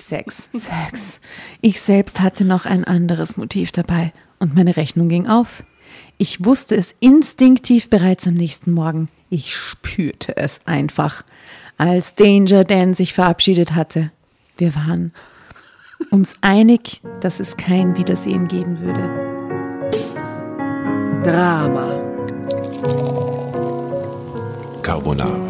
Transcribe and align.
Sex, 0.00 0.48
Sex. 0.52 1.20
Ich 1.60 1.80
selbst 1.80 2.20
hatte 2.20 2.44
noch 2.44 2.66
ein 2.66 2.84
anderes 2.84 3.36
Motiv 3.36 3.72
dabei 3.72 4.12
und 4.38 4.54
meine 4.54 4.76
Rechnung 4.76 5.08
ging 5.08 5.26
auf. 5.26 5.64
Ich 6.18 6.44
wusste 6.44 6.76
es 6.76 6.94
instinktiv 7.00 7.88
bereits 7.90 8.26
am 8.26 8.34
nächsten 8.34 8.72
Morgen. 8.72 9.08
Ich 9.30 9.54
spürte 9.54 10.36
es 10.36 10.60
einfach, 10.64 11.24
als 11.78 12.14
Danger 12.14 12.64
Dan 12.64 12.94
sich 12.94 13.14
verabschiedet 13.14 13.74
hatte. 13.74 14.10
Wir 14.58 14.74
waren 14.74 15.12
uns 16.10 16.34
einig, 16.40 17.00
dass 17.20 17.40
es 17.40 17.56
kein 17.56 17.96
Wiedersehen 17.96 18.48
geben 18.48 18.78
würde. 18.80 19.30
Drama. 21.22 21.96
Carbonara. 24.82 25.49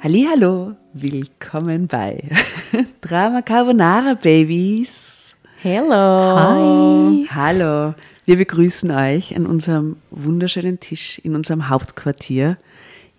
Hallo, 0.00 0.76
willkommen 0.92 1.88
bei 1.88 2.22
Drama 3.00 3.42
Carbonara 3.42 4.14
Babies. 4.14 5.34
Hello. 5.60 5.90
Hi. 5.90 7.26
Hallo. 7.34 7.94
Wir 8.24 8.36
begrüßen 8.36 8.92
euch 8.92 9.34
an 9.34 9.44
unserem 9.44 9.96
wunderschönen 10.12 10.78
Tisch 10.78 11.18
in 11.24 11.34
unserem 11.34 11.68
Hauptquartier 11.68 12.58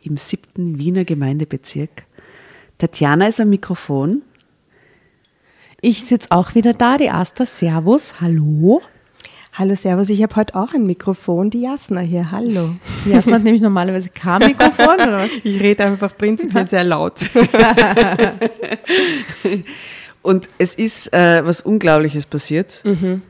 im 0.04 0.16
siebten 0.16 0.80
Wiener 0.80 1.04
Gemeindebezirk. 1.04 2.06
Tatjana 2.78 3.28
ist 3.28 3.42
am 3.42 3.50
Mikrofon. 3.50 4.22
Ich 5.82 6.06
sitze 6.06 6.32
auch 6.32 6.56
wieder 6.56 6.72
da, 6.72 6.98
die 6.98 7.10
Asta. 7.10 7.46
Servus, 7.46 8.22
hallo. 8.22 8.82
Hallo, 9.60 9.76
Servus, 9.76 10.10
ich 10.10 10.24
habe 10.24 10.38
heute 10.38 10.56
auch 10.56 10.74
ein 10.74 10.86
Mikrofon, 10.86 11.50
die 11.50 11.64
Jasna 11.64 12.00
hier, 12.00 12.32
hallo. 12.32 12.78
Die 13.04 13.10
Jasna 13.14 13.34
hat 13.34 13.44
nämlich 13.44 13.62
normalerweise 13.62 14.08
kein 14.08 14.40
Mikrofon, 14.40 14.94
oder? 14.94 15.26
Ich 15.44 15.62
rede 15.62 15.84
einfach 15.84 16.18
prinzipiell 16.18 16.66
sehr 16.66 16.86
laut. 16.86 17.16
Und 20.22 20.48
es 20.60 20.76
ist 20.76 21.12
äh, 21.12 21.46
was 21.46 21.62
Unglaubliches 21.62 22.26
passiert. 22.26 22.80
Mhm. 22.86 23.22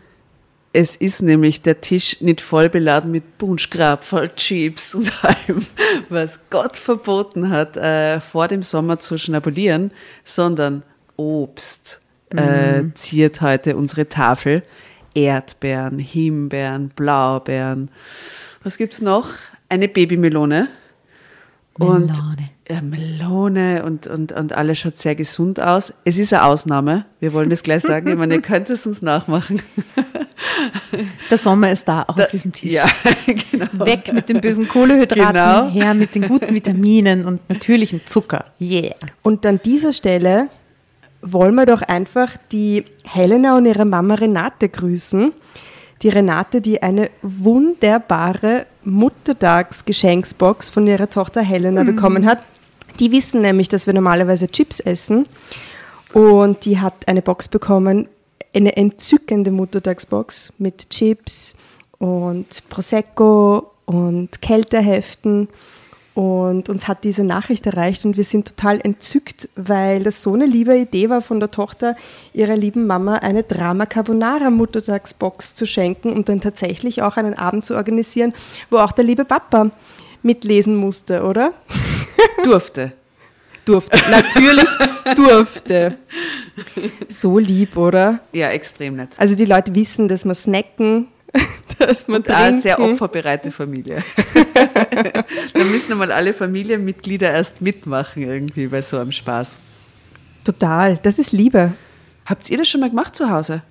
Es 0.72 0.96
ist 0.96 1.24
nämlich 1.24 1.64
der 1.64 1.82
Tisch 1.82 2.22
nicht 2.22 2.42
voll 2.42 2.70
beladen 2.70 3.10
mit 3.10 3.40
Bunschgrab, 3.40 4.04
voll 4.04 4.30
Chips 4.36 4.94
und 4.94 5.12
allem, 5.26 5.66
was 6.10 6.40
Gott 6.52 6.78
verboten 6.78 7.50
hat, 7.50 7.76
äh, 7.76 8.20
vor 8.20 8.48
dem 8.48 8.62
Sommer 8.62 9.00
zu 9.00 9.18
schnabulieren, 9.18 9.90
sondern 10.24 10.84
Obst 11.16 12.02
äh, 12.30 12.84
ziert 12.94 13.42
heute 13.42 13.76
unsere 13.76 14.08
Tafel. 14.08 14.62
Erdbeeren, 15.14 16.00
Himbeeren, 16.00 16.90
Blaubeeren. 16.90 17.90
Was 18.64 18.78
gibt's 18.78 19.02
noch? 19.02 19.30
Eine 19.70 19.88
Babymelone. 19.88 20.68
Und, 21.74 22.08
Melone. 22.08 22.50
Ja, 22.70 22.82
Melone 22.82 23.84
und, 23.84 24.06
und, 24.06 24.32
und 24.32 24.54
alles 24.54 24.80
schaut 24.80 24.98
sehr 24.98 25.16
gesund 25.16 25.62
aus. 25.62 25.94
Es 26.04 26.20
ist 26.20 26.34
eine 26.34 26.44
Ausnahme. 26.44 27.06
Wir 27.20 27.34
wollen 27.34 27.50
das 27.50 27.64
gleich 27.64 27.82
sagen. 27.82 28.10
Ich 28.10 28.16
meine, 28.18 28.36
ihr 28.36 28.42
könnt 28.42 28.70
es 28.70 28.86
uns 28.86 29.02
nachmachen. 29.02 29.62
Der 31.32 31.38
Sommer 31.38 31.72
ist 31.72 31.88
da, 31.88 32.04
auch 32.04 32.18
auf 32.18 32.30
diesem 32.30 32.52
Tisch. 32.52 32.72
Ja, 32.72 32.86
genau. 33.52 33.86
Weg 33.86 34.12
mit 34.14 34.30
den 34.30 34.42
bösen 34.42 34.68
Kohlehydraten, 34.68 35.34
Genau. 35.34 35.70
her 35.70 35.94
mit 35.94 36.14
den 36.16 36.28
guten 36.28 36.54
Vitaminen 36.54 37.26
und 37.26 37.48
natürlichem 37.50 38.06
Zucker. 38.06 38.46
Yeah. 38.60 38.96
Und 39.24 39.46
an 39.46 39.60
dieser 39.64 39.94
Stelle 39.94 40.50
wollen 41.22 41.56
wir 41.56 41.66
doch 41.66 41.82
einfach 41.82 42.38
die 42.52 42.86
Helena 43.04 43.58
und 43.58 43.66
ihre 43.66 43.86
Mama 43.86 44.16
Renate 44.16 44.70
grüßen. 44.70 45.34
Die 46.02 46.10
Renate, 46.10 46.62
die 46.62 46.82
eine 46.82 47.10
wunderbare 47.22 48.66
Muttertagsgeschenksbox 48.86 50.70
von 50.70 50.88
ihrer 50.88 51.10
Tochter 51.10 51.42
Helena 51.42 51.84
bekommen 51.84 52.26
hat. 52.26 52.42
Die 53.00 53.12
wissen 53.12 53.42
nämlich, 53.42 53.68
dass 53.68 53.86
wir 53.86 53.94
normalerweise 53.94 54.48
Chips 54.48 54.80
essen. 54.80 55.26
Und 56.14 56.66
die 56.66 56.80
hat 56.80 57.08
eine 57.08 57.22
Box 57.22 57.48
bekommen, 57.48 58.08
eine 58.54 58.76
entzückende 58.78 59.52
Muttertagsbox 59.52 60.54
mit 60.58 60.90
Chips 60.90 61.56
und 62.00 62.64
Prosecco 62.70 63.72
und 63.86 64.42
Kälteheften. 64.42 65.50
Und 66.20 66.68
uns 66.68 66.90
hat 66.90 67.06
diese 67.06 67.24
Nachricht 67.24 67.66
erreicht 67.66 68.04
und 68.04 68.18
wir 68.18 68.26
sind 68.26 68.50
total 68.50 68.82
entzückt, 68.84 69.48
weil 69.56 70.04
das 70.04 70.22
so 70.22 70.34
eine 70.34 70.46
liebe 70.46 70.78
Idee 70.78 71.10
war 71.10 71.22
von 71.22 71.40
der 71.40 71.50
Tochter 71.50 71.96
ihrer 72.34 72.58
lieben 72.58 72.88
Mama, 72.88 73.16
eine 73.20 73.44
Drama 73.44 73.86
Carbonara 73.86 74.50
Muttertagsbox 74.50 75.56
zu 75.56 75.66
schenken 75.66 76.12
und 76.12 76.28
dann 76.28 76.42
tatsächlich 76.42 77.02
auch 77.04 77.16
einen 77.16 77.36
Abend 77.36 77.64
zu 77.64 77.74
organisieren, 77.74 78.34
wo 78.70 78.80
auch 78.80 78.92
der 78.92 79.06
liebe 79.06 79.24
Papa 79.24 79.72
mitlesen 80.22 80.76
musste, 80.76 81.24
oder? 81.24 81.54
Durfte. 82.44 82.92
Durfte. 83.64 83.98
Natürlich 84.12 84.70
durfte. 85.16 86.00
So 87.08 87.40
lieb, 87.40 87.78
oder? 87.78 88.20
Ja, 88.34 88.50
extrem 88.50 88.98
nett. 88.98 89.12
Also 89.18 89.36
die 89.36 89.46
Leute 89.46 89.74
wissen, 89.74 90.10
dass 90.10 90.26
wir 90.26 90.36
snacken, 90.36 91.08
dass 91.80 92.06
auch 92.06 92.14
eine 92.14 92.24
trinken. 92.24 92.62
sehr 92.62 92.80
opferbereite 92.80 93.52
Familie. 93.52 94.04
da 95.54 95.64
müssen 95.64 95.92
einmal 95.92 96.12
alle 96.12 96.34
Familienmitglieder 96.34 97.32
erst 97.32 97.62
mitmachen 97.62 98.24
irgendwie 98.24 98.68
bei 98.68 98.82
so 98.82 98.98
einem 98.98 99.12
Spaß. 99.12 99.60
Total. 100.44 100.98
Das 101.04 101.20
ist 101.20 101.32
Liebe. 101.32 101.74
Habt 102.26 102.50
ihr 102.50 102.58
das 102.58 102.68
schon 102.68 102.82
mal 102.82 102.90
gemacht 102.90 103.16
zu 103.16 103.30
Hause? 103.30 103.62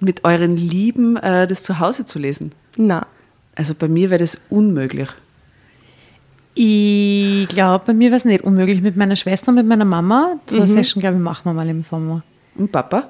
Mit 0.00 0.24
euren 0.24 0.56
Lieben 0.56 1.16
äh, 1.16 1.46
das 1.46 1.62
zu 1.62 1.78
Hause 1.78 2.04
zu 2.04 2.18
lesen? 2.18 2.52
Na. 2.76 3.06
Also 3.54 3.74
bei 3.74 3.88
mir 3.88 4.10
wäre 4.10 4.18
das 4.18 4.40
unmöglich. 4.50 5.08
Ich 6.54 7.48
glaube, 7.48 7.84
bei 7.86 7.92
mir 7.92 8.10
wäre 8.10 8.18
es 8.18 8.24
nicht 8.24 8.44
unmöglich 8.44 8.80
mit 8.80 8.96
meiner 8.96 9.16
Schwester 9.16 9.48
und 9.48 9.56
mit 9.56 9.66
meiner 9.66 9.84
Mama. 9.84 10.38
So 10.46 10.58
eine 10.58 10.72
Session, 10.72 11.00
glaube 11.00 11.16
ich, 11.16 11.22
machen 11.22 11.44
wir 11.44 11.52
mal 11.52 11.68
im 11.68 11.82
Sommer. 11.82 12.22
Und 12.56 12.70
Papa? 12.70 13.08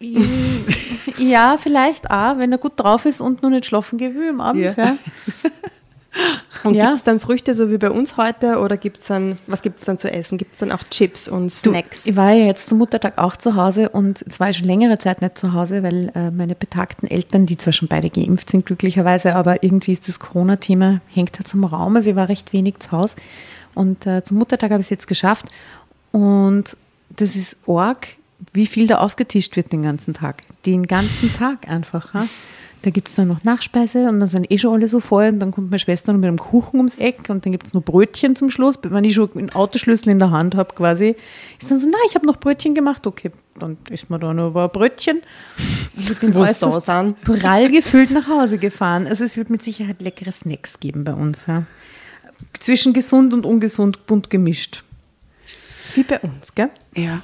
Ja, 1.18 1.58
vielleicht 1.60 2.10
auch, 2.10 2.38
wenn 2.38 2.50
er 2.52 2.58
gut 2.58 2.72
drauf 2.76 3.04
ist 3.04 3.20
und 3.20 3.42
noch 3.42 3.50
nicht 3.50 3.66
schlafen 3.66 3.98
geht 3.98 4.14
wie 4.14 4.28
am 4.28 4.40
Abend. 4.40 4.62
Ja. 4.62 4.72
Ja. 4.76 4.96
Und 6.64 6.74
Ja. 6.74 6.86
gibt 6.86 6.96
es 6.98 7.04
dann 7.04 7.20
Früchte 7.20 7.54
so 7.54 7.70
wie 7.70 7.78
bei 7.78 7.88
uns 7.90 8.16
heute 8.16 8.58
oder 8.58 8.76
gibt's 8.76 9.06
dann, 9.06 9.38
was 9.46 9.62
gibt 9.62 9.78
es 9.78 9.84
dann 9.84 9.96
zu 9.96 10.10
essen? 10.12 10.38
Gibt 10.38 10.54
es 10.54 10.58
dann 10.58 10.72
auch 10.72 10.82
Chips 10.90 11.28
und 11.28 11.44
Du, 11.64 11.70
Snacks? 11.70 12.04
ich 12.04 12.16
war 12.16 12.32
ja 12.32 12.46
jetzt 12.46 12.68
zum 12.68 12.78
Muttertag 12.78 13.16
auch 13.18 13.36
zu 13.36 13.54
Hause 13.54 13.90
und 13.90 14.22
es 14.26 14.40
war 14.40 14.52
schon 14.52 14.66
längere 14.66 14.98
Zeit 14.98 15.22
nicht 15.22 15.38
zu 15.38 15.52
Hause, 15.52 15.84
weil 15.84 16.10
äh, 16.16 16.32
meine 16.32 16.56
betagten 16.56 17.06
Eltern, 17.08 17.46
die 17.46 17.56
zwar 17.56 17.72
schon 17.72 17.86
beide 17.86 18.10
geimpft 18.10 18.50
sind, 18.50 18.66
glücklicherweise, 18.66 19.36
aber 19.36 19.62
irgendwie 19.62 19.92
ist 19.92 20.08
das 20.08 20.18
Corona-Thema, 20.18 21.00
hängt 21.14 21.38
halt 21.38 21.46
zum 21.46 21.62
Raum. 21.62 21.94
Also 21.94 22.10
ich 22.10 22.16
war 22.16 22.28
recht 22.28 22.52
wenig 22.52 22.80
zu 22.80 22.90
Hause. 22.90 23.14
Und 23.76 24.04
äh, 24.04 24.24
zum 24.24 24.38
Muttertag 24.38 24.72
habe 24.72 24.80
ich 24.80 24.86
es 24.86 24.90
jetzt 24.90 25.06
geschafft. 25.06 25.46
Und 26.10 26.76
das 27.16 27.36
ist 27.36 27.56
arg, 27.68 28.08
wie 28.52 28.66
viel 28.66 28.86
da 28.86 28.98
aufgetischt 28.98 29.56
wird 29.56 29.72
den 29.72 29.82
ganzen 29.82 30.14
Tag. 30.14 30.42
Den 30.66 30.86
ganzen 30.86 31.32
Tag 31.32 31.68
einfach. 31.68 32.14
Ja? 32.14 32.26
Da 32.82 32.88
gibt 32.88 33.08
es 33.08 33.14
dann 33.14 33.28
noch 33.28 33.44
Nachspeise 33.44 34.08
und 34.08 34.20
dann 34.20 34.28
sind 34.30 34.50
eh 34.50 34.56
schon 34.56 34.72
alle 34.72 34.88
so 34.88 35.00
voll 35.00 35.28
und 35.28 35.40
dann 35.40 35.50
kommt 35.50 35.70
meine 35.70 35.78
Schwester 35.78 36.12
noch 36.12 36.20
mit 36.20 36.28
einem 36.28 36.38
Kuchen 36.38 36.78
ums 36.78 36.94
Eck 36.94 37.28
und 37.28 37.44
dann 37.44 37.52
gibt 37.52 37.66
es 37.66 37.74
noch 37.74 37.82
Brötchen 37.82 38.36
zum 38.36 38.50
Schluss. 38.50 38.78
Wenn 38.82 39.04
ich 39.04 39.14
schon 39.14 39.30
einen 39.34 39.50
Autoschlüssel 39.50 40.10
in 40.10 40.18
der 40.18 40.30
Hand 40.30 40.54
habe 40.54 40.74
quasi, 40.74 41.14
ist 41.60 41.70
dann 41.70 41.78
so, 41.78 41.86
na, 41.90 41.98
ich 42.08 42.14
habe 42.14 42.26
noch 42.26 42.38
Brötchen 42.38 42.74
gemacht. 42.74 43.06
Okay, 43.06 43.32
dann 43.58 43.76
isst 43.90 44.08
man 44.08 44.18
da 44.18 44.32
noch 44.32 44.54
ein 44.56 44.70
Brötchen. 44.70 45.20
Und 45.96 46.10
ich 46.10 46.18
bin 46.18 46.34
äußerst 46.34 46.86
prall 47.22 47.70
gefüllt 47.70 48.12
nach 48.12 48.28
Hause 48.28 48.56
gefahren. 48.56 49.06
Also 49.06 49.24
es 49.24 49.36
wird 49.36 49.50
mit 49.50 49.62
Sicherheit 49.62 50.00
leckere 50.00 50.32
Snacks 50.32 50.80
geben 50.80 51.04
bei 51.04 51.12
uns. 51.12 51.46
Ja. 51.46 51.64
Zwischen 52.58 52.94
gesund 52.94 53.34
und 53.34 53.44
ungesund 53.44 54.06
bunt 54.06 54.30
gemischt. 54.30 54.84
Wie 55.94 56.02
bei 56.02 56.18
uns, 56.20 56.54
gell? 56.54 56.70
Ja. 56.96 57.22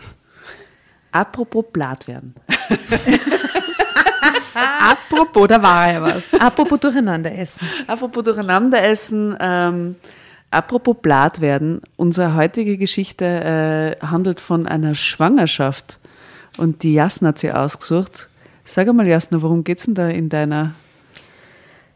Apropos 1.21 1.65
Blatt 1.72 2.06
werden. 2.09 2.34
Apropos, 4.54 5.49
da 5.49 5.62
war 5.62 5.93
ja 5.93 6.03
was. 6.03 6.34
Apropos 6.34 6.81
durcheinander 6.81 7.32
essen. 7.37 7.60
Apropos 7.87 8.22
durcheinander 8.25 8.82
essen, 8.82 9.37
ähm, 9.41 9.97
apropos 10.50 10.97
Blatt 11.00 11.41
werden. 11.41 11.81
Unsere 11.97 12.34
heutige 12.34 12.76
Geschichte 12.78 13.25
äh, 14.00 14.06
handelt 14.06 14.41
von 14.41 14.67
einer 14.67 14.94
Schwangerschaft 14.94 15.99
und 16.56 16.82
die 16.82 16.94
Jasna 16.94 17.29
hat 17.29 17.38
sie 17.38 17.52
ausgesucht. 17.52 18.29
Sag 18.64 18.88
einmal, 18.88 19.06
Jasna, 19.06 19.43
worum 19.43 19.62
geht's 19.64 19.85
denn 19.85 19.94
da 19.94 20.08
in 20.08 20.29
deiner 20.29 20.73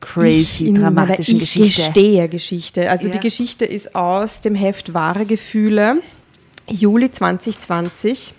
crazy, 0.01 0.67
in 0.67 0.75
meiner 0.75 0.85
dramatischen 1.07 1.37
ich 1.37 1.41
Geschichte? 1.43 1.83
gestehe 1.83 2.29
Geschichte. 2.29 2.91
Also 2.91 3.07
Ja. 3.07 3.11
die 3.11 3.21
Geschichte 3.21 3.65
ist 3.65 3.95
aus 3.95 4.41
dem 4.41 4.55
Heft 4.55 4.95
Wahre 4.95 5.25
Gefühle, 5.27 5.97
Juli 6.69 7.11
2020. 7.11 8.35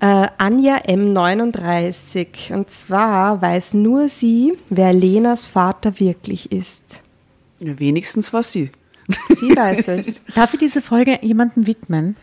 Äh, 0.00 0.28
Anja 0.38 0.76
M39. 0.78 2.52
Und 2.52 2.70
zwar 2.70 3.42
weiß 3.42 3.74
nur 3.74 4.08
sie, 4.08 4.56
wer 4.68 4.92
Lenas 4.92 5.46
Vater 5.46 5.98
wirklich 5.98 6.52
ist. 6.52 7.00
Ja, 7.58 7.78
wenigstens 7.78 8.32
war 8.32 8.42
sie. 8.42 8.70
Sie 9.30 9.56
weiß 9.56 9.88
es. 9.88 10.22
Darf 10.34 10.52
ich 10.54 10.60
diese 10.60 10.82
Folge 10.82 11.18
jemandem 11.22 11.66
widmen? 11.66 12.16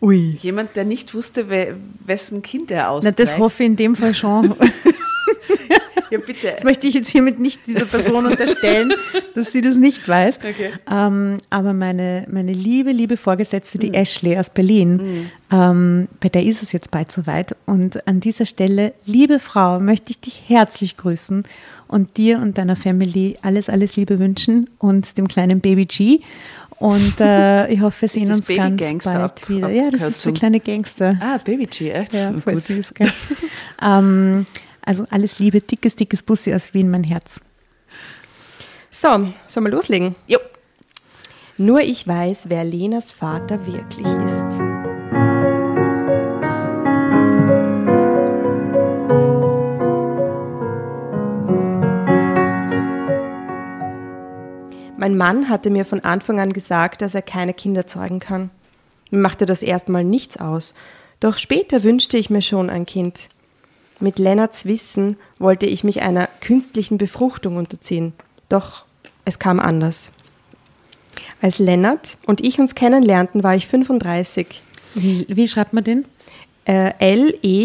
Ui. 0.00 0.36
Jemand, 0.40 0.74
der 0.76 0.84
nicht 0.84 1.14
wusste, 1.14 1.50
we 1.50 1.76
wessen 2.04 2.42
Kind 2.42 2.70
er 2.70 2.84
Na, 2.84 2.88
austrägt. 2.90 3.18
das 3.18 3.38
hoffe 3.38 3.62
ich 3.62 3.68
in 3.68 3.76
dem 3.76 3.94
Fall 3.94 4.14
schon. 4.14 4.54
Ja, 6.10 6.18
bitte. 6.18 6.52
Das 6.54 6.64
möchte 6.64 6.86
ich 6.86 6.94
jetzt 6.94 7.08
hiermit 7.08 7.38
nicht 7.38 7.66
dieser 7.66 7.84
Person 7.86 8.26
unterstellen, 8.26 8.92
dass 9.34 9.52
sie 9.52 9.60
das 9.60 9.76
nicht 9.76 10.08
weiß. 10.08 10.38
Okay. 10.38 10.72
Ähm, 10.90 11.38
aber 11.50 11.72
meine, 11.72 12.26
meine 12.30 12.52
liebe, 12.52 12.90
liebe 12.92 13.16
Vorgesetzte, 13.16 13.78
die 13.78 13.94
Ashley 13.94 14.36
aus 14.36 14.50
Berlin, 14.50 15.30
ähm, 15.52 16.08
bei 16.20 16.28
der 16.28 16.42
ist 16.44 16.62
es 16.62 16.72
jetzt 16.72 16.90
bald 16.90 17.12
soweit. 17.12 17.54
Und 17.66 18.06
an 18.08 18.20
dieser 18.20 18.44
Stelle, 18.46 18.92
liebe 19.06 19.38
Frau, 19.38 19.78
möchte 19.80 20.10
ich 20.10 20.20
dich 20.20 20.42
herzlich 20.46 20.96
grüßen 20.96 21.44
und 21.88 22.16
dir 22.16 22.38
und 22.38 22.58
deiner 22.58 22.76
Family 22.76 23.36
alles, 23.42 23.68
alles 23.68 23.96
Liebe 23.96 24.18
wünschen 24.18 24.68
und 24.78 25.16
dem 25.18 25.28
kleinen 25.28 25.60
Baby 25.60 25.86
G. 25.86 26.20
Und 26.78 27.20
äh, 27.20 27.68
ich 27.72 27.80
hoffe, 27.80 28.02
wir 28.02 28.08
sehen 28.08 28.26
das 28.28 28.38
uns 28.38 28.46
Baby 28.46 28.58
ganz 28.60 28.80
Gangster 28.80 29.12
bald 29.12 29.24
ab- 29.42 29.48
wieder. 29.48 29.68
Ja, 29.70 29.90
das 29.90 30.02
ist 30.02 30.24
der 30.24 30.32
kleine 30.32 30.60
Gangster. 30.60 31.16
Ah, 31.20 31.38
Baby 31.44 31.66
G, 31.66 31.90
echt? 31.90 32.14
Ja, 32.14 32.32
voll 32.42 32.54
Gut. 32.54 32.66
süß, 32.66 32.94
gell? 32.94 33.12
ähm, 33.82 34.44
also 34.90 35.04
alles 35.10 35.38
Liebe, 35.38 35.60
dickes, 35.60 35.94
dickes 35.94 36.24
Bussi 36.24 36.52
aus 36.52 36.74
Wien, 36.74 36.90
mein 36.90 37.04
Herz. 37.04 37.40
So, 38.90 39.08
sollen 39.46 39.66
wir 39.66 39.70
loslegen? 39.70 40.16
Jo. 40.26 40.40
Nur 41.58 41.80
ich 41.82 42.08
weiß, 42.08 42.48
wer 42.48 42.64
Lenas 42.64 43.12
Vater 43.12 43.64
wirklich 43.66 44.04
ist. 44.04 44.58
Mein 54.96 55.16
Mann 55.16 55.48
hatte 55.48 55.70
mir 55.70 55.84
von 55.84 56.00
Anfang 56.00 56.40
an 56.40 56.52
gesagt, 56.52 57.00
dass 57.02 57.14
er 57.14 57.22
keine 57.22 57.54
Kinder 57.54 57.86
zeugen 57.86 58.18
kann. 58.18 58.50
Mir 59.12 59.20
machte 59.20 59.46
das 59.46 59.62
erstmal 59.62 60.02
nichts 60.02 60.36
aus. 60.36 60.74
Doch 61.20 61.38
später 61.38 61.84
wünschte 61.84 62.16
ich 62.16 62.28
mir 62.28 62.42
schon 62.42 62.68
ein 62.68 62.86
Kind. 62.86 63.28
Mit 64.00 64.18
Lennarts 64.18 64.64
Wissen 64.64 65.16
wollte 65.38 65.66
ich 65.66 65.84
mich 65.84 66.00
einer 66.02 66.28
künstlichen 66.40 66.96
Befruchtung 66.98 67.56
unterziehen. 67.56 68.14
Doch 68.48 68.86
es 69.26 69.38
kam 69.38 69.60
anders. 69.60 70.10
Als 71.42 71.58
Lennart 71.58 72.16
und 72.26 72.40
ich 72.40 72.58
uns 72.58 72.74
kennenlernten, 72.74 73.42
war 73.42 73.54
ich 73.54 73.66
35. 73.66 74.62
Wie, 74.94 75.26
wie 75.28 75.46
schreibt 75.48 75.74
man 75.74 75.84
den? 75.84 76.06
Äh, 76.64 76.92
L-E-N-N-A-R-T. 76.98 77.58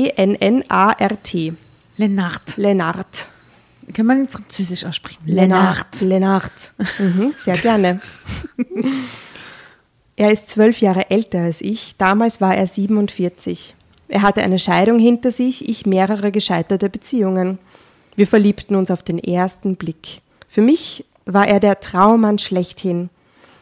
Lennart. 1.97 2.57
Lennart. 2.57 3.27
Kann 3.93 4.05
man 4.05 4.27
französisch 4.27 4.83
aussprechen? 4.85 5.21
Lennart. 5.25 6.01
Lennart. 6.01 6.73
Mhm, 6.99 7.33
sehr 7.37 7.55
gerne. 7.57 8.01
er 10.15 10.31
ist 10.31 10.49
zwölf 10.49 10.81
Jahre 10.81 11.09
älter 11.09 11.39
als 11.41 11.61
ich. 11.61 11.95
Damals 11.97 12.41
war 12.41 12.55
er 12.55 12.67
47. 12.67 13.75
Er 14.07 14.21
hatte 14.21 14.43
eine 14.43 14.59
Scheidung 14.59 14.99
hinter 14.99 15.31
sich, 15.31 15.67
ich 15.67 15.85
mehrere 15.85 16.31
gescheiterte 16.31 16.89
Beziehungen. 16.89 17.57
Wir 18.15 18.27
verliebten 18.27 18.75
uns 18.75 18.91
auf 18.91 19.03
den 19.03 19.19
ersten 19.19 19.75
Blick. 19.75 20.21
Für 20.47 20.61
mich 20.61 21.05
war 21.25 21.47
er 21.47 21.59
der 21.59 21.79
Traummann 21.79 22.37
schlechthin. 22.37 23.09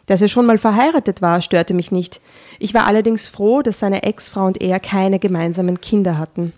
Dass 0.06 0.22
er 0.22 0.28
schon 0.28 0.46
mal 0.46 0.58
verheiratet 0.58 1.22
war, 1.22 1.42
störte 1.42 1.74
mich 1.74 1.92
nicht. 1.92 2.20
Ich 2.60 2.74
war 2.74 2.86
allerdings 2.86 3.28
froh, 3.28 3.62
dass 3.62 3.80
seine 3.80 4.04
Ex-Frau 4.04 4.46
und 4.46 4.62
er 4.62 4.80
keine 4.80 5.18
gemeinsamen 5.18 5.80
Kinder 5.80 6.18
hatten. 6.18 6.52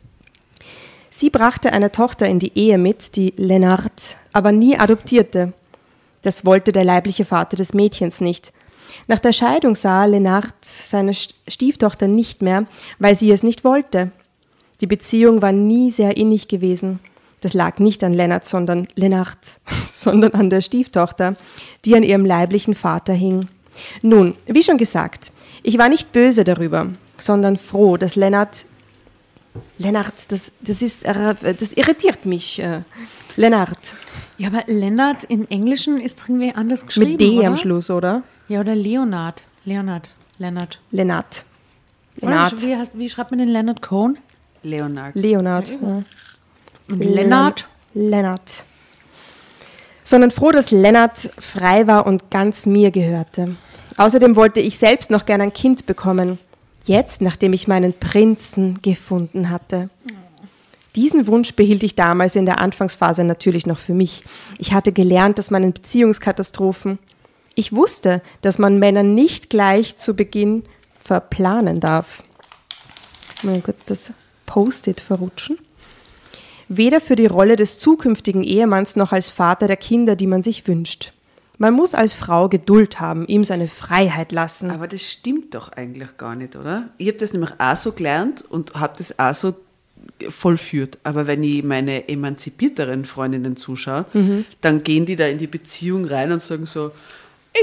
Sie 1.11 1.29
brachte 1.29 1.71
eine 1.71 1.91
Tochter 1.91 2.27
in 2.27 2.39
die 2.39 2.57
Ehe 2.57 2.77
mit, 2.77 3.15
die 3.15 3.33
Lennart, 3.37 4.17
aber 4.33 4.51
nie 4.51 4.77
adoptierte. 4.77 5.53
Das 6.23 6.43
wollte 6.43 6.71
der 6.71 6.83
leibliche 6.83 7.23
Vater 7.23 7.55
des 7.55 7.73
Mädchens 7.73 8.19
nicht. 8.19 8.51
Nach 9.07 9.19
der 9.19 9.33
Scheidung 9.33 9.75
sah 9.75 10.05
Lennart 10.05 10.53
seine 10.61 11.13
Stieftochter 11.13 12.07
nicht 12.07 12.41
mehr, 12.41 12.65
weil 12.99 13.15
sie 13.15 13.31
es 13.31 13.43
nicht 13.43 13.63
wollte. 13.63 14.11
Die 14.81 14.87
Beziehung 14.87 15.41
war 15.41 15.51
nie 15.51 15.89
sehr 15.89 16.17
innig 16.17 16.47
gewesen. 16.47 16.99
Das 17.41 17.53
lag 17.53 17.77
nicht 17.79 18.03
an 18.03 18.13
Lennart, 18.13 18.45
sondern 18.45 18.87
Lennart, 18.95 19.37
sondern 19.83 20.33
an 20.33 20.49
der 20.49 20.61
Stieftochter, 20.61 21.35
die 21.85 21.95
an 21.95 22.03
ihrem 22.03 22.25
leiblichen 22.25 22.73
Vater 22.73 23.13
hing. 23.13 23.47
Nun, 24.01 24.35
wie 24.47 24.63
schon 24.63 24.77
gesagt, 24.77 25.31
ich 25.61 25.77
war 25.77 25.89
nicht 25.89 26.11
böse 26.11 26.43
darüber, 26.43 26.87
sondern 27.17 27.57
froh, 27.57 27.97
dass 27.97 28.15
Lennart 28.15 28.65
Lennart, 29.77 30.13
das, 30.29 30.51
das, 30.61 30.81
ist, 30.81 31.05
das 31.05 31.73
irritiert 31.73 32.25
mich. 32.25 32.59
äh, 32.59 32.81
Lennart. 33.37 33.95
Ja, 34.37 34.49
aber 34.49 34.63
Lennart 34.67 35.23
im 35.25 35.47
Englischen 35.49 35.99
ist 35.99 36.23
irgendwie 36.27 36.53
anders 36.53 36.85
geschrieben, 36.85 37.11
Mit 37.11 37.21
D 37.21 37.37
oder? 37.37 37.47
am 37.47 37.57
Schluss, 37.57 37.89
oder? 37.89 38.23
Ja, 38.47 38.59
oder 38.59 38.75
Leonard. 38.75 39.45
Leonard. 39.65 40.13
Lennart. 40.37 40.79
Lennart. 40.91 41.45
Oder? 42.17 42.29
Lennart. 42.29 42.61
Wie, 42.61 42.75
heißt, 42.75 42.91
wie 42.93 43.09
schreibt 43.09 43.31
man 43.31 43.39
den 43.39 43.49
Leonard 43.49 43.81
Cohen? 43.81 44.17
Leonard. 44.63 45.15
Leonard. 45.15 45.69
Ja. 45.69 46.03
Und 46.87 47.03
Lennart? 47.03 47.67
Lennart. 47.93 48.65
Sondern 50.03 50.29
froh, 50.29 50.51
dass 50.51 50.69
Lennart 50.71 51.31
frei 51.39 51.87
war 51.87 52.05
und 52.05 52.29
ganz 52.29 52.65
mir 52.65 52.91
gehörte. 52.91 53.55
Außerdem 53.97 54.35
wollte 54.35 54.59
ich 54.59 54.77
selbst 54.77 55.09
noch 55.09 55.25
gern 55.25 55.41
ein 55.41 55.53
Kind 55.53 55.85
bekommen. 55.85 56.37
Jetzt, 56.83 57.21
nachdem 57.21 57.53
ich 57.53 57.67
meinen 57.67 57.93
Prinzen 57.93 58.81
gefunden 58.83 59.49
hatte. 59.49 59.89
Diesen 60.95 61.27
Wunsch 61.27 61.55
behielt 61.55 61.83
ich 61.83 61.95
damals 61.95 62.35
in 62.35 62.45
der 62.45 62.59
Anfangsphase 62.59 63.23
natürlich 63.23 63.65
noch 63.65 63.79
für 63.79 63.93
mich. 63.93 64.23
Ich 64.59 64.73
hatte 64.73 64.91
gelernt, 64.91 65.39
dass 65.39 65.49
man 65.49 65.63
in 65.63 65.73
Beziehungskatastrophen. 65.73 66.99
Ich 67.55 67.73
wusste, 67.73 68.21
dass 68.41 68.59
man 68.59 68.79
Männer 68.79 69.03
nicht 69.03 69.49
gleich 69.49 69.95
zu 69.95 70.13
Beginn 70.13 70.63
verplanen 70.99 71.79
darf. 71.79 72.21
Mal 73.43 73.61
kurz 73.61 73.85
das 73.85 74.11
Post-it 74.45 74.99
verrutschen. 74.99 75.57
Weder 76.67 76.99
für 76.99 77.15
die 77.15 77.27
Rolle 77.27 77.55
des 77.55 77.79
zukünftigen 77.79 78.43
Ehemanns 78.43 78.95
noch 78.95 79.11
als 79.11 79.29
Vater 79.29 79.67
der 79.67 79.77
Kinder, 79.77 80.15
die 80.15 80.27
man 80.27 80.43
sich 80.43 80.67
wünscht. 80.67 81.13
Man 81.57 81.73
muss 81.73 81.95
als 81.95 82.13
Frau 82.13 82.49
Geduld 82.49 82.99
haben, 82.99 83.25
ihm 83.27 83.45
seine 83.45 83.69
Freiheit 83.69 84.33
lassen. 84.33 84.71
Aber 84.71 84.87
das 84.87 85.03
stimmt 85.03 85.55
doch 85.55 85.71
eigentlich 85.71 86.17
gar 86.17 86.35
nicht, 86.35 86.57
oder? 86.57 86.89
Ich 86.97 87.07
habe 87.07 87.17
das 87.17 87.31
nämlich 87.31 87.51
auch 87.57 87.75
so 87.77 87.93
gelernt 87.93 88.43
und 88.49 88.73
habe 88.73 88.95
das 88.97 89.17
auch 89.17 89.33
so 89.33 89.55
vollführt. 90.29 90.97
Aber 91.03 91.27
wenn 91.27 91.43
ich 91.43 91.63
meine 91.63 92.09
emanzipierteren 92.09 93.05
Freundinnen 93.05 93.55
zuschaue, 93.55 94.05
dann 94.59 94.83
gehen 94.83 95.05
die 95.05 95.15
da 95.15 95.27
in 95.27 95.37
die 95.37 95.47
Beziehung 95.47 96.05
rein 96.05 96.31
und 96.31 96.41
sagen 96.41 96.65
so, 96.65 96.91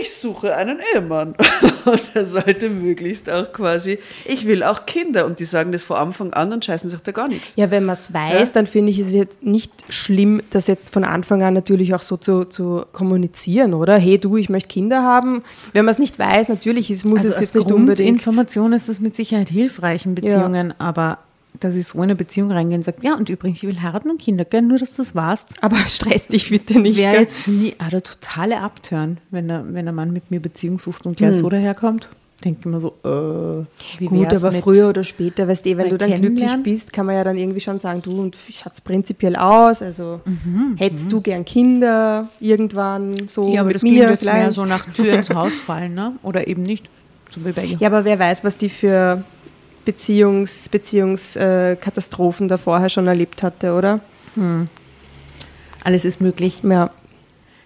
ich 0.01 0.15
suche 0.15 0.57
einen 0.57 0.79
Ehemann. 0.95 1.35
Und 1.85 2.11
er 2.15 2.25
sollte 2.25 2.69
möglichst 2.71 3.29
auch 3.29 3.53
quasi, 3.53 3.99
ich 4.25 4.47
will 4.47 4.63
auch 4.63 4.87
Kinder. 4.87 5.27
Und 5.27 5.41
die 5.41 5.45
sagen 5.45 5.73
das 5.73 5.83
von 5.83 5.97
Anfang 5.97 6.33
an 6.33 6.53
und 6.53 6.65
scheißen 6.65 6.89
sich 6.89 7.01
da 7.01 7.11
gar 7.11 7.29
nichts. 7.29 7.55
Ja, 7.57 7.71
wenn 7.73 7.85
man 7.85 7.95
es 7.95 8.13
weiß, 8.15 8.49
Ja. 8.49 8.55
dann 8.55 8.67
finde 8.67 8.93
ich 8.93 9.01
es 9.01 9.13
jetzt 9.13 9.43
nicht 9.43 9.73
schlimm, 9.89 10.43
das 10.51 10.69
jetzt 10.69 10.93
von 10.93 11.03
Anfang 11.05 11.43
an 11.43 11.55
natürlich 11.55 11.93
auch 11.95 12.03
so 12.03 12.17
zu, 12.17 12.45
zu 12.45 12.85
kommunizieren, 12.93 13.75
oder? 13.75 13.99
Hey 13.99 14.19
du, 14.19 14.37
ich 14.37 14.49
möchte 14.49 14.69
Kinder 14.69 15.03
haben. 15.03 15.43
Wenn 15.73 15.85
man 15.85 15.93
es 15.93 15.99
nicht 15.99 16.19
weiß, 16.19 16.49
natürlich 16.49 16.91
ist, 16.91 17.05
muss 17.05 17.21
Also 17.21 17.31
es 17.31 17.35
als 17.35 17.47
jetzt 17.47 17.55
nicht 17.57 17.73
unbedingt. 17.73 17.99
Grundinformation 18.09 18.73
ist 18.73 18.89
das 18.89 19.01
mit 19.01 19.17
Sicherheit 19.17 19.49
hilfreich 19.49 20.07
in 20.07 20.15
Beziehungen, 20.15 20.73
aber 20.79 21.19
dass 21.65 21.75
ich 21.75 21.87
so 21.89 21.99
in 21.99 22.05
eine 22.05 22.17
Beziehung 22.17 22.51
reingehe 22.51 22.77
und 22.79 22.85
sage, 22.85 22.99
ja, 23.03 23.15
und 23.17 23.29
übrigens, 23.29 23.63
ich 23.63 23.69
will 23.69 23.81
heiraten 23.81 24.11
und 24.11 24.21
Kinder, 24.21 24.45
gell, 24.45 24.63
nur 24.63 24.79
dass 24.79 24.91
du 24.95 25.03
das 25.03 25.15
warst. 25.15 25.49
Aber 25.61 25.77
stress 25.87 26.27
dich 26.27 26.51
bitte 26.51 26.79
nicht. 26.79 26.97
Wäre 26.97 27.21
jetzt 27.21 27.41
für 27.41 27.51
mich 27.51 27.81
auch 27.81 27.89
der 27.89 28.03
totale 28.03 28.61
Abturn, 28.61 29.19
wenn, 29.31 29.49
er, 29.51 29.65
wenn 29.73 29.87
ein 29.89 29.95
Mann 29.95 30.13
mit 30.13 30.31
mir 30.31 30.41
Beziehung 30.41 30.79
sucht 30.79 31.07
und 31.07 31.17
gleich 31.17 31.37
so 31.37 31.49
daherkommt. 31.49 32.09
Denke 32.45 32.69
immer 32.69 32.81
so, 32.81 32.89
äh, 33.05 33.99
wie 34.01 34.07
Gut, 34.07 34.27
aber 34.27 34.51
früher 34.51 34.89
oder 34.89 35.05
später, 35.05 35.47
weißt 35.47 35.65
du, 35.65 35.71
wenn 35.77 35.77
mal 35.77 35.91
du 35.91 35.99
dann 35.99 36.21
glücklich 36.21 36.51
bist, 36.65 36.93
kann 36.93 37.07
man 37.07 37.15
ja 37.15 37.23
dann 37.23 37.37
irgendwie 37.37 37.61
schon 37.61 37.79
sagen, 37.79 38.03
du 38.03 38.21
und 38.21 38.37
wie 38.49 38.53
schaut 38.53 38.73
es 38.73 38.81
prinzipiell 38.81 39.37
aus? 39.37 39.81
Also 39.81 40.21
Mhm, 40.25 40.75
hättest 40.77 41.13
du 41.13 41.21
gern 41.21 41.45
Kinder 41.45 42.29
irgendwann 42.41 43.13
so 43.29 43.53
Ja, 43.53 43.61
aber 43.61 43.69
mit 43.69 43.77
das 43.77 43.83
mir 43.85 43.93
jetzt 44.11 44.25
mehr 44.25 44.33
vielleicht? 44.33 44.57
so 44.57 44.65
nach 44.65 44.85
Tür 44.93 45.15
ins 45.15 45.31
Haus 45.31 45.55
fallen, 45.55 45.95
ne? 45.95 46.15
Oder 46.25 46.49
eben 46.49 46.65
nicht. 46.65 46.89
So. 47.31 47.41
Ja, 47.79 47.87
aber 47.89 48.05
wer 48.05 48.19
weiß, 48.19 48.43
was 48.45 48.57
die 48.57 48.69
für 48.69 49.25
Beziehungs, 49.85 50.69
Beziehungskatastrophen 50.69 52.47
äh, 52.47 52.49
da 52.49 52.57
vorher 52.57 52.89
schon 52.89 53.07
erlebt 53.07 53.43
hatte, 53.43 53.75
oder? 53.75 54.01
Alles 55.85 56.05
ist 56.05 56.21
möglich. 56.21 56.61
Ja, 56.63 56.91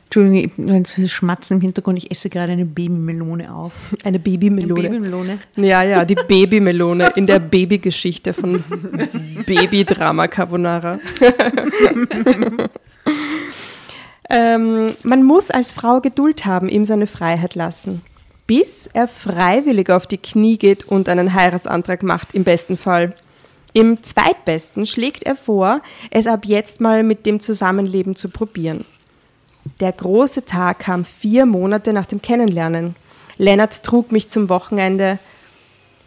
Entschuldigung, 0.06 0.52
wenn 0.56 0.82
es 0.82 1.10
Schmatzen 1.10 1.56
im 1.56 1.60
Hintergrund, 1.60 1.98
ich 1.98 2.10
esse 2.12 2.28
gerade 2.28 2.52
eine 2.52 2.64
Babymelone 2.64 3.52
auf. 3.52 3.72
eine 4.04 4.04
Eine 4.04 4.18
Babymelone. 4.20 4.88
Babymelone. 4.88 5.38
Ja, 5.56 5.82
ja, 5.82 6.04
die 6.04 6.14
Babymelone 6.14 7.12
in 7.16 7.26
der 7.26 7.40
Babygeschichte 7.40 8.32
von 8.32 8.62
Babydrama 9.46 10.28
Carbonara. 10.28 11.00
ähm, 14.30 14.86
man 15.02 15.24
muss 15.24 15.50
als 15.50 15.72
Frau 15.72 16.00
Geduld 16.00 16.46
haben, 16.46 16.68
ihm 16.68 16.84
seine 16.84 17.08
Freiheit 17.08 17.56
lassen, 17.56 18.02
bis 18.46 18.88
er 18.92 19.08
freiwillig 19.08 19.90
auf 19.90 20.06
die 20.06 20.18
Knie 20.18 20.56
geht 20.56 20.84
und 20.84 21.08
einen 21.08 21.34
Heiratsantrag 21.34 22.02
macht, 22.02 22.34
im 22.34 22.44
besten 22.44 22.76
Fall. 22.76 23.14
Im 23.72 24.02
zweitbesten 24.02 24.86
schlägt 24.86 25.24
er 25.24 25.36
vor, 25.36 25.82
es 26.10 26.26
ab 26.26 26.46
jetzt 26.46 26.80
mal 26.80 27.02
mit 27.02 27.26
dem 27.26 27.40
Zusammenleben 27.40 28.16
zu 28.16 28.28
probieren. 28.28 28.84
Der 29.80 29.92
große 29.92 30.44
Tag 30.44 30.78
kam 30.78 31.04
vier 31.04 31.44
Monate 31.44 31.92
nach 31.92 32.06
dem 32.06 32.22
Kennenlernen. 32.22 32.94
Lennart 33.36 33.82
trug 33.82 34.12
mich 34.12 34.28
zum 34.30 34.48
Wochenende, 34.48 35.18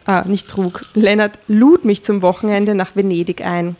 ah, 0.04 0.24
nicht 0.26 0.48
trug, 0.48 0.80
Lennart 0.94 1.38
lud 1.46 1.84
mich 1.84 2.02
zum 2.02 2.22
Wochenende 2.22 2.74
nach 2.74 2.96
Venedig 2.96 3.44
ein. 3.44 3.76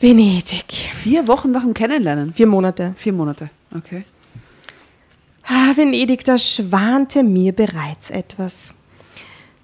Venedig. 0.00 0.90
Vier 0.94 1.28
Wochen 1.28 1.52
nach 1.52 1.62
dem 1.62 1.74
Kennenlernen. 1.74 2.34
Vier 2.34 2.48
Monate. 2.48 2.94
Vier 2.96 3.12
Monate. 3.12 3.50
Okay. 3.76 4.04
Ah, 5.44 5.72
Venedig, 5.76 6.24
da 6.24 6.38
schwante 6.38 7.22
mir 7.22 7.52
bereits 7.52 8.10
etwas. 8.10 8.74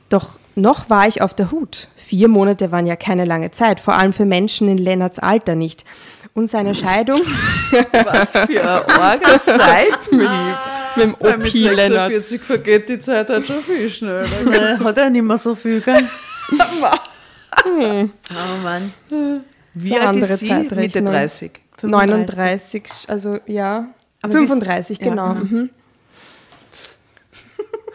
Doch 0.08 0.38
noch 0.54 0.90
war 0.90 1.06
ich 1.06 1.23
auf 1.23 1.35
der 1.35 1.50
Hut. 1.50 1.88
Vier 1.97 2.28
Monate 2.28 2.73
waren 2.73 2.87
ja 2.87 2.97
keine 2.97 3.25
lange 3.25 3.50
Zeit, 3.50 3.78
vor 3.80 3.94
allem 3.94 4.12
für 4.12 4.25
Menschen 4.25 4.68
in 4.68 4.78
Lennarts 4.78 5.18
Alter 5.18 5.54
nicht. 5.54 5.85
Und 6.35 6.49
seine 6.49 6.75
Scheidung 6.75 7.20
Was 8.04 8.30
für 8.30 8.62
ein 8.62 9.00
arger 9.00 9.38
Seitenhiebs. 9.38 10.80
mit 10.97 11.04
dem 11.04 11.11
mit 11.11 11.20
OP 11.20 11.52
Lennart. 11.54 12.11
46 12.12 12.40
vergeht 12.42 12.88
die 12.88 12.99
Zeit 13.00 13.28
halt 13.28 13.47
schon 13.47 13.61
viel 13.62 13.88
schneller. 13.90 14.78
Hat 14.82 14.99
er 14.99 15.11
nicht 15.11 15.23
mehr 15.23 15.38
so 15.38 15.54
viel, 15.54 15.80
gell? 15.80 16.08
oh 17.66 18.08
Mann. 18.62 18.92
Wie 19.75 19.88
So 19.90 19.94
alt 19.97 20.04
andere 20.04 20.32
ist 20.35 20.38
sie? 20.40 20.52
Mitte 20.52 20.68
Zeitrechnung. 20.68 21.12
30. 21.12 21.50
39, 21.82 22.82
also 23.08 23.38
ja. 23.47 23.88
Aber 24.22 24.32
sie 24.32 24.44
ist- 24.44 24.48
35, 24.50 24.98
ja, 25.00 25.08
genau. 25.08 25.34
genau. 25.34 25.44
Mhm. 25.44 25.70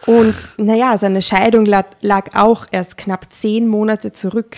Und 0.06 0.34
naja, 0.58 0.98
seine 0.98 1.22
Scheidung 1.22 1.64
lag, 1.64 1.86
lag 2.02 2.34
auch 2.34 2.66
erst 2.70 2.98
knapp 2.98 3.32
zehn 3.32 3.66
Monate 3.66 4.12
zurück. 4.12 4.56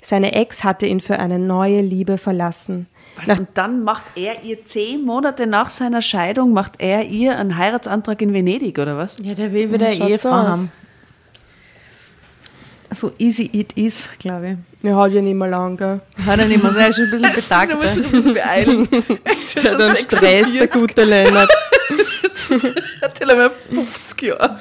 Seine 0.00 0.32
Ex 0.34 0.62
hatte 0.62 0.86
ihn 0.86 1.00
für 1.00 1.18
eine 1.18 1.38
neue 1.40 1.80
Liebe 1.80 2.16
verlassen. 2.18 2.86
Was, 3.16 3.26
Nach, 3.26 3.38
und 3.40 3.48
dann 3.54 3.82
macht 3.82 4.04
er 4.14 4.44
ihr 4.44 4.64
zehn 4.64 5.04
Monate 5.04 5.48
nach 5.48 5.70
seiner 5.70 6.00
Scheidung, 6.00 6.52
macht 6.52 6.74
er 6.78 7.04
ihr 7.06 7.36
einen 7.36 7.56
Heiratsantrag 7.58 8.22
in 8.22 8.32
Venedig, 8.32 8.78
oder 8.78 8.96
was? 8.96 9.18
Ja, 9.20 9.34
der 9.34 9.52
will 9.52 9.72
wieder 9.72 9.90
Ja, 9.92 10.06
Ehefrau 10.06 10.30
haben. 10.30 10.70
So 12.92 13.12
easy 13.18 13.50
it 13.52 13.72
is, 13.74 14.08
glaube 14.20 14.58
er 14.82 14.96
hat 14.96 15.12
ja 15.12 15.22
nicht 15.22 15.34
mehr 15.34 15.48
lang, 15.48 15.76
gell? 15.76 16.00
Hat 16.26 16.38
er 16.38 16.46
nicht 16.46 16.62
mehr 16.62 16.74
er 16.76 16.88
ist 16.88 16.96
schon 16.96 17.04
ein 17.06 17.10
bisschen 17.10 17.34
betagt. 17.34 17.72
Da 17.72 17.76
muss 17.76 17.96
ich 17.96 18.04
ein 18.04 18.10
bisschen 18.10 18.34
beeilen. 18.34 18.88
Er 19.24 19.62
ja 19.62 19.72
hat 19.72 19.80
einen 19.80 19.96
Stress, 19.96 20.20
der 20.20 20.30
46, 20.30 20.70
gute 20.70 21.04
Lennart. 21.04 21.50
hat 23.02 23.20
ja 23.20 23.26
mehr 23.26 23.50
50 23.50 24.22
Jahre. 24.22 24.58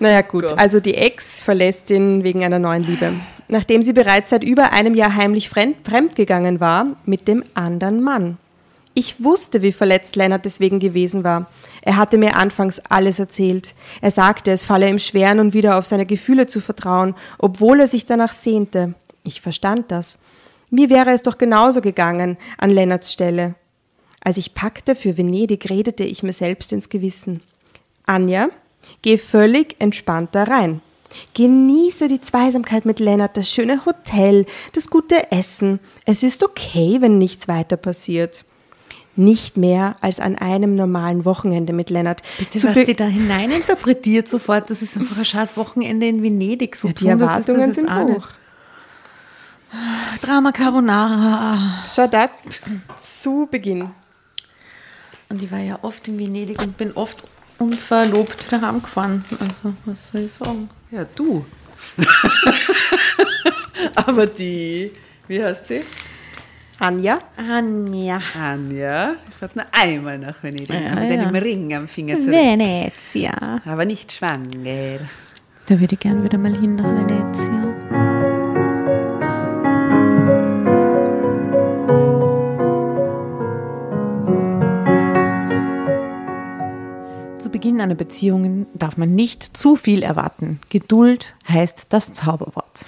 Naja 0.00 0.20
gut, 0.22 0.52
also 0.58 0.80
die 0.80 0.94
Ex 0.94 1.40
verlässt 1.40 1.90
ihn 1.90 2.24
wegen 2.24 2.44
einer 2.44 2.58
neuen 2.58 2.84
Liebe. 2.84 3.12
Nachdem 3.48 3.82
sie 3.82 3.92
bereits 3.92 4.30
seit 4.30 4.42
über 4.42 4.72
einem 4.72 4.94
Jahr 4.94 5.14
heimlich 5.14 5.48
fremd, 5.48 5.76
fremdgegangen 5.84 6.60
war 6.60 6.96
mit 7.04 7.28
dem 7.28 7.44
anderen 7.54 8.02
Mann. 8.02 8.38
Ich 8.94 9.22
wusste, 9.22 9.62
wie 9.62 9.72
verletzt 9.72 10.16
Lennart 10.16 10.44
deswegen 10.44 10.80
gewesen 10.80 11.22
war. 11.22 11.46
Er 11.86 11.96
hatte 11.96 12.18
mir 12.18 12.34
anfangs 12.34 12.80
alles 12.88 13.20
erzählt. 13.20 13.76
Er 14.00 14.10
sagte, 14.10 14.50
es 14.50 14.64
falle 14.64 14.88
ihm 14.88 14.98
schwer, 14.98 15.32
nun 15.36 15.52
wieder 15.52 15.78
auf 15.78 15.86
seine 15.86 16.04
Gefühle 16.04 16.48
zu 16.48 16.60
vertrauen, 16.60 17.14
obwohl 17.38 17.78
er 17.78 17.86
sich 17.86 18.04
danach 18.06 18.32
sehnte. 18.32 18.94
Ich 19.22 19.40
verstand 19.40 19.92
das. 19.92 20.18
Mir 20.68 20.90
wäre 20.90 21.12
es 21.12 21.22
doch 21.22 21.38
genauso 21.38 21.80
gegangen 21.80 22.38
an 22.58 22.70
Lennarts 22.70 23.12
Stelle. 23.12 23.54
Als 24.20 24.36
ich 24.36 24.52
packte 24.52 24.96
für 24.96 25.16
Venedig, 25.16 25.70
redete 25.70 26.02
ich 26.02 26.24
mir 26.24 26.32
selbst 26.32 26.72
ins 26.72 26.88
Gewissen. 26.88 27.40
Anja, 28.04 28.48
geh 29.02 29.16
völlig 29.16 29.76
entspannt 29.78 30.30
da 30.32 30.42
rein. 30.42 30.80
Genieße 31.34 32.08
die 32.08 32.20
Zweisamkeit 32.20 32.84
mit 32.84 32.98
Lennart, 32.98 33.36
das 33.36 33.48
schöne 33.48 33.86
Hotel, 33.86 34.44
das 34.72 34.90
gute 34.90 35.30
Essen. 35.30 35.78
Es 36.04 36.24
ist 36.24 36.42
okay, 36.42 36.96
wenn 37.00 37.18
nichts 37.18 37.46
weiter 37.46 37.76
passiert. 37.76 38.44
Nicht 39.16 39.56
mehr 39.56 39.96
als 40.00 40.20
an 40.20 40.36
einem 40.36 40.76
normalen 40.76 41.24
Wochenende 41.24 41.72
mit 41.72 41.90
Lennart. 41.90 42.22
Bitte, 42.38 42.58
Zu 42.58 42.68
was 42.68 42.84
die 42.84 42.94
da 42.94 43.06
hineininterpretiert 43.06 44.28
sofort, 44.28 44.68
das 44.70 44.82
ist 44.82 44.96
einfach 44.96 45.18
ein 45.18 45.24
scheiß 45.24 45.56
Wochenende 45.56 46.06
in 46.06 46.22
Venedig. 46.22 46.76
So 46.76 46.88
die 46.88 46.94
ist 46.94 47.04
das 47.04 47.10
Erwartungen 47.10 47.72
sind 47.74 47.90
hoch. 47.94 48.28
Drama 50.20 50.52
Carbonara. 50.52 51.84
Schau 51.92 52.06
da 52.06 52.28
zu 53.20 53.48
Beginn. 53.50 53.90
Und 55.28 55.42
ich 55.42 55.50
war 55.50 55.58
ja 55.58 55.78
oft 55.82 56.06
in 56.08 56.18
Venedig 56.18 56.60
und 56.62 56.76
bin 56.76 56.92
oft 56.92 57.18
unverlobt 57.58 58.46
wieder 58.46 58.60
heimgefahren. 58.60 59.24
Also, 59.30 59.74
was 59.84 60.08
soll 60.08 60.20
ich 60.22 60.32
sagen? 60.32 60.68
Ja, 60.90 61.04
du. 61.14 61.44
Aber 63.94 64.26
die, 64.26 64.92
wie 65.26 65.42
heißt 65.42 65.66
sie? 65.66 65.80
Anja, 66.78 67.20
Anja. 67.38 68.20
Anja. 68.38 69.14
Die 69.26 69.32
fährt 69.32 69.56
nur 69.56 69.64
einmal 69.72 70.18
nach 70.18 70.42
Venedig. 70.42 70.68
Ja, 70.68 70.94
mit 70.94 71.18
ja. 71.18 71.26
einem 71.26 71.34
Ring 71.36 71.74
am 71.74 71.88
Finger 71.88 72.20
zurück. 72.20 72.34
Venezia. 72.34 73.62
Aber 73.64 73.86
nicht 73.86 74.12
schwanger. 74.12 74.98
Da 75.64 75.80
würde 75.80 75.94
ich 75.94 76.00
gern 76.00 76.22
wieder 76.22 76.36
mal 76.36 76.54
hin 76.54 76.74
nach 76.74 76.84
Venezia. 76.84 77.62
Zu 87.38 87.48
Beginn 87.48 87.80
einer 87.80 87.94
Beziehung 87.94 88.66
darf 88.74 88.98
man 88.98 89.14
nicht 89.14 89.56
zu 89.56 89.76
viel 89.76 90.02
erwarten. 90.02 90.60
Geduld 90.68 91.36
heißt 91.48 91.86
das 91.88 92.12
Zauberwort. 92.12 92.84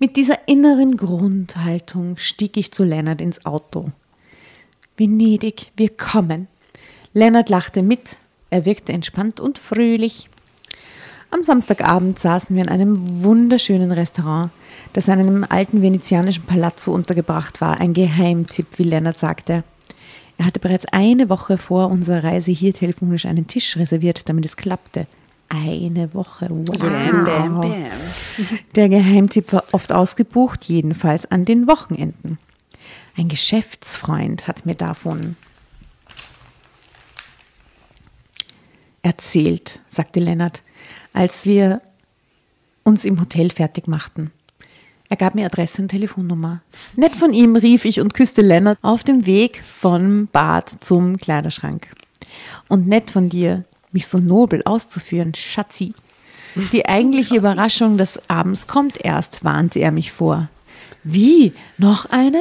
Mit 0.00 0.14
dieser 0.14 0.46
inneren 0.46 0.96
Grundhaltung 0.96 2.18
stieg 2.18 2.56
ich 2.56 2.70
zu 2.70 2.84
Lennart 2.84 3.20
ins 3.20 3.44
Auto. 3.44 3.90
Venedig, 4.96 5.72
wir 5.76 5.88
kommen. 5.88 6.46
Lennart 7.14 7.48
lachte 7.48 7.82
mit. 7.82 8.18
Er 8.48 8.64
wirkte 8.64 8.92
entspannt 8.92 9.40
und 9.40 9.58
fröhlich. 9.58 10.28
Am 11.32 11.42
Samstagabend 11.42 12.16
saßen 12.16 12.54
wir 12.54 12.62
in 12.62 12.68
einem 12.68 13.24
wunderschönen 13.24 13.90
Restaurant, 13.90 14.52
das 14.92 15.08
in 15.08 15.14
einem 15.14 15.44
alten 15.48 15.82
venezianischen 15.82 16.44
Palazzo 16.44 16.92
untergebracht 16.92 17.60
war. 17.60 17.80
Ein 17.80 17.92
Geheimtipp, 17.92 18.78
wie 18.78 18.84
Lennart 18.84 19.18
sagte. 19.18 19.64
Er 20.38 20.44
hatte 20.44 20.60
bereits 20.60 20.86
eine 20.92 21.28
Woche 21.28 21.58
vor 21.58 21.90
unserer 21.90 22.22
Reise 22.22 22.52
hier 22.52 22.72
telefonisch 22.72 23.26
einen 23.26 23.48
Tisch 23.48 23.76
reserviert, 23.76 24.28
damit 24.28 24.44
es 24.44 24.56
klappte. 24.56 25.08
Eine 25.48 26.12
Woche. 26.14 26.48
Wow. 26.50 26.78
Bam, 26.78 27.24
bam, 27.24 27.60
bam. 27.60 27.86
Der 28.74 28.88
Geheimtipp 28.88 29.52
war 29.52 29.64
oft 29.72 29.92
ausgebucht, 29.92 30.64
jedenfalls 30.64 31.30
an 31.30 31.44
den 31.44 31.66
Wochenenden. 31.66 32.38
Ein 33.16 33.28
Geschäftsfreund 33.28 34.46
hat 34.46 34.66
mir 34.66 34.74
davon 34.74 35.36
erzählt, 39.02 39.80
sagte 39.88 40.20
Lennart, 40.20 40.62
als 41.12 41.46
wir 41.46 41.80
uns 42.84 43.04
im 43.04 43.20
Hotel 43.20 43.50
fertig 43.50 43.88
machten. 43.88 44.30
Er 45.08 45.16
gab 45.16 45.34
mir 45.34 45.46
Adresse 45.46 45.82
und 45.82 45.88
Telefonnummer. 45.88 46.60
Nett 46.96 47.14
von 47.14 47.32
ihm 47.32 47.56
rief 47.56 47.84
ich 47.86 48.00
und 48.00 48.12
küsste 48.12 48.42
Lennart 48.42 48.78
auf 48.82 49.04
dem 49.04 49.24
Weg 49.24 49.62
vom 49.64 50.28
Bad 50.28 50.84
zum 50.84 51.16
Kleiderschrank. 51.16 51.88
Und 52.68 52.86
nett 52.86 53.10
von 53.10 53.30
dir, 53.30 53.64
mich 53.98 54.06
so 54.06 54.18
nobel 54.18 54.62
auszuführen, 54.64 55.34
Schatzi. 55.34 55.92
Die 56.72 56.86
eigentliche 56.88 57.36
Überraschung 57.36 57.98
des 57.98 58.20
Abends 58.30 58.66
kommt 58.68 59.04
erst, 59.04 59.42
warnte 59.44 59.80
er 59.80 59.90
mich 59.90 60.12
vor. 60.12 60.48
Wie? 61.02 61.52
Noch 61.78 62.06
eine? 62.10 62.40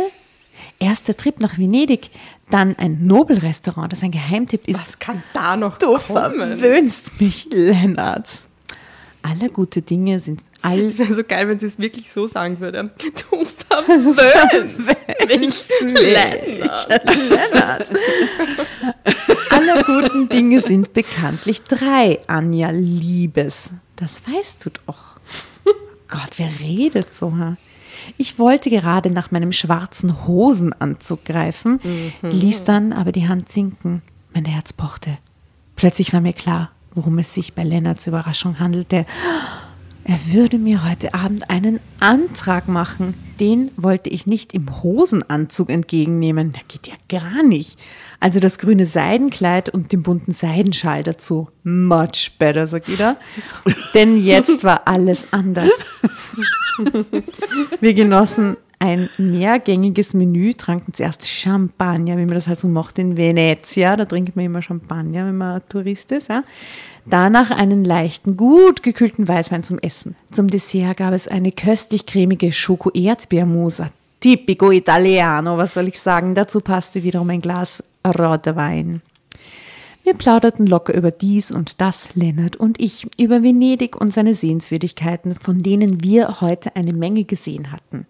Erst 0.80 1.08
der 1.08 1.18
Trip 1.18 1.40
nach 1.40 1.58
Venedig, 1.58 2.12
dann 2.52 2.76
ein 2.78 3.06
Nobelrestaurant, 3.08 3.92
das 3.92 4.04
ein 4.04 4.12
Geheimtipp 4.12 4.68
ist. 4.68 4.80
was 4.80 5.00
kann 5.00 5.24
da 5.34 5.58
noch 5.58 5.78
Du 5.80 5.94
kommen? 5.98 6.58
verwöhnst 6.58 7.20
mich, 7.20 7.48
Lennart. 7.52 8.30
Alle 9.24 9.50
gute 9.50 9.82
Dinge 9.82 10.20
sind 10.20 10.44
all 10.62 10.80
Es 10.80 11.00
wäre 11.00 11.14
so 11.14 11.24
geil, 11.24 11.48
wenn 11.50 11.60
sie 11.60 11.66
es 11.66 11.80
wirklich 11.80 12.12
so 12.12 12.28
sagen 12.28 12.60
würde. 12.60 12.92
Du 13.30 13.46
verwöhnst 13.70 15.72
mich, 15.82 16.00
Lennart. 16.00 17.06
Lennart. 17.30 17.88
Alle 19.58 19.84
guten 19.84 20.30
Dinge 20.30 20.62
sind 20.62 20.94
bekanntlich 20.94 21.64
drei, 21.64 22.20
Anja 22.28 22.70
Liebes. 22.70 23.72
Das 23.96 24.22
weißt 24.28 24.64
du 24.64 24.70
doch. 24.86 25.16
Gott, 26.08 26.38
wer 26.38 26.60
redet 26.60 27.12
so? 27.12 27.36
Ha? 27.36 27.58
Ich 28.18 28.38
wollte 28.38 28.70
gerade 28.70 29.10
nach 29.10 29.32
meinem 29.32 29.52
schwarzen 29.52 30.28
Hosenanzug 30.28 31.26
greifen, 31.26 31.80
ließ 32.22 32.66
dann 32.66 32.94
aber 32.94 33.12
die 33.12 33.28
Hand 33.28 33.50
sinken. 33.50 34.04
Mein 34.32 34.46
Herz 34.46 34.74
pochte. 34.74 35.18
Plötzlich 35.76 36.14
war 36.14 36.22
mir 36.22 36.34
klar, 36.34 36.70
worum 36.94 37.18
es 37.18 37.34
sich 37.34 37.56
bei 37.56 37.64
Lennarts 37.64 38.06
Überraschung 38.06 38.60
handelte. 38.60 39.08
Er 40.10 40.34
würde 40.34 40.58
mir 40.58 40.90
heute 40.90 41.14
Abend 41.14 41.50
einen 41.50 41.82
Antrag 42.00 42.70
machen. 42.70 43.14
Den 43.42 43.72
wollte 43.76 44.10
ich 44.10 44.26
nicht 44.26 44.54
im 44.54 44.82
Hosenanzug 44.82 45.70
entgegennehmen. 45.70 46.54
Der 46.54 46.62
geht 46.66 46.88
ja 46.88 46.94
gar 47.10 47.44
nicht. 47.44 47.78
Also 48.22 48.40
das 48.40 48.58
grüne 48.58 48.86
Seidenkleid 48.86 49.68
und 49.68 49.92
den 49.92 50.04
bunten 50.04 50.32
Seidenschal 50.32 51.04
dazu. 51.04 51.50
Much 51.64 52.32
better, 52.40 52.68
sagt 52.68 52.88
jeder. 52.88 53.18
Denn 53.94 54.24
jetzt 54.24 54.64
war 54.64 54.88
alles 54.88 55.28
anders. 55.32 55.72
Wir 57.82 57.94
genossen 57.94 58.56
ein 58.80 59.10
mehrgängiges 59.18 60.14
Menü, 60.14 60.54
tranken 60.54 60.94
zuerst 60.94 61.28
Champagner, 61.28 62.14
wie 62.14 62.26
man 62.26 62.36
das 62.36 62.48
halt 62.48 62.60
so 62.60 62.68
macht 62.70 62.98
in 63.00 63.18
Venezia. 63.18 63.98
Da 63.98 64.06
trinkt 64.06 64.36
man 64.36 64.46
immer 64.46 64.62
Champagner, 64.62 65.26
wenn 65.26 65.38
man 65.38 65.62
Tourist 65.68 66.12
ist. 66.12 66.30
Ja. 66.30 66.44
Danach 67.10 67.52
einen 67.52 67.86
leichten, 67.86 68.36
gut 68.36 68.84
gekühlten 68.84 69.28
Weißwein 69.28 69.64
zum 69.64 69.80
Essen. 69.80 70.16
Zum 70.32 70.50
Dessert 70.50 70.98
gab 70.98 71.14
es 71.14 71.30
eine 71.30 71.54
köstlich 71.54 72.06
cremige 72.06 72.52
Schoko-Erdbeermousse. 72.52 73.92
Tipico 74.20 74.72
Italiano, 74.72 75.58
was 75.58 75.76
soll 75.76 75.88
ich 75.88 76.02
sagen? 76.02 76.36
Dazu 76.36 76.60
passte 76.60 77.04
wiederum 77.04 77.30
ein 77.30 77.42
Glas 77.42 77.82
roter 78.06 78.58
Wein. 78.58 79.02
Wir 80.04 80.16
plauderten 80.16 80.68
locker 80.68 80.94
über 80.94 81.12
dies 81.12 81.52
und 81.52 81.80
das, 81.80 82.16
Lennart 82.16 82.58
und 82.58 82.80
ich, 82.80 83.08
über 83.18 83.42
Venedig 83.42 83.96
und 83.96 84.14
seine 84.14 84.36
Sehenswürdigkeiten, 84.36 85.36
von 85.36 85.60
denen 85.60 86.04
wir 86.04 86.42
heute 86.42 86.76
eine 86.76 86.94
Menge 86.94 87.24
gesehen 87.24 87.72
hatten. 87.72 88.06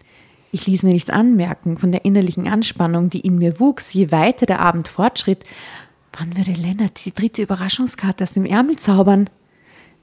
Ich 0.52 0.66
ließ 0.66 0.84
mir 0.84 0.94
nichts 0.94 1.10
anmerken 1.10 1.78
von 1.78 1.92
der 1.92 2.06
innerlichen 2.06 2.48
Anspannung, 2.48 3.10
die 3.10 3.20
in 3.20 3.38
mir 3.38 3.60
wuchs, 3.60 3.94
je 3.94 4.12
weiter 4.12 4.46
der 4.46 4.60
Abend 4.60 4.88
fortschritt. 4.88 5.44
Wann 6.20 6.36
würde 6.36 6.54
Lennart 6.54 7.06
die 7.06 7.14
dritte 7.14 7.44
Überraschungskarte 7.44 8.24
aus 8.24 8.32
dem 8.32 8.46
Ärmel 8.46 8.78
zaubern? 8.78 9.30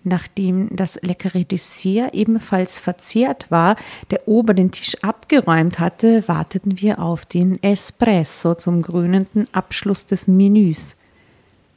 Nachdem 0.05 0.69
das 0.77 1.01
leckere 1.03 1.45
Dessert 1.45 2.15
ebenfalls 2.15 2.79
verzehrt 2.79 3.51
war, 3.51 3.77
der 4.11 4.29
Ober 4.29 4.55
den 4.55 4.71
Tisch 4.71 4.97
abgeräumt 5.03 5.81
hatte, 5.81 6.23
warteten 6.29 6.81
wir 6.81 7.01
auf 7.01 7.27
den 7.27 7.61
Espresso 7.63 8.55
zum 8.55 8.83
grünenden 8.83 9.47
Abschluss 9.53 10.07
des 10.07 10.29
Menüs. 10.29 10.95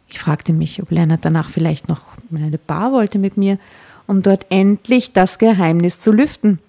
Ich 0.10 0.20
fragte 0.20 0.54
mich, 0.54 0.82
ob 0.84 0.92
Lennart 0.92 1.26
danach 1.26 1.50
vielleicht 1.50 1.88
noch 1.90 2.18
in 2.30 2.44
eine 2.44 2.60
Bar 2.60 2.92
wollte 2.92 3.18
mit 3.18 3.38
mir, 3.38 3.58
um 4.06 4.22
dort 4.22 4.46
endlich 4.50 5.14
das 5.14 5.40
Geheimnis 5.40 6.00
zu 6.00 6.12
lüften. 6.12 6.60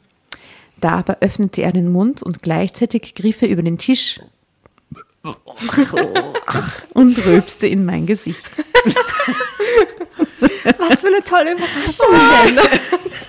Da 0.80 0.92
aber 0.92 1.18
öffnete 1.20 1.62
er 1.62 1.72
den 1.72 1.90
Mund 1.90 2.22
und 2.22 2.42
gleichzeitig 2.42 3.14
griff 3.14 3.42
er 3.42 3.48
über 3.48 3.62
den 3.62 3.78
Tisch 3.78 4.20
und 6.94 7.26
rülpste 7.26 7.66
in 7.66 7.84
mein 7.84 8.06
Gesicht. 8.06 8.46
Was 10.78 11.00
für 11.00 11.08
eine 11.08 11.22
tolle 11.24 11.52
Überraschung, 11.52 12.06
Lennart. 12.44 12.80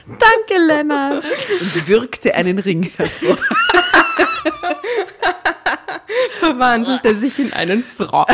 Danke, 0.08 0.64
Lennart. 0.66 1.24
Und 1.24 1.88
würgte 1.88 2.36
einen 2.36 2.60
Ring 2.60 2.92
hervor. 2.98 3.38
Verwandelte 6.40 7.16
sich 7.16 7.40
in 7.40 7.54
einen 7.54 7.84
Frosch. 7.84 8.26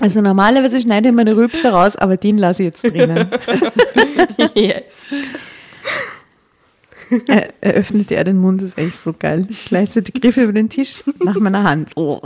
Also 0.00 0.20
normalerweise 0.20 0.80
schneide 0.80 1.08
ich 1.08 1.14
meine 1.14 1.36
Rülpse 1.36 1.68
raus, 1.68 1.96
aber 1.96 2.16
den 2.16 2.38
lasse 2.38 2.62
ich 2.62 2.66
jetzt 2.66 2.84
drinnen. 2.84 3.30
Yes. 4.54 5.12
Er, 7.26 7.52
er 7.60 7.72
öffnete 7.74 8.16
er 8.16 8.24
den 8.24 8.38
Mund, 8.38 8.60
das 8.60 8.70
ist 8.70 8.78
echt 8.78 9.02
so 9.02 9.12
geil. 9.12 9.46
Gleichzeitig 9.66 10.14
griff 10.20 10.36
er 10.36 10.44
über 10.44 10.52
den 10.52 10.68
Tisch 10.68 11.04
nach 11.22 11.36
meiner 11.36 11.64
Hand. 11.64 11.92
Oh. 11.96 12.20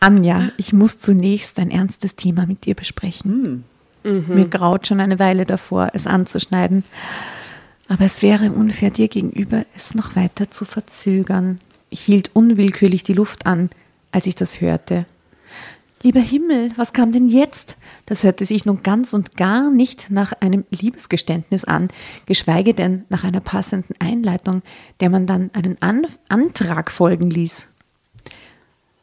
Anja, 0.00 0.50
ich 0.56 0.72
muss 0.72 0.98
zunächst 0.98 1.58
ein 1.58 1.70
ernstes 1.70 2.16
Thema 2.16 2.46
mit 2.46 2.66
dir 2.66 2.74
besprechen. 2.74 3.64
Mir 4.28 4.46
graut 4.46 4.86
schon 4.86 5.00
eine 5.00 5.18
Weile 5.18 5.46
davor, 5.46 5.90
es 5.92 6.06
anzuschneiden. 6.06 6.84
Aber 7.88 8.04
es 8.04 8.22
wäre 8.22 8.50
unfair 8.52 8.90
dir 8.90 9.08
gegenüber, 9.08 9.64
es 9.74 9.94
noch 9.94 10.16
weiter 10.16 10.50
zu 10.50 10.64
verzögern. 10.64 11.58
Ich 11.90 12.02
hielt 12.02 12.30
unwillkürlich 12.34 13.02
die 13.02 13.14
Luft 13.14 13.46
an, 13.46 13.70
als 14.12 14.26
ich 14.26 14.34
das 14.34 14.60
hörte. 14.60 15.06
Lieber 16.06 16.20
Himmel, 16.20 16.70
was 16.76 16.92
kam 16.92 17.10
denn 17.10 17.26
jetzt? 17.26 17.76
Das 18.06 18.22
hörte 18.22 18.46
sich 18.46 18.64
nun 18.64 18.84
ganz 18.84 19.12
und 19.12 19.36
gar 19.36 19.72
nicht 19.72 20.08
nach 20.12 20.34
einem 20.34 20.64
Liebesgeständnis 20.70 21.64
an, 21.64 21.88
geschweige 22.26 22.74
denn 22.74 23.04
nach 23.08 23.24
einer 23.24 23.40
passenden 23.40 23.94
Einleitung, 23.98 24.62
der 25.00 25.10
man 25.10 25.26
dann 25.26 25.50
einen 25.52 25.82
an 25.82 26.06
Antrag 26.28 26.92
folgen 26.92 27.28
ließ. 27.28 27.66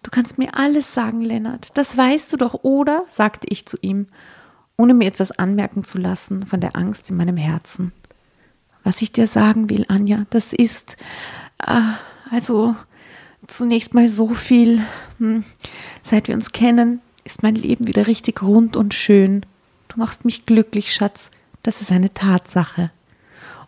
Du 0.02 0.12
kannst 0.12 0.38
mir 0.38 0.56
alles 0.56 0.94
sagen, 0.94 1.20
Lennart, 1.20 1.78
das 1.78 1.98
weißt 1.98 2.32
du 2.32 2.38
doch, 2.38 2.64
oder? 2.64 3.04
sagte 3.10 3.48
ich 3.50 3.66
zu 3.66 3.76
ihm, 3.82 4.08
ohne 4.78 4.94
mir 4.94 5.10
etwas 5.10 5.32
anmerken 5.32 5.84
zu 5.84 5.98
lassen 5.98 6.46
von 6.46 6.62
der 6.62 6.78
Angst 6.78 7.10
in 7.10 7.18
meinem 7.18 7.36
Herzen. 7.36 7.92
Was 8.86 9.02
ich 9.02 9.12
dir 9.12 9.28
sagen 9.28 9.70
will, 9.70 9.84
Anja, 9.90 10.26
das 10.30 10.54
ist, 10.54 10.96
äh, 11.68 11.82
also 12.32 12.78
zunächst 13.48 13.94
mal 13.94 14.08
so 14.08 14.34
viel. 14.34 14.82
Hm. 15.20 15.44
Seit 16.02 16.28
wir 16.28 16.36
uns 16.36 16.52
kennen, 16.52 17.02
ist 17.24 17.44
mein 17.44 17.56
Leben 17.56 17.88
wieder 17.88 18.08
richtig 18.08 18.42
rund 18.42 18.76
und 18.76 18.94
schön. 18.94 19.46
Du 19.88 20.00
machst 20.00 20.26
mich 20.26 20.46
glücklich, 20.46 20.94
Schatz. 20.94 21.32
Das 21.62 21.82
ist 21.82 21.92
eine 21.92 22.14
Tatsache. 22.14 22.92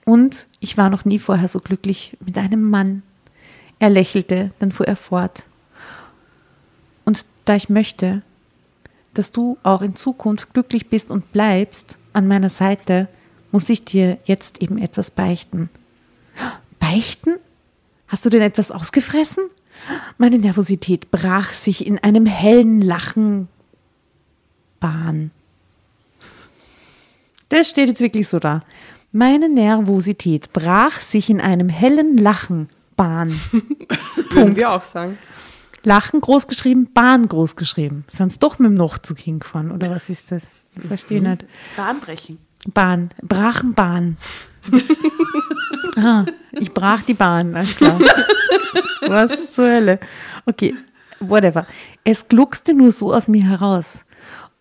Und 0.06 0.48
ich 0.60 0.78
war 0.78 0.90
noch 0.90 1.06
nie 1.06 1.20
vorher 1.20 1.48
so 1.48 1.60
glücklich 1.60 2.18
mit 2.24 2.38
einem 2.38 2.70
Mann. 2.70 3.04
Er 3.80 3.90
lächelte, 3.90 4.52
dann 4.60 4.72
fuhr 4.72 4.88
er 4.88 4.96
fort. 4.96 5.48
Und 7.06 7.26
da 7.46 7.56
ich 7.56 7.70
möchte, 7.70 8.22
dass 9.14 9.32
du 9.32 9.58
auch 9.64 9.82
in 9.82 9.96
Zukunft 9.96 10.54
glücklich 10.54 10.90
bist 10.90 11.10
und 11.10 11.32
bleibst 11.32 11.98
an 12.14 12.28
meiner 12.28 12.50
Seite, 12.50 13.08
muss 13.52 13.70
ich 13.70 13.86
dir 13.86 14.18
jetzt 14.26 14.62
eben 14.62 14.78
etwas 14.78 15.12
beichten. 15.12 15.70
Beichten? 16.80 17.36
Hast 18.08 18.26
du 18.26 18.30
denn 18.30 18.42
etwas 18.42 18.72
ausgefressen? 18.72 19.46
Meine 20.18 20.38
Nervosität 20.38 21.12
brach 21.12 21.54
sich 21.54 21.86
in 21.86 22.00
einem 22.00 22.26
hellen 22.26 22.82
Lachen 22.82 23.48
Bahn. 24.80 25.32
Das 27.50 27.70
steht 27.70 27.90
jetzt 27.90 28.02
wirklich 28.02 28.28
so 28.28 28.40
da. 28.40 28.62
Meine 29.12 29.50
Nervosität 29.50 30.52
brach 30.52 31.02
sich 31.02 31.30
in 31.30 31.40
einem 31.40 31.70
hellen 31.70 32.18
Lachen 32.18 32.68
Bahn. 32.96 33.40
Würden 34.32 34.56
wir 34.56 34.72
auch 34.72 34.84
sagen. 34.84 35.18
Lachen 35.84 36.20
groß 36.20 36.48
geschrieben, 36.48 36.90
Bahn 36.94 37.28
groß 37.28 37.56
geschrieben. 37.56 38.06
Sind 38.10 38.34
sie 38.34 38.40
doch 38.40 38.58
mit 38.58 38.72
dem 38.72 38.76
Nachzug 38.76 39.20
hingefahren, 39.20 39.72
oder 39.72 39.92
was 39.92 40.10
ist 40.10 40.32
das? 40.32 40.50
Ich 40.76 40.88
verstehe 40.88 41.22
nicht. 41.22 41.46
Bahnbrechen. 41.78 42.40
Bahn, 42.74 43.12
brachen 43.22 43.74
Bahn. 43.74 44.18
ah, 45.98 46.26
ich 46.52 46.74
brach 46.74 47.04
die 47.04 47.14
Bahn, 47.14 47.56
alles 47.56 47.76
klar. 47.76 48.00
Was 49.08 49.54
zur 49.54 49.68
Hölle? 49.68 50.00
Okay, 50.46 50.76
whatever. 51.20 51.66
Es 52.04 52.28
gluckste 52.28 52.74
nur 52.74 52.92
so 52.92 53.14
aus 53.14 53.28
mir 53.28 53.44
heraus. 53.44 54.06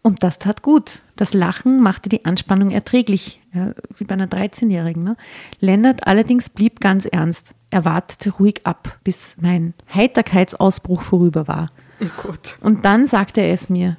Und 0.02 0.22
das 0.22 0.38
tat 0.38 0.60
gut. 0.60 1.00
Das 1.16 1.32
Lachen 1.32 1.80
machte 1.80 2.10
die 2.10 2.26
Anspannung 2.26 2.70
erträglich, 2.70 3.40
ja, 3.54 3.72
wie 3.96 4.04
bei 4.04 4.12
einer 4.12 4.26
13-Jährigen. 4.26 5.02
Ne? 5.02 5.16
Lennart 5.60 6.06
allerdings 6.06 6.50
blieb 6.50 6.80
ganz 6.80 7.06
ernst. 7.06 7.54
Er 7.70 7.86
wartete 7.86 8.30
ruhig 8.32 8.60
ab, 8.64 8.98
bis 9.02 9.36
mein 9.40 9.72
Heiterkeitsausbruch 9.94 11.00
vorüber 11.00 11.48
war. 11.48 11.70
Oh 12.02 12.22
Gott. 12.22 12.58
Und 12.60 12.84
dann 12.84 13.06
sagte 13.06 13.40
er 13.40 13.54
es 13.54 13.70
mir. 13.70 13.96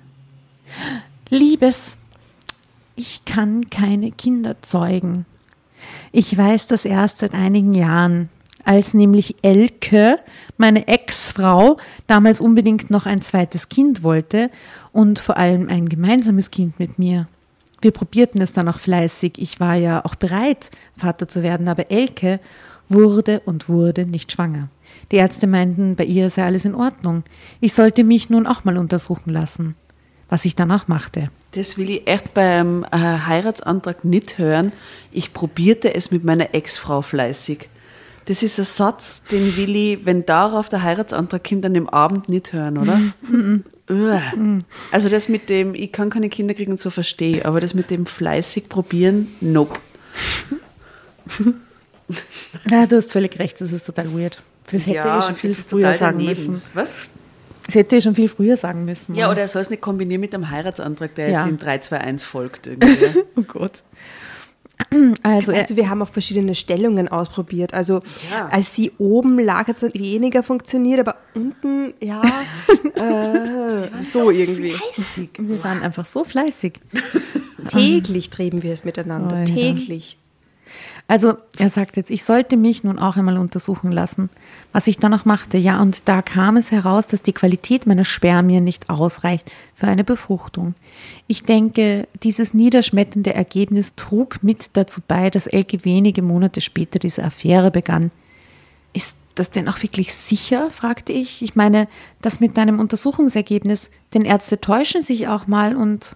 Liebes, 1.30 1.98
ich 2.96 3.26
kann 3.26 3.70
keine 3.72 4.12
Kinder 4.12 4.62
zeugen. 4.62 5.26
Ich 6.12 6.38
weiß 6.38 6.68
das 6.68 6.86
erst 6.86 7.20
seit 7.20 7.34
einigen 7.34 7.74
Jahren, 7.74 8.30
als 8.64 8.94
nämlich 8.94 9.36
Elke, 9.44 10.20
meine 10.58 10.88
Ex-Frau, 10.88 11.78
damals 12.08 12.42
unbedingt 12.42 12.90
noch 12.90 13.06
ein 13.06 13.22
zweites 13.22 13.70
Kind 13.70 14.04
wollte 14.04 14.50
und 14.92 15.20
vor 15.20 15.38
allem 15.38 15.70
ein 15.70 15.88
gemeinsames 15.88 16.52
Kind 16.52 16.80
mit 16.80 16.98
mir. 16.98 17.28
Wir 17.82 17.92
probierten 17.92 18.42
es 18.42 18.52
dann 18.52 18.68
auch 18.68 18.80
fleißig. 18.80 19.34
Ich 19.38 19.60
war 19.60 19.76
ja 19.76 20.04
auch 20.04 20.16
bereit, 20.16 20.72
Vater 20.98 21.28
zu 21.28 21.44
werden, 21.44 21.68
aber 21.68 21.92
Elke 21.92 22.40
wurde 22.90 23.42
und 23.42 23.70
wurde 23.70 24.06
nicht 24.06 24.32
schwanger. 24.32 24.70
Die 25.12 25.18
Ärzte 25.18 25.48
meinten, 25.48 25.96
bei 25.96 26.06
ihr 26.06 26.30
sei 26.30 26.46
alles 26.46 26.66
in 26.66 26.76
Ordnung. 26.76 27.24
Ich 27.60 27.74
sollte 27.74 28.04
mich 28.04 28.30
nun 28.30 28.48
auch 28.48 28.64
mal 28.64 28.78
untersuchen 28.78 29.32
lassen, 29.32 29.76
was 30.30 30.46
ich 30.46 30.56
dann 30.56 30.72
auch 30.72 30.88
machte. 30.88 31.30
Das 31.56 31.78
will 31.78 31.90
ich 31.90 32.08
echt 32.08 32.34
beim 32.34 32.84
äh, 32.92 32.98
Heiratsantrag 32.98 34.04
nicht 34.04 34.38
hören. 34.38 34.74
Ich 35.12 35.34
probierte 35.34 35.96
es 35.96 36.12
mit 36.12 36.24
meiner 36.26 36.54
Ex-Frau 36.54 37.02
fleißig. 37.02 37.70
Das 38.26 38.44
ist 38.44 38.60
ein 38.60 38.66
Satz, 38.66 39.24
den 39.32 39.56
will 39.56 39.76
ich, 39.76 40.06
wenn 40.06 40.26
darauf 40.26 40.68
der 40.68 40.84
Heiratsantrag 40.84 41.48
kommt, 41.48 41.64
dann 41.64 41.76
im 41.76 41.88
Abend 41.88 42.30
nicht 42.30 42.54
hören, 42.54 42.78
oder? 42.78 43.00
Also 44.92 45.10
das 45.10 45.30
mit 45.30 45.48
dem, 45.48 45.76
ich 45.76 45.92
kann 45.92 46.10
keine 46.10 46.28
Kinder 46.28 46.56
kriegen 46.56 46.72
und 46.72 46.80
so 46.80 46.90
verstehe, 46.90 47.38
ich, 47.38 47.46
aber 47.46 47.60
das 47.60 47.76
mit 47.76 47.92
dem 47.92 48.08
fleißig 48.08 48.68
probieren, 48.68 49.28
nope. 49.42 49.80
Ja, 52.68 52.88
du 52.88 52.96
hast 52.96 53.12
völlig 53.12 53.38
recht, 53.38 53.62
das 53.62 53.72
ist 53.72 53.86
total 53.86 54.12
weird. 54.18 54.42
Das 54.72 54.88
hätte 54.88 55.18
ich 55.20 55.26
schon 55.26 55.36
viel 55.36 55.54
früher 55.54 55.94
sagen 55.94 56.18
daneben. 56.18 56.30
müssen. 56.30 56.62
Was? 56.74 56.96
Das 57.66 57.76
hätte 57.76 57.96
ich 57.96 58.04
schon 58.04 58.16
viel 58.16 58.30
früher 58.30 58.58
sagen 58.58 58.86
müssen. 58.86 59.16
Ja, 59.16 59.30
oder 59.32 59.42
er 59.42 59.48
soll 59.48 59.62
es 59.62 59.70
nicht 59.70 59.82
kombinieren 59.82 60.22
mit 60.22 60.34
dem 60.34 60.50
Heiratsantrag, 60.50 61.16
der 61.16 61.30
Ja. 61.30 61.40
jetzt 61.42 61.50
in 61.50 61.58
3, 61.58 61.80
2, 61.80 61.98
1 62.00 62.24
folgt. 62.24 62.68
Irgendwie. 62.68 62.96
Oh 63.36 63.42
Gott. 63.48 63.84
Also, 65.24 65.54
Weißt 65.54 65.70
du, 65.70 65.76
wir 65.78 65.90
haben 65.90 66.02
auch 66.02 66.10
verschiedene 66.10 66.54
Stellungen 66.54 67.08
ausprobiert. 67.08 67.74
Also 67.74 68.02
Ja. 68.30 68.48
als 68.52 68.76
sie 68.76 68.92
oben 68.98 69.40
lag, 69.40 69.68
hat 69.68 69.82
es 69.82 69.94
weniger 69.94 70.44
funktioniert, 70.44 71.00
aber 71.00 71.16
unten, 71.34 71.94
ja, 72.02 72.22
äh, 72.96 74.04
so 74.04 74.30
irgendwie. 74.32 74.76
wir 75.38 75.64
waren 75.64 75.82
einfach 75.82 76.06
so 76.06 76.24
fleißig. 76.26 76.74
Täglich 77.72 78.30
trieben 78.30 78.64
wir 78.64 78.74
es 78.74 78.84
miteinander. 78.84 79.38
Alter. 79.38 79.54
Täglich. 79.56 80.18
Also 81.08 81.36
er 81.58 81.70
sagt 81.70 81.98
jetzt, 81.98 82.10
ich 82.10 82.24
sollte 82.24 82.58
mich 82.58 82.84
nun 82.84 82.98
auch 82.98 83.16
einmal 83.16 83.38
untersuchen 83.38 83.92
lassen, 83.92 84.30
was 84.72 84.88
ich 84.88 84.98
dann 84.98 85.14
auch 85.14 85.26
machte. 85.26 85.58
Ja, 85.58 85.80
und 85.80 86.08
da 86.08 86.22
kam 86.22 86.58
es 86.58 86.72
heraus, 86.72 87.08
dass 87.08 87.22
die 87.22 87.34
Qualität 87.34 87.86
meiner 87.86 88.06
Spermien 88.06 88.64
nicht 88.64 88.90
ausreicht 88.90 89.52
für 89.76 89.88
eine 89.88 90.04
Befruchtung. 90.04 90.74
Ich 91.28 91.44
denke, 91.44 92.08
dieses 92.24 92.54
niederschmetternde 92.54 93.34
Ergebnis 93.34 93.94
trug 93.96 94.42
mit 94.42 94.72
dazu 94.74 95.02
bei, 95.08 95.30
dass 95.30 95.48
Elke 95.48 95.86
wenige 95.86 96.22
Monate 96.22 96.62
später 96.62 96.98
diese 96.98 97.24
Affäre 97.24 97.70
begann. 97.70 98.12
Ist 98.94 99.16
das 99.36 99.50
denn 99.52 99.68
auch 99.68 99.84
wirklich 99.84 100.14
sicher? 100.14 100.72
fragte 100.72 101.14
ich. 101.14 101.42
Ich 101.42 101.56
meine, 101.56 101.88
das 102.22 102.40
mit 102.40 102.58
deinem 102.58 102.80
Untersuchungsergebnis, 102.80 103.92
denn 104.14 104.24
Ärzte 104.24 104.60
täuschen 104.60 105.04
sich 105.04 105.28
auch 105.28 105.46
mal 105.46 105.76
und 105.76 106.16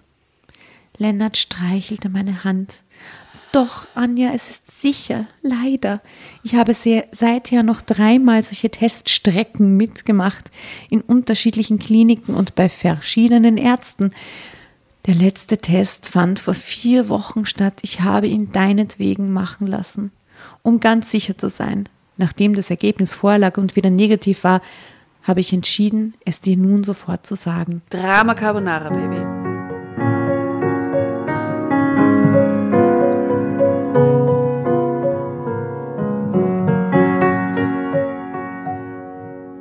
Lennart 0.98 1.36
streichelte 1.36 2.08
meine 2.08 2.44
Hand. 2.44 2.82
Doch, 3.52 3.88
Anja, 3.96 4.30
es 4.32 4.48
ist 4.48 4.80
sicher, 4.80 5.26
leider. 5.42 6.00
Ich 6.44 6.54
habe 6.54 6.72
sehr, 6.72 7.06
seither 7.10 7.64
noch 7.64 7.80
dreimal 7.80 8.42
solche 8.44 8.70
Teststrecken 8.70 9.76
mitgemacht, 9.76 10.52
in 10.88 11.00
unterschiedlichen 11.00 11.80
Kliniken 11.80 12.34
und 12.34 12.54
bei 12.54 12.68
verschiedenen 12.68 13.56
Ärzten. 13.56 14.10
Der 15.06 15.14
letzte 15.14 15.58
Test 15.58 16.08
fand 16.08 16.38
vor 16.38 16.54
vier 16.54 17.08
Wochen 17.08 17.44
statt. 17.44 17.80
Ich 17.82 18.02
habe 18.02 18.28
ihn 18.28 18.52
deinetwegen 18.52 19.32
machen 19.32 19.66
lassen, 19.66 20.12
um 20.62 20.78
ganz 20.78 21.10
sicher 21.10 21.36
zu 21.36 21.48
sein. 21.48 21.88
Nachdem 22.18 22.54
das 22.54 22.70
Ergebnis 22.70 23.14
vorlag 23.14 23.56
und 23.56 23.74
wieder 23.74 23.90
negativ 23.90 24.44
war, 24.44 24.60
habe 25.22 25.40
ich 25.40 25.52
entschieden, 25.52 26.14
es 26.24 26.40
dir 26.40 26.56
nun 26.56 26.84
sofort 26.84 27.26
zu 27.26 27.34
sagen. 27.34 27.82
Drama 27.90 28.34
Carbonara, 28.34 28.90
Baby. 28.90 29.39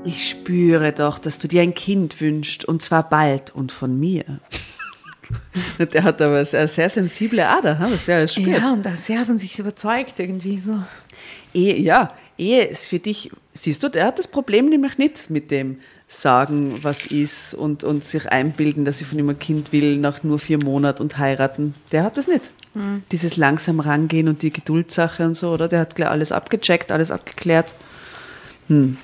Ich 0.10 0.28
spüre 0.28 0.92
doch, 0.92 1.20
dass 1.20 1.38
du 1.38 1.48
dir 1.48 1.62
ein 1.62 1.76
Kind 1.76 2.20
wünschst, 2.20 2.66
und 2.66 2.82
zwar 2.82 3.08
bald 3.08 3.54
und 3.54 3.72
von 3.72 4.00
mir. 4.00 4.24
Der 5.94 6.04
hat 6.04 6.20
aber 6.20 6.38
eine 6.38 6.68
sehr 6.68 6.90
sensible 6.90 7.48
Ader, 7.48 7.78
was 7.80 8.06
der 8.06 8.18
alles 8.18 8.34
spürt. 8.34 8.60
Ja, 8.60 8.74
und 8.74 8.84
da 8.84 8.96
sehr 8.96 9.24
von 9.24 9.38
sich 9.38 9.60
überzeugt 9.60 10.20
irgendwie 10.20 10.60
so. 10.60 10.80
Ehe, 11.54 11.78
ja, 11.78 12.08
Ehe 12.40 12.64
ist 12.64 12.88
für 12.88 12.98
dich, 12.98 13.30
siehst 13.54 13.84
du, 13.84 13.90
der 13.90 14.08
hat 14.08 14.18
das 14.18 14.28
Problem 14.28 14.70
nämlich 14.70 14.98
nicht 14.98 15.30
mit 15.30 15.52
dem 15.52 15.78
Sagen, 16.08 16.80
was 16.82 17.06
ist 17.06 17.54
und, 17.54 17.84
und 17.84 18.04
sich 18.04 18.28
einbilden, 18.32 18.86
dass 18.86 18.98
sie 18.98 19.06
von 19.06 19.20
ihm 19.20 19.30
ein 19.30 19.38
Kind 19.38 19.72
will 19.72 19.98
nach 19.98 20.24
nur 20.24 20.40
vier 20.40 20.58
Monaten 20.58 21.04
und 21.04 21.20
heiraten. 21.20 21.76
Der 21.92 22.04
hat 22.04 22.18
das 22.18 22.28
nicht. 22.28 22.50
Mhm. 22.74 23.04
Dieses 23.12 23.38
langsam 23.38 23.80
rangehen 23.80 24.28
und 24.28 24.42
die 24.42 24.52
Geduldssache 24.52 25.24
und 25.24 25.36
so, 25.36 25.52
oder? 25.52 25.68
Der 25.68 25.82
hat 25.82 25.94
gleich 25.94 26.10
alles 26.10 26.32
abgecheckt, 26.32 26.92
alles 26.92 27.12
abgeklärt. 27.12 27.76
Hm. 28.70 28.98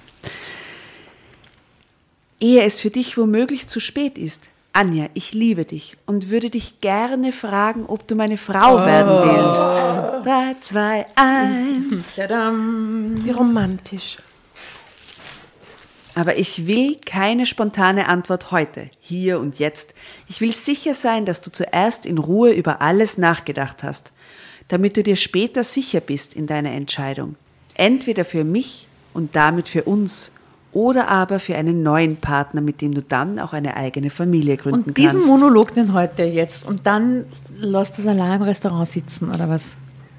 Ehe 2.46 2.62
es 2.62 2.80
für 2.80 2.92
dich 2.92 3.18
womöglich 3.18 3.66
zu 3.66 3.80
spät 3.80 4.20
ist, 4.20 4.44
Anja, 4.72 5.10
ich 5.16 5.34
liebe 5.34 5.66
dich 5.66 5.98
und 6.06 6.30
würde 6.30 6.52
dich 6.52 6.80
gerne 6.80 7.32
fragen, 7.32 7.88
ob 7.88 8.08
du 8.08 8.14
meine 8.14 8.38
Frau 8.38 8.76
oh. 8.76 8.86
werden 8.86 9.10
willst. 9.10 10.24
Drei, 10.24 10.56
zwei, 10.62 11.08
eins. 11.16 12.20
Wie 12.20 13.32
romantisch. 13.32 14.20
Aber 16.14 16.38
ich 16.38 16.68
will 16.68 16.98
keine 17.04 17.48
spontane 17.48 18.08
Antwort 18.08 18.52
heute, 18.52 18.92
hier 19.00 19.40
und 19.40 19.58
jetzt. 19.58 19.96
Ich 20.28 20.40
will 20.40 20.52
sicher 20.52 20.94
sein, 20.94 21.26
dass 21.26 21.42
du 21.42 21.52
zuerst 21.52 22.06
in 22.06 22.20
Ruhe 22.20 22.52
über 22.52 22.80
alles 22.80 23.18
nachgedacht 23.18 23.82
hast, 23.82 24.12
damit 24.68 24.98
du 24.98 25.02
dir 25.02 25.16
später 25.16 25.64
sicher 25.64 26.00
bist 26.00 26.36
in 26.36 26.46
deiner 26.46 26.74
Entscheidung. 26.74 27.38
Entweder 27.74 28.24
für 28.24 28.44
mich 28.44 28.88
und 29.16 29.36
damit 29.36 29.68
für 29.68 29.86
uns 29.86 30.32
oder 30.76 31.08
aber 31.08 31.40
für 31.40 31.56
einen 31.56 31.84
neuen 31.84 32.18
Partner, 32.18 32.60
mit 32.60 32.82
dem 32.82 32.94
du 32.94 33.02
dann 33.02 33.40
auch 33.40 33.54
eine 33.54 33.78
eigene 33.78 34.10
Familie 34.10 34.58
gründen 34.58 34.94
kannst. 34.94 35.16
Und 35.16 35.20
diesen 35.20 35.26
Monolog 35.26 35.74
den 35.74 35.94
heute 35.94 36.24
jetzt 36.24 36.68
und 36.68 36.86
dann 36.86 37.26
lass 37.58 37.94
das 37.94 38.06
allein 38.06 38.42
im 38.42 38.42
Restaurant 38.42 38.88
sitzen 38.88 39.30
oder 39.30 39.48
was? 39.48 39.64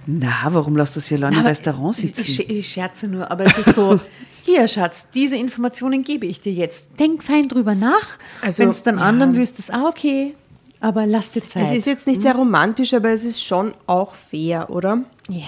Na, 0.07 0.49
warum 0.49 0.75
lass 0.75 0.95
das 0.95 1.09
hier 1.09 1.19
allein 1.19 1.35
im 1.35 1.47
Restaurant 1.47 1.95
sitzen? 1.95 2.23
Ich, 2.23 2.49
ich, 2.49 2.69
scherze 2.69 3.07
nur, 3.07 3.31
aber 3.31 3.45
es 3.45 3.59
ist 3.59 3.75
so, 3.75 4.01
hier 4.45 4.67
Schatz, 4.67 5.05
diese 5.13 5.37
Informationen 5.37 6.03
gebe 6.03 6.25
ich 6.25 6.41
dir 6.41 6.55
jetzt. 6.55 6.87
Denk 6.99 7.23
fein 7.23 7.49
drüber 7.49 7.75
nach. 7.75 8.17
Also, 8.41 8.63
Wenn 8.63 8.71
es 8.71 8.83
dann 8.83 8.97
ja. 8.97 9.05
anderen 9.05 9.37
wüsst, 9.37 9.59
ist 9.59 9.71
auch 9.71 9.91
okay. 9.91 10.35
Aber 10.81 11.07
lass 11.07 11.31
dir 11.33 11.47
Zeit. 11.47 11.65
Es 11.65 11.77
ist 11.77 11.87
jetzt 11.87 12.07
nicht 12.07 12.23
sehr 12.23 12.35
romantisch, 12.35 12.95
aber 12.95 13.11
es 13.11 13.25
ist 13.25 13.45
schon 13.45 13.75
auch 13.87 14.15
fair, 14.15 14.71
oder? 14.71 15.03
Ja. 15.29 15.43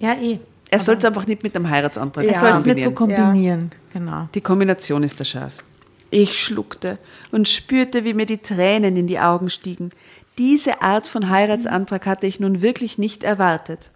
Ja, 0.00 0.14
eh. 0.14 0.40
Er 0.70 0.78
soll 0.78 0.96
es 0.96 1.04
einfach 1.04 1.26
nicht 1.26 1.42
mit 1.42 1.54
dem 1.54 1.68
Heiratsantrag 1.68 2.24
ja. 2.24 2.32
Er 2.32 2.40
soll 2.40 2.50
es 2.50 2.64
nicht 2.64 2.84
so 2.84 2.90
kombinieren. 2.90 3.70
Ja. 3.72 4.00
Genau. 4.00 4.28
Die 4.34 4.40
Kombination 4.40 5.02
ist 5.02 5.18
der 5.18 5.24
Schatz. 5.24 5.64
Ich 6.10 6.38
schluckte 6.38 6.98
und 7.32 7.48
spürte, 7.48 8.04
wie 8.04 8.14
mir 8.14 8.26
die 8.26 8.38
Tränen 8.38 8.96
in 8.96 9.06
die 9.06 9.18
Augen 9.18 9.50
stiegen. 9.50 9.92
Diese 10.36 10.82
Art 10.82 11.08
von 11.08 11.28
Heiratsantrag 11.28 12.06
hatte 12.06 12.26
ich 12.26 12.40
nun 12.40 12.62
wirklich 12.62 12.98
nicht 12.98 13.24
erwartet. 13.24 13.90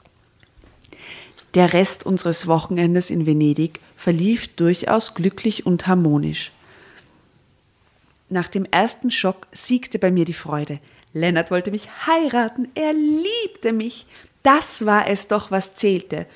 Der 1.55 1.73
Rest 1.73 2.05
unseres 2.07 2.47
Wochenendes 2.47 3.11
in 3.11 3.27
Venedig 3.27 3.81
verlief 3.97 4.49
durchaus 4.49 5.15
glücklich 5.15 5.67
und 5.67 5.87
harmonisch. 5.87 6.53
Nach 8.31 8.49
dem 8.49 8.65
ersten 8.65 9.11
Schock 9.11 9.47
siegte 9.53 9.99
bei 9.99 10.11
mir 10.11 10.25
die 10.25 10.33
Freude. 10.33 10.81
Lennart 11.13 11.51
wollte 11.51 11.71
mich 11.71 11.91
heiraten, 12.07 12.69
er 12.75 12.95
liebte 12.95 13.75
mich. 13.75 14.07
Das 14.43 14.87
war 14.87 15.07
es 15.09 15.29
doch, 15.29 15.51
was 15.51 15.77
zählte 15.77 16.27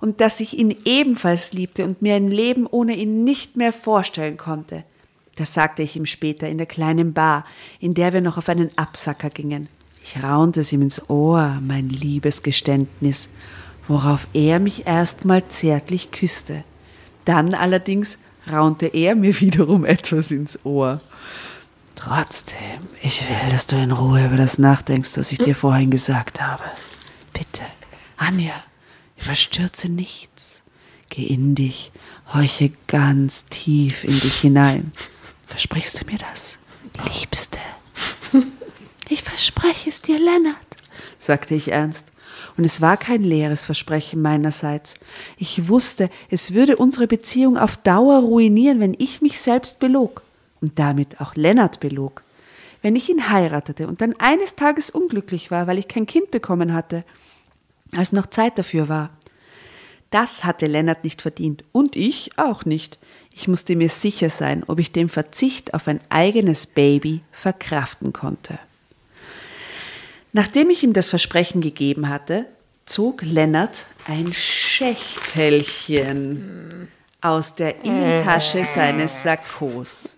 und 0.00 0.20
dass 0.20 0.40
ich 0.40 0.58
ihn 0.58 0.76
ebenfalls 0.84 1.52
liebte 1.52 1.84
und 1.84 2.02
mir 2.02 2.14
ein 2.14 2.30
Leben 2.30 2.66
ohne 2.66 2.96
ihn 2.96 3.24
nicht 3.24 3.56
mehr 3.56 3.72
vorstellen 3.72 4.36
konnte. 4.36 4.84
Das 5.36 5.52
sagte 5.52 5.82
ich 5.82 5.96
ihm 5.96 6.06
später 6.06 6.48
in 6.48 6.58
der 6.58 6.66
kleinen 6.66 7.12
Bar, 7.12 7.44
in 7.78 7.94
der 7.94 8.12
wir 8.12 8.20
noch 8.22 8.38
auf 8.38 8.48
einen 8.48 8.70
Absacker 8.76 9.30
gingen. 9.30 9.68
Ich 10.02 10.22
raunte 10.22 10.60
es 10.60 10.72
ihm 10.72 10.82
ins 10.82 11.10
Ohr, 11.10 11.58
mein 11.60 11.88
liebes 11.88 12.42
Geständnis, 12.42 13.28
worauf 13.88 14.26
er 14.32 14.60
mich 14.60 14.86
erstmal 14.86 15.46
zärtlich 15.48 16.10
küsste. 16.10 16.64
Dann 17.24 17.54
allerdings 17.54 18.18
raunte 18.50 18.86
er 18.86 19.14
mir 19.14 19.38
wiederum 19.40 19.84
etwas 19.84 20.30
ins 20.30 20.64
Ohr. 20.64 21.00
Trotzdem, 21.96 22.88
ich 23.02 23.22
will, 23.28 23.50
dass 23.50 23.66
du 23.66 23.76
in 23.76 23.90
Ruhe 23.90 24.26
über 24.26 24.36
das 24.36 24.58
nachdenkst, 24.58 25.16
was 25.16 25.32
ich 25.32 25.38
dir 25.38 25.54
vorhin 25.54 25.90
gesagt 25.90 26.40
habe. 26.40 26.62
Bitte, 27.32 27.64
Anja, 28.16 28.52
Überstürze 29.22 29.90
nichts. 29.90 30.62
Geh 31.08 31.24
in 31.24 31.54
dich, 31.54 31.92
horche 32.32 32.72
ganz 32.88 33.44
tief 33.46 34.04
in 34.04 34.18
dich 34.18 34.40
hinein. 34.40 34.92
Versprichst 35.46 36.00
du 36.00 36.06
mir 36.06 36.18
das, 36.18 36.58
Liebste? 37.18 37.58
Ich 39.08 39.22
verspreche 39.22 39.88
es 39.88 40.02
dir, 40.02 40.18
Lennart, 40.18 40.56
sagte 41.18 41.54
ich 41.54 41.70
ernst. 41.70 42.06
Und 42.56 42.64
es 42.64 42.80
war 42.80 42.96
kein 42.96 43.22
leeres 43.22 43.64
Versprechen 43.64 44.20
meinerseits. 44.20 44.94
Ich 45.36 45.68
wusste, 45.68 46.10
es 46.30 46.54
würde 46.54 46.76
unsere 46.76 47.06
Beziehung 47.06 47.56
auf 47.58 47.76
Dauer 47.76 48.20
ruinieren, 48.20 48.80
wenn 48.80 48.96
ich 48.98 49.20
mich 49.20 49.38
selbst 49.40 49.78
belog 49.78 50.22
und 50.60 50.78
damit 50.78 51.20
auch 51.20 51.34
Lennart 51.34 51.80
belog. 51.80 52.22
Wenn 52.82 52.96
ich 52.96 53.08
ihn 53.08 53.30
heiratete 53.30 53.86
und 53.86 54.00
dann 54.00 54.14
eines 54.18 54.54
Tages 54.54 54.90
unglücklich 54.90 55.50
war, 55.50 55.66
weil 55.66 55.78
ich 55.78 55.88
kein 55.88 56.06
Kind 56.06 56.30
bekommen 56.30 56.72
hatte, 56.72 57.04
als 57.92 58.12
noch 58.12 58.26
Zeit 58.26 58.58
dafür 58.58 58.88
war. 58.88 59.10
Das 60.10 60.44
hatte 60.44 60.66
Lennart 60.66 61.04
nicht 61.04 61.22
verdient 61.22 61.64
und 61.72 61.96
ich 61.96 62.38
auch 62.38 62.64
nicht. 62.64 62.98
Ich 63.32 63.48
musste 63.48 63.76
mir 63.76 63.88
sicher 63.88 64.30
sein, 64.30 64.64
ob 64.66 64.78
ich 64.78 64.92
den 64.92 65.08
Verzicht 65.08 65.74
auf 65.74 65.88
ein 65.88 66.00
eigenes 66.08 66.66
Baby 66.66 67.20
verkraften 67.32 68.12
konnte. 68.12 68.58
Nachdem 70.32 70.70
ich 70.70 70.82
ihm 70.82 70.92
das 70.92 71.08
Versprechen 71.08 71.60
gegeben 71.60 72.08
hatte, 72.08 72.46
zog 72.86 73.22
Lennart 73.22 73.86
ein 74.06 74.32
Schächtelchen 74.32 76.88
aus 77.20 77.54
der 77.56 77.84
Innentasche 77.84 78.64
seines 78.64 79.22
Sakkos. 79.22 80.16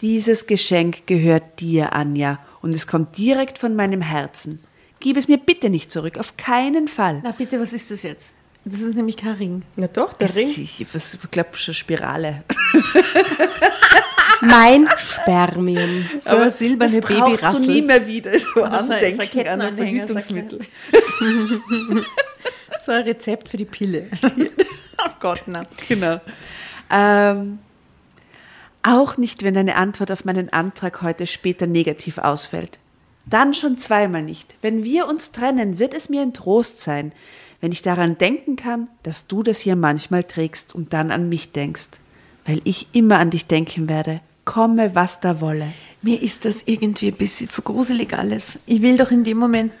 Dieses 0.00 0.46
Geschenk 0.46 1.06
gehört 1.06 1.60
dir, 1.60 1.92
Anja, 1.92 2.38
und 2.60 2.74
es 2.74 2.86
kommt 2.86 3.16
direkt 3.16 3.58
von 3.58 3.74
meinem 3.74 4.02
Herzen. 4.02 4.60
Gib 5.02 5.16
es 5.16 5.26
mir 5.26 5.38
bitte 5.38 5.68
nicht 5.68 5.90
zurück, 5.90 6.16
auf 6.16 6.36
keinen 6.36 6.86
Fall. 6.86 7.22
Na 7.24 7.32
bitte, 7.32 7.58
was 7.58 7.72
ist 7.72 7.90
das 7.90 8.04
jetzt? 8.04 8.30
Das 8.64 8.80
ist 8.80 8.94
nämlich 8.94 9.16
kein 9.16 9.34
Ring. 9.34 9.62
Na 9.74 9.88
doch, 9.88 10.12
der 10.12 10.28
es, 10.28 10.36
Ring. 10.36 10.48
Ich, 10.48 10.86
was, 10.92 11.14
ich 11.14 11.30
glaube 11.32 11.56
schon 11.56 11.74
Spirale. 11.74 12.44
mein 14.40 14.88
Spermium. 14.96 16.08
So 16.20 16.30
Aber 16.30 16.52
silberne 16.52 17.00
das 17.00 17.10
brauchst 17.10 17.52
du 17.52 17.58
nie 17.58 17.82
mehr 17.82 18.06
wieder. 18.06 18.38
So 18.38 18.62
Andenken 18.62 19.48
an 19.48 19.60
ein 19.62 19.76
Verhütungsmittel. 19.76 20.60
so 22.86 22.92
ein 22.92 23.02
Rezept 23.02 23.48
für 23.48 23.56
die 23.56 23.64
Pille. 23.64 24.06
oh 24.22 25.10
Gott, 25.18 25.42
nein. 25.46 25.66
Genau. 25.88 26.20
Ähm, 26.90 27.58
auch 28.84 29.16
nicht, 29.16 29.42
wenn 29.42 29.54
deine 29.54 29.74
Antwort 29.74 30.12
auf 30.12 30.24
meinen 30.24 30.52
Antrag 30.52 31.02
heute 31.02 31.26
später 31.26 31.66
negativ 31.66 32.18
ausfällt. 32.18 32.78
Dann 33.26 33.54
schon 33.54 33.78
zweimal 33.78 34.22
nicht. 34.22 34.54
Wenn 34.62 34.84
wir 34.84 35.06
uns 35.06 35.32
trennen, 35.32 35.78
wird 35.78 35.94
es 35.94 36.08
mir 36.08 36.22
ein 36.22 36.34
Trost 36.34 36.80
sein, 36.80 37.12
wenn 37.60 37.72
ich 37.72 37.82
daran 37.82 38.18
denken 38.18 38.56
kann, 38.56 38.88
dass 39.04 39.28
du 39.28 39.42
das 39.42 39.60
hier 39.60 39.76
manchmal 39.76 40.24
trägst 40.24 40.74
und 40.74 40.92
dann 40.92 41.10
an 41.10 41.28
mich 41.28 41.52
denkst, 41.52 41.88
weil 42.44 42.60
ich 42.64 42.88
immer 42.92 43.18
an 43.18 43.30
dich 43.30 43.46
denken 43.46 43.88
werde, 43.88 44.20
komme, 44.44 44.94
was 44.94 45.20
da 45.20 45.40
wolle. 45.40 45.72
Mir 46.02 46.20
ist 46.20 46.44
das 46.44 46.62
irgendwie 46.66 47.08
ein 47.08 47.16
bisschen 47.16 47.48
zu 47.48 47.62
gruselig 47.62 48.12
alles. 48.14 48.58
Ich 48.66 48.82
will 48.82 48.96
doch 48.96 49.12
in 49.12 49.22
dem 49.22 49.38
Moment, 49.38 49.72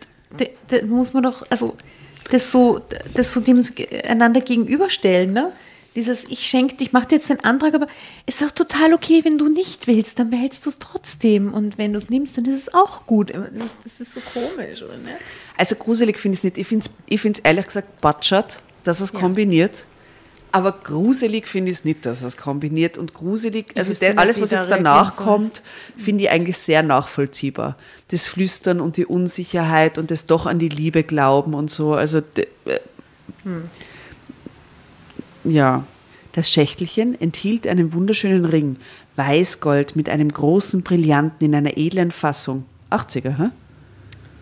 da, 0.68 0.86
muss 0.86 1.12
man 1.12 1.24
doch, 1.24 1.44
also 1.50 1.76
das 2.30 2.52
so, 2.52 2.80
das 3.14 3.32
so 3.32 3.40
dem 3.40 3.60
einander 4.08 4.40
gegenüberstellen, 4.40 5.32
ne? 5.32 5.52
Dieses 5.94 6.24
Ich 6.24 6.46
schenke 6.46 6.76
dich, 6.76 6.88
ich 6.88 6.92
mache 6.92 7.08
dir 7.08 7.16
jetzt 7.16 7.28
den 7.28 7.40
Antrag, 7.40 7.74
aber 7.74 7.86
es 8.26 8.40
ist 8.40 8.46
auch 8.46 8.52
total 8.52 8.94
okay, 8.94 9.24
wenn 9.24 9.38
du 9.38 9.48
nicht 9.48 9.86
willst, 9.86 10.18
dann 10.18 10.30
behältst 10.30 10.64
du 10.64 10.70
es 10.70 10.78
trotzdem. 10.78 11.52
Und 11.52 11.78
wenn 11.78 11.92
du 11.92 11.98
es 11.98 12.08
nimmst, 12.08 12.38
dann 12.38 12.44
ist 12.46 12.68
es 12.68 12.74
auch 12.74 13.06
gut. 13.06 13.30
Das, 13.30 13.70
das 13.84 14.00
ist 14.00 14.14
so 14.14 14.20
komisch, 14.20 14.82
oder 14.82 14.96
nicht? 14.96 15.16
Also 15.56 15.76
gruselig 15.76 16.18
finde 16.18 16.34
ich 16.34 16.40
es 16.40 16.44
nicht. 16.44 16.58
Ich 16.58 16.66
finde 16.66 16.86
es 16.86 16.92
ich 17.06 17.20
find's 17.20 17.40
ehrlich 17.40 17.66
gesagt 17.66 18.00
batschert, 18.00 18.60
dass 18.84 19.00
es 19.00 19.12
kombiniert. 19.12 19.86
Aber 20.54 20.72
gruselig 20.72 21.48
finde 21.48 21.70
ich 21.70 21.78
es 21.78 21.84
nicht, 21.84 22.04
dass 22.04 22.22
es 22.22 22.36
kombiniert. 22.36 22.98
Und 22.98 23.14
gruselig, 23.14 23.72
also 23.74 23.94
der, 23.94 24.18
alles, 24.18 24.38
was 24.38 24.50
jetzt 24.50 24.70
danach 24.70 25.16
kommt, 25.16 25.62
finde 25.96 26.24
ich 26.24 26.30
eigentlich 26.30 26.58
sehr 26.58 26.82
nachvollziehbar. 26.82 27.78
Das 28.08 28.26
Flüstern 28.28 28.82
und 28.82 28.98
die 28.98 29.06
Unsicherheit 29.06 29.96
und 29.96 30.10
das 30.10 30.26
doch 30.26 30.44
an 30.44 30.58
die 30.58 30.68
Liebe 30.68 31.04
glauben 31.04 31.54
und 31.54 31.70
so. 31.70 31.94
Also, 31.94 32.18
äh, 32.18 32.78
ja. 35.44 35.84
Das 36.32 36.50
Schächtelchen 36.50 37.20
enthielt 37.20 37.66
einen 37.66 37.92
wunderschönen 37.92 38.46
Ring, 38.46 38.76
Weißgold 39.16 39.96
mit 39.96 40.08
einem 40.08 40.32
großen 40.32 40.82
Brillanten 40.82 41.46
in 41.46 41.54
einer 41.54 41.76
edlen 41.76 42.10
Fassung. 42.10 42.64
80er, 42.90 43.36
hä? 43.36 43.50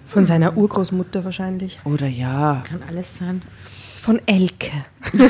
Von 0.07 0.25
seiner 0.27 0.57
Urgroßmutter 0.57 1.25
wahrscheinlich. 1.25 1.81
Oder 1.85 2.07
ja. 2.07 2.63
Kann 2.67 2.83
alles 2.89 3.19
sein. 3.19 3.43
Von 4.01 4.21
Elke. 4.27 4.71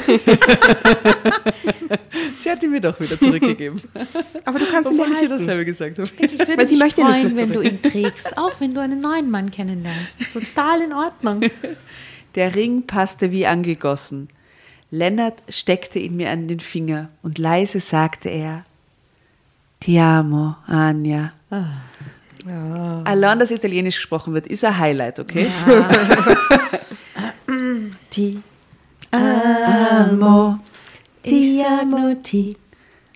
Sie 2.38 2.50
hat 2.50 2.62
ihn 2.62 2.70
mir 2.70 2.80
doch 2.80 2.98
wieder 3.00 3.18
zurückgegeben. 3.18 3.80
Aber 4.44 4.58
du 4.58 4.66
kannst 4.70 4.90
ihn 4.90 5.00
Obwohl 5.00 5.12
ich 5.12 5.22
ihr 5.22 5.28
dasselbe 5.28 5.64
gesagt 5.64 5.98
habe. 5.98 6.08
Ich 6.18 6.38
würde 6.38 6.56
Weil 6.56 6.66
sie 6.66 6.74
mich 6.74 6.84
möchte 6.84 7.00
ihn 7.00 7.06
nicht 7.08 7.20
freuen, 7.20 7.36
wenn 7.36 7.52
du 7.52 7.60
ihn 7.60 7.82
trägst, 7.82 8.38
auch 8.38 8.60
wenn 8.60 8.72
du 8.72 8.80
einen 8.80 9.00
neuen 9.00 9.30
Mann 9.30 9.50
kennenlernst. 9.50 10.32
Total 10.32 10.82
in 10.82 10.92
Ordnung. 10.92 11.40
Der 12.36 12.54
Ring 12.54 12.86
passte 12.86 13.32
wie 13.32 13.46
angegossen. 13.46 14.28
Lennart 14.90 15.42
steckte 15.48 15.98
ihn 15.98 16.16
mir 16.16 16.30
an 16.30 16.48
den 16.48 16.60
Finger 16.60 17.08
und 17.22 17.38
leise 17.38 17.80
sagte 17.80 18.28
er, 18.28 18.64
Ti 19.80 19.98
amo, 19.98 20.56
Anja. 20.66 21.32
Allein, 23.04 23.38
dass 23.38 23.50
Italienisch 23.50 23.96
gesprochen 23.96 24.34
wird, 24.34 24.46
ist 24.46 24.64
ein 24.64 24.76
Highlight, 24.76 25.20
okay? 25.20 25.46
Ti 28.10 28.42
Amo. 29.12 30.58
amo, 31.64 32.14
ti 32.22 32.56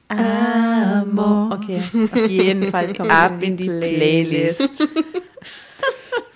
amo. 0.08 1.50
Okay, 1.52 1.80
auf 2.12 2.28
jeden 2.28 2.70
Fall 2.70 2.94
kommt 2.94 3.10
Ab 3.10 3.42
in 3.42 3.56
die 3.56 3.66
Playlist. 3.66 4.86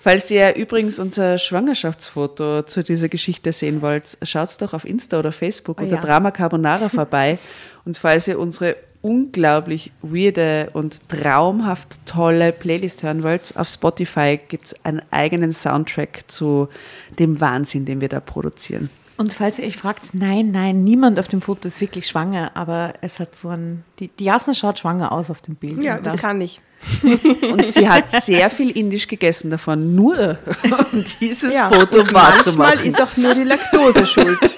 Falls 0.01 0.31
ihr 0.31 0.55
übrigens 0.55 0.97
unser 0.97 1.37
Schwangerschaftsfoto 1.37 2.63
zu 2.63 2.83
dieser 2.83 3.09
Geschichte 3.09 3.51
sehen 3.51 3.81
wollt, 3.81 4.17
schaut 4.21 4.49
doch 4.61 4.73
auf 4.73 4.85
Insta 4.85 5.19
oder 5.19 5.33
Facebook 5.33 5.79
Oh 5.79 5.83
unter 5.83 5.97
ja. 5.97 6.01
Drama 6.01 6.31
Carbonara 6.31 6.87
vorbei. 6.89 7.37
Und 7.83 7.97
falls 7.97 8.25
ihr 8.29 8.39
unsere 8.39 8.77
unglaublich 9.01 9.91
weirde 10.01 10.69
und 10.71 11.09
traumhaft 11.09 11.99
tolle 12.05 12.53
Playlist 12.53 13.03
hören 13.03 13.23
wollt, 13.23 13.53
auf 13.57 13.67
Spotify 13.67 14.39
gibt 14.47 14.67
es 14.67 14.85
einen 14.85 15.01
eigenen 15.11 15.51
Soundtrack 15.51 16.23
zu 16.27 16.69
dem 17.17 17.41
Wahnsinn, 17.41 17.85
den 17.85 17.99
wir 17.99 18.09
da 18.09 18.21
produzieren. 18.21 18.89
Und 19.19 19.33
falls 19.33 19.59
ihr 19.59 19.65
euch 19.65 19.75
fragt, 19.75 20.13
nein, 20.13 20.51
nein, 20.51 20.85
niemand 20.85 21.19
auf 21.19 21.27
dem 21.27 21.41
Foto 21.41 21.67
ist 21.67 21.81
wirklich 21.81 22.07
schwanger, 22.07 22.51
aber 22.53 22.93
es 23.01 23.19
hat 23.19 23.35
so 23.35 23.49
ein, 23.49 23.83
die, 23.99 24.07
die 24.07 24.23
Jasna 24.23 24.53
schaut 24.53 24.79
schwanger 24.79 25.11
aus 25.11 25.29
auf 25.29 25.41
dem 25.41 25.55
Bild. 25.55 25.83
Ja, 25.83 25.97
Und 25.97 26.05
das 26.05 26.21
kann 26.21 26.39
ich. 26.39 26.61
Und 27.51 27.67
sie 27.67 27.89
hat 27.89 28.09
sehr 28.09 28.49
viel 28.49 28.69
Indisch 28.69 29.09
gegessen 29.09 29.51
davon, 29.51 29.93
nur 29.93 30.37
um 30.93 31.03
dieses 31.19 31.53
Ja. 31.53 31.69
Foto 31.69 31.99
Und 31.99 32.13
wahrzumachen. 32.13 32.57
Manchmal 32.59 32.87
ist 32.87 33.01
auch 33.01 33.17
nur 33.17 33.35
die 33.35 33.43
Laktose 33.43 34.07
schuld. 34.07 34.39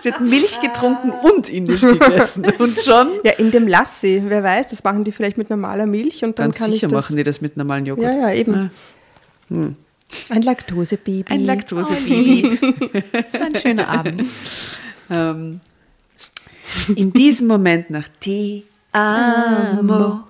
Sie 0.00 0.10
hat 0.10 0.20
Milch 0.22 0.58
getrunken 0.62 1.10
und 1.10 1.50
indisch 1.50 1.82
gegessen. 1.82 2.46
Und 2.58 2.78
schon. 2.78 3.08
Ja, 3.22 3.32
in 3.32 3.50
dem 3.50 3.68
Lassi. 3.68 4.22
Wer 4.26 4.42
weiß, 4.42 4.68
das 4.68 4.82
machen 4.82 5.04
die 5.04 5.12
vielleicht 5.12 5.36
mit 5.36 5.50
normaler 5.50 5.84
Milch 5.84 6.24
und 6.24 6.38
dann 6.38 6.46
Ganz 6.46 6.58
kann 6.58 6.72
sicher 6.72 6.86
ich 6.86 6.92
das. 6.92 7.04
machen 7.04 7.16
die 7.16 7.22
das 7.22 7.42
mit 7.42 7.58
normalen 7.58 7.84
Joghurt. 7.84 8.06
Ja, 8.06 8.30
ja, 8.30 8.32
eben. 8.32 8.70
Ein 10.28 10.42
Laktosebaby. 10.42 11.24
Ein 11.32 11.44
Laktosebaby. 11.44 12.58
Das 13.12 13.40
war 13.40 13.46
ein 13.46 13.54
schöner 13.56 13.88
Abend. 13.98 14.24
ähm, 15.10 15.60
in 16.94 17.12
diesem 17.14 17.46
Moment 17.48 17.90
nach 17.90 18.08
Ti 18.20 18.64
amo 18.92 20.20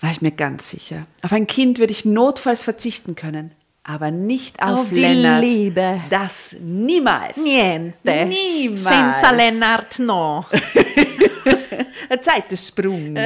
war 0.00 0.10
ich 0.10 0.20
mir 0.22 0.32
ganz 0.32 0.70
sicher. 0.70 1.06
Auf 1.22 1.32
ein 1.32 1.46
Kind 1.46 1.78
würde 1.78 1.92
ich 1.92 2.04
notfalls 2.04 2.62
verzichten 2.62 3.14
können, 3.14 3.52
aber 3.84 4.10
nicht 4.10 4.62
auf, 4.62 4.80
Auf 4.80 4.88
die 4.90 5.00
Lennart. 5.00 5.42
Liebe. 5.42 6.00
Das 6.10 6.56
niemals. 6.60 7.38
Niente. 7.38 8.26
Niemals. 8.26 8.82
Senza 8.84 9.30
Lennart 9.30 9.98
no. 9.98 10.44
Eine 12.08 12.20
Zeitensprung. 12.20 13.16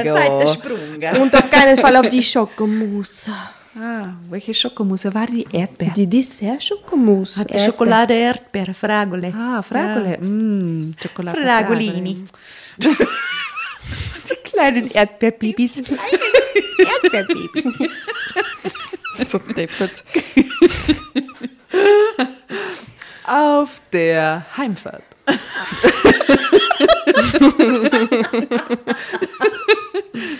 Sprung. 0.53 1.21
Und 1.21 1.35
auf 1.35 1.49
keinen 1.51 1.77
Fall 1.77 1.97
auf 1.97 2.09
die 2.09 2.23
Schokomousse. 2.23 3.33
Ah, 3.81 4.13
welche 4.29 4.53
Schokomousse 4.53 5.13
war 5.13 5.27
die 5.27 5.47
Erdbeer? 5.51 5.91
Die 5.95 6.07
Dessert-Schokomousse. 6.07 7.39
Hatte 7.39 7.59
Schokolade, 7.59 8.13
Erdbeere, 8.13 8.73
Fragole. 8.73 9.33
Ah, 9.33 9.61
Fragole. 9.61 10.17
Mm, 10.19 10.93
Schokolade. 11.01 11.41
Fragolini. 11.41 12.25
Die 12.77 14.35
kleinen 14.43 14.91
Erdbeerbabys. 14.91 15.83
Erdbeerbaby. 15.83 17.63
So 19.25 19.37
deppert. 19.37 20.03
Auf 23.25 23.81
der 23.93 24.45
Heimfahrt. 24.57 25.03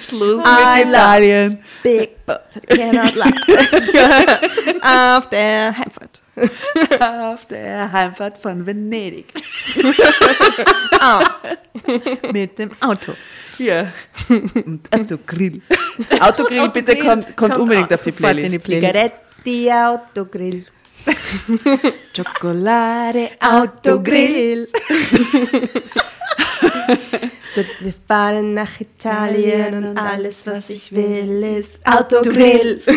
Schluss 0.08 0.44
I 0.44 0.80
mit 0.80 0.88
Italien. 0.88 1.60
Big 1.84 2.26
but 2.26 2.42
cannot 2.68 3.16
lie. 3.16 3.34
auf 5.18 5.30
der 5.30 5.76
Heimfahrt. 5.78 6.22
Auf 7.00 7.46
der 7.46 7.92
Heimfahrt 7.92 8.38
von 8.38 8.66
Venedig. 8.66 9.26
Mit 12.32 12.58
dem 12.60 12.72
Auto. 12.82 13.14
Ja. 13.58 13.92
Und 14.30 14.82
Autogrill. 14.92 15.62
Autogrill, 16.20 16.70
bitte 16.70 16.96
kommt, 16.98 17.36
kommt 17.36 17.58
unbedingt 17.58 17.94
auf 17.94 18.04
die 18.04 18.12
sofort 18.12 18.38
in 18.38 18.38
Playlist. 18.38 18.54
die 18.54 18.60
Playlist. 18.60 18.94
Zigaretti 19.46 19.72
Autogrill. 19.72 20.66
Schokolade, 22.16 23.30
Autogrill. 23.40 24.68
Wir 27.82 27.94
fahren 28.08 28.54
nach 28.54 28.80
Italien 28.80 29.90
und 29.90 29.98
alles, 29.98 30.46
was 30.48 30.70
ich 30.70 30.92
will, 30.92 31.44
ist 31.60 31.80
Autogrill. 31.86 32.82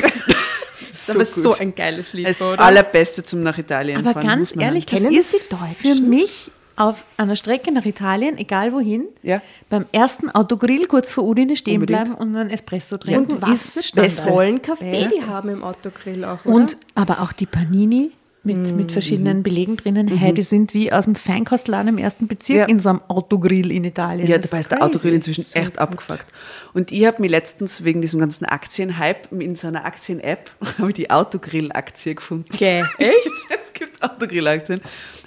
Das 0.95 1.07
So 1.07 1.13
ist 1.21 1.33
aber 1.39 1.43
gut. 1.49 1.57
so 1.57 1.63
ein 1.63 1.75
geiles 1.75 2.13
Lied, 2.13 2.27
Das 2.29 2.43
oder? 2.43 2.61
allerbeste 2.61 3.25
zum 3.25 3.43
nach 3.43 3.57
Italien 3.57 3.97
Aber 4.01 4.13
fahren. 4.13 4.27
ganz 4.27 4.39
muss 4.51 4.55
man 4.57 4.67
ehrlich, 4.67 4.85
das 4.85 4.95
Kennen 5.01 5.11
ist 5.15 5.33
die 5.33 5.49
Deutschen? 5.49 5.75
für 5.81 5.95
mich 6.03 6.51
auf 6.77 7.05
einer 7.17 7.37
Strecke 7.37 7.71
nach 7.73 7.85
Italien, 7.85 8.39
egal 8.39 8.73
wohin, 8.73 9.05
Ja. 9.23 9.41
beim 9.69 9.85
ersten 9.93 10.31
Autogrill 10.31 10.87
kurz 10.87 11.13
vor 11.13 11.25
Udine 11.25 11.57
stehen 11.57 11.81
Unbedingt. 11.81 12.05
bleiben 12.07 12.21
und 12.21 12.37
einen 12.37 12.51
Espresso 12.51 12.97
trinken. 12.97 13.33
Und 13.35 13.43
was 13.43 13.77
ist 13.77 13.87
Standard. 13.89 14.27
tollen 14.27 14.63
Kaffee 14.63 15.09
die 15.15 15.23
haben 15.25 15.49
im 15.51 15.63
Autogrill 15.65 16.25
auch, 16.25 16.45
oder? 16.45 16.55
Und 16.55 16.77
aber 16.95 17.21
auch 17.21 17.33
die 17.33 17.47
Panini 17.47 18.13
mit, 18.45 18.75
mit 18.75 18.91
verschiedenen 18.91 19.45
Belegen 19.45 19.77
drinnen, 19.77 20.09
hey, 20.09 20.35
die 20.35 20.43
sind 20.43 20.75
wie 20.75 20.93
aus 20.93 21.05
dem 21.05 21.15
Feinkostladen 21.15 21.87
im 21.87 21.99
ersten 21.99 22.27
Bezirk 22.27 22.59
Ja. 22.59 22.65
in 22.65 22.81
so 22.81 22.89
einem 22.89 23.01
Autogrill 23.07 23.71
in 23.71 23.85
Italien. 23.85 24.27
Ja, 24.27 24.37
Das 24.39 24.51
dabei 24.51 24.59
ist 24.61 24.71
der 24.73 24.83
Autogrill 24.83 25.15
inzwischen 25.15 25.43
So 25.45 25.61
echt 25.61 25.69
gut. 25.75 25.79
abgefuckt. 25.79 26.27
Und 26.75 26.91
ich 26.91 27.07
habe 27.07 27.21
mir 27.23 27.29
letztens 27.29 27.85
wegen 27.85 28.01
diesem 28.01 28.19
ganzen 28.19 28.45
Aktienhype 28.47 29.29
in 29.39 29.55
so 29.55 29.69
einer 29.69 29.85
Aktien-App 29.85 30.51
die 30.97 31.09
Autogrill-Aktie 31.11 32.17
gefunden. 32.17 32.47
Okay. 32.53 32.83
Echt? 32.99 33.31
Es 33.63 33.73
gibt 33.73 34.03
Autogrill-Aktien, 34.03 34.81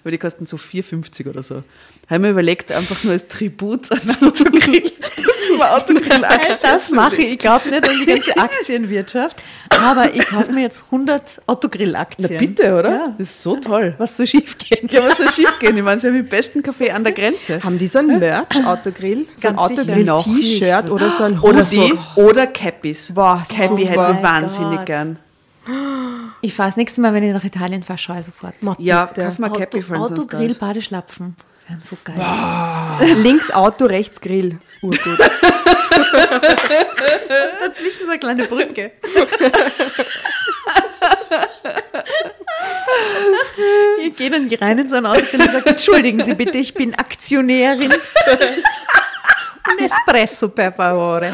aber 0.05 0.11
die 0.11 0.19
kosten 0.19 0.45
so 0.45 0.57
4,50 0.57 1.27
oder 1.27 1.41
so. 1.41 1.63
Habe 2.07 2.19
mir 2.19 2.29
überlegt, 2.29 2.71
einfach 2.71 3.03
nur 3.03 3.13
als 3.13 3.27
Tribut 3.27 3.91
an 3.91 3.99
Autogrill, 4.23 4.83
dass 4.83 5.45
ich 5.49 5.57
mir 5.57 5.71
Autogrill-Aktien 5.71 6.57
Das 6.61 6.91
mache 6.91 7.15
ich. 7.15 7.31
Ich 7.33 7.39
glaube 7.39 7.67
nicht 7.69 7.89
an 7.89 7.95
die 7.99 8.05
ganze 8.05 8.37
Aktienwirtschaft, 8.37 9.41
aber 9.69 10.13
ich 10.13 10.23
kaufe 10.27 10.51
mir 10.51 10.61
jetzt 10.61 10.83
100 10.91 11.41
Autogrill-Aktien. 11.47 12.29
Na 12.31 12.37
bitte, 12.37 12.73
oder? 12.75 12.89
Ja. 12.91 13.15
Das 13.17 13.29
ist 13.29 13.41
so 13.41 13.55
toll. 13.55 13.95
Was 13.97 14.15
so 14.15 14.27
schief 14.27 14.55
gehen 14.59 14.87
Ja, 14.91 15.01
was 15.09 15.17
soll 15.17 15.29
schief 15.31 15.57
gehen? 15.59 15.75
Ich 15.75 15.83
meine, 15.83 15.99
sie 15.99 16.07
haben 16.07 16.13
den 16.15 16.27
besten 16.29 16.61
Kaffee 16.61 16.91
an 16.91 17.03
der 17.03 17.13
Grenze. 17.13 17.63
Haben 17.63 17.79
die 17.79 17.87
so 17.87 17.97
ein 17.97 18.19
Merch-Autogrill? 18.19 19.25
So 19.35 19.47
ein. 19.47 19.57
Autogrill-T-Shirt 19.57 20.91
oder 20.91 21.09
so 21.09 21.23
ein 21.23 21.41
Hoodie? 21.41 21.49
Oder 21.55 21.65
so. 21.65 21.97
Oder 22.17 22.47
Cappies. 22.47 23.11
Boah, 23.11 23.43
Cappy 23.49 23.85
super. 23.85 23.89
hätte 23.89 24.11
ich 24.11 24.19
Oh 24.19 24.23
wahnsinnig 24.23 24.77
Gott. 24.77 24.85
gern. 24.85 25.17
Ich 26.41 26.54
fahre 26.54 26.69
das 26.69 26.78
nächste 26.78 27.01
Mal, 27.01 27.13
wenn 27.13 27.23
ich 27.23 27.34
nach 27.34 27.43
Italien 27.43 27.84
fahre, 27.84 27.97
schaue 27.97 28.19
ich 28.19 28.25
sofort. 28.25 28.54
Ja, 28.78 29.06
bitte. 29.06 29.25
kauf 29.25 29.39
mal 29.39 29.49
Cappy 29.49 29.78
Auto, 29.80 29.88
Friends 29.88 30.12
Autogrill, 30.12 30.54
Badeschlapfen. 30.56 31.36
Wären 31.67 31.82
so 31.84 31.97
geil. 32.04 32.15
Links 33.17 33.49
Auto, 33.51 33.86
rechts 33.86 34.21
Grill. 34.21 34.60
Urgut. 34.82 35.19
Dazwischen 37.62 38.06
so 38.06 38.12
eine 38.12 38.19
kleine 38.19 38.45
Brücke. 38.45 38.91
Ich 44.04 44.15
gehe 44.15 44.30
dann 44.30 44.47
rein 44.62 44.80
in 44.80 44.89
so 44.89 44.95
ein 44.95 45.06
Auto 45.06 45.23
und 45.34 45.51
sage, 45.51 45.65
entschuldigen 45.65 46.23
Sie 46.23 46.36
bitte, 46.36 46.58
ich 46.58 46.73
bin 46.73 46.93
Aktionärin. 46.95 47.93
Un 49.71 49.84
Espresso, 49.84 50.49
per 50.49 50.71
favore. 50.71 51.34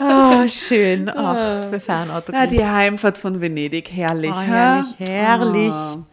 Oh, 0.00 0.46
schön. 0.48 1.08
Ach, 1.08 1.68
für 1.70 1.80
Fernauto. 1.80 2.32
Ja, 2.32 2.46
die 2.46 2.64
Heimfahrt 2.64 3.18
von 3.18 3.40
Venedig, 3.40 3.90
herrlich. 3.90 4.30
Oh, 4.30 4.36
ha? 4.36 4.42
herrlich, 4.42 4.94
herrlich. 4.98 5.74
Oh. 5.74 6.04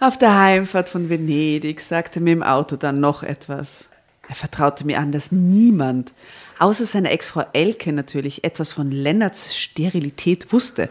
Auf 0.00 0.18
der 0.18 0.38
Heimfahrt 0.38 0.88
von 0.88 1.08
Venedig 1.08 1.80
sagte 1.80 2.20
mir 2.20 2.32
im 2.32 2.42
Auto 2.42 2.76
dann 2.76 3.00
noch 3.00 3.22
etwas. 3.22 3.88
Er 4.28 4.34
vertraute 4.34 4.86
mir 4.86 4.98
an, 4.98 5.12
dass 5.12 5.32
niemand, 5.32 6.12
außer 6.58 6.86
seiner 6.86 7.10
Ex-Frau 7.10 7.44
Elke 7.52 7.92
natürlich, 7.92 8.44
etwas 8.44 8.72
von 8.72 8.90
Lennarts 8.90 9.56
Sterilität 9.56 10.52
wusste. 10.52 10.88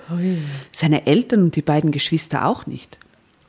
Seine 0.71 1.07
Eltern 1.07 1.43
und 1.43 1.55
die 1.55 1.61
beiden 1.61 1.91
Geschwister 1.91 2.45
auch 2.45 2.65
nicht. 2.67 2.97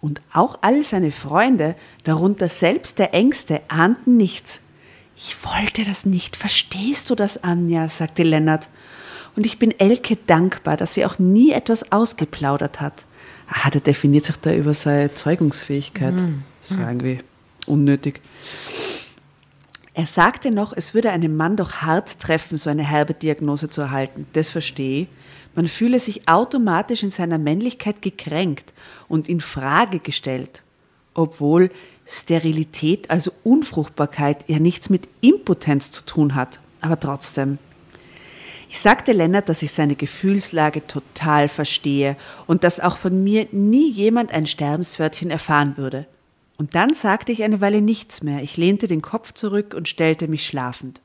Und 0.01 0.21
auch 0.33 0.59
all 0.63 0.85
seine 0.85 1.13
Freunde, 1.13 1.77
darunter 2.03 2.49
selbst 2.49 2.99
der 2.99 3.15
Ängste, 3.15 3.61
ahnten 3.69 4.17
nichts. 4.17 4.61
Ich 5.17 5.37
wollte 5.45 5.85
das 5.85 6.05
nicht, 6.05 6.37
verstehst 6.37 7.11
du 7.11 7.15
das, 7.15 7.43
Anja? 7.45 7.89
sagte 7.89 8.23
Lennart. 8.23 8.69
Und 9.37 9.47
ich 9.47 9.59
bin 9.59 9.79
Elke 9.79 10.17
dankbar, 10.17 10.77
dass 10.77 10.95
sie 10.95 11.05
auch 11.05 11.19
nie 11.19 11.53
etwas 11.53 11.91
ausgeplaudert 11.93 12.81
hat. 12.81 13.05
Ah, 13.49 13.71
der 13.71 13.81
definiert 13.81 14.25
sich 14.25 14.37
da 14.37 14.53
über 14.53 14.75
seine 14.75 15.13
Zeugungsfähigkeit. 15.15 16.15
Das 16.61 16.71
ist 16.71 16.79
irgendwie 16.79 17.19
unnötig. 17.67 18.21
Er 19.93 20.07
sagte 20.07 20.51
noch, 20.51 20.73
es 20.73 20.93
würde 20.95 21.11
einen 21.11 21.37
Mann 21.37 21.57
doch 21.57 21.75
hart 21.75 22.19
treffen, 22.19 22.59
so 22.59 22.69
eine 22.69 22.83
herbe 22.85 23.15
Diagnose 23.15 23.71
zu 23.71 23.83
erhalten. 23.83 24.27
Das 24.33 24.51
verstehe 24.51 25.03
ich. 25.03 25.09
Man 25.55 25.69
fühle 25.69 26.01
sich 26.01 26.29
automatisch 26.29 27.05
in 27.05 27.11
seiner 27.11 27.39
Männlichkeit 27.39 28.03
gekränkt 28.03 28.73
und 29.09 29.29
in 29.29 29.41
Frage 29.41 30.01
gestellt, 30.01 30.63
obwohl 31.15 31.71
Sterilität, 32.07 33.11
also 33.11 33.33
Unfruchtbarkeit, 33.43 34.49
ja 34.49 34.59
nichts 34.59 34.91
mit 34.91 35.09
Impotenz 35.21 35.91
zu 35.91 36.05
tun 36.05 36.35
hat. 36.35 36.61
Aber 36.81 36.99
trotzdem. 37.01 37.59
Ich 38.69 38.81
sagte 38.81 39.13
Lennart, 39.13 39.49
dass 39.49 39.63
ich 39.63 39.71
seine 39.73 39.95
Gefühlslage 39.95 40.87
total 40.87 41.49
verstehe 41.49 42.17
und 42.47 42.65
dass 42.65 42.81
auch 42.81 42.97
von 42.97 43.23
mir 43.23 43.47
nie 43.53 43.91
jemand 43.91 44.33
ein 44.33 44.47
Sterbenswörtchen 44.47 45.31
erfahren 45.31 45.77
würde. 45.77 46.07
Und 46.57 46.75
dann 46.75 46.93
sagte 46.95 47.33
ich 47.33 47.43
eine 47.43 47.61
Weile 47.61 47.81
nichts 47.81 48.23
mehr. 48.23 48.43
Ich 48.43 48.57
lehnte 48.57 48.87
den 48.87 49.03
Kopf 49.03 49.33
zurück 49.33 49.75
und 49.75 49.89
stellte 49.89 50.29
mich 50.29 50.47
schlafend. 50.47 51.01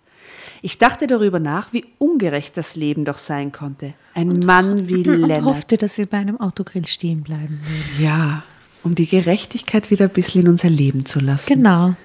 Ich 0.62 0.77
dachte 0.77 1.07
darüber 1.07 1.39
nach, 1.39 1.73
wie 1.73 1.85
ungerecht 1.97 2.57
das 2.57 2.75
Leben 2.75 3.05
doch 3.05 3.17
sein 3.17 3.51
konnte. 3.51 3.93
Ein 4.13 4.39
Mann 4.39 4.88
wie 4.88 4.95
Und 5.07 5.21
Lennart. 5.21 5.45
hoffte, 5.45 5.77
dass 5.77 5.97
wir 5.97 6.05
bei 6.05 6.17
einem 6.17 6.39
Autogrill 6.39 6.85
stehen 6.85 7.23
bleiben 7.23 7.59
würden. 7.63 8.03
Ja, 8.03 8.43
um 8.83 8.95
die 8.95 9.07
Gerechtigkeit 9.07 9.91
wieder 9.91 10.05
ein 10.05 10.11
bisschen 10.11 10.41
in 10.41 10.49
unser 10.49 10.69
Leben 10.69 11.05
zu 11.05 11.19
lassen. 11.19 11.53
Genau. 11.53 11.95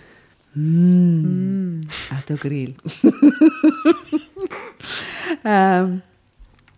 Autogrill. 2.16 2.74
ähm, 5.44 6.02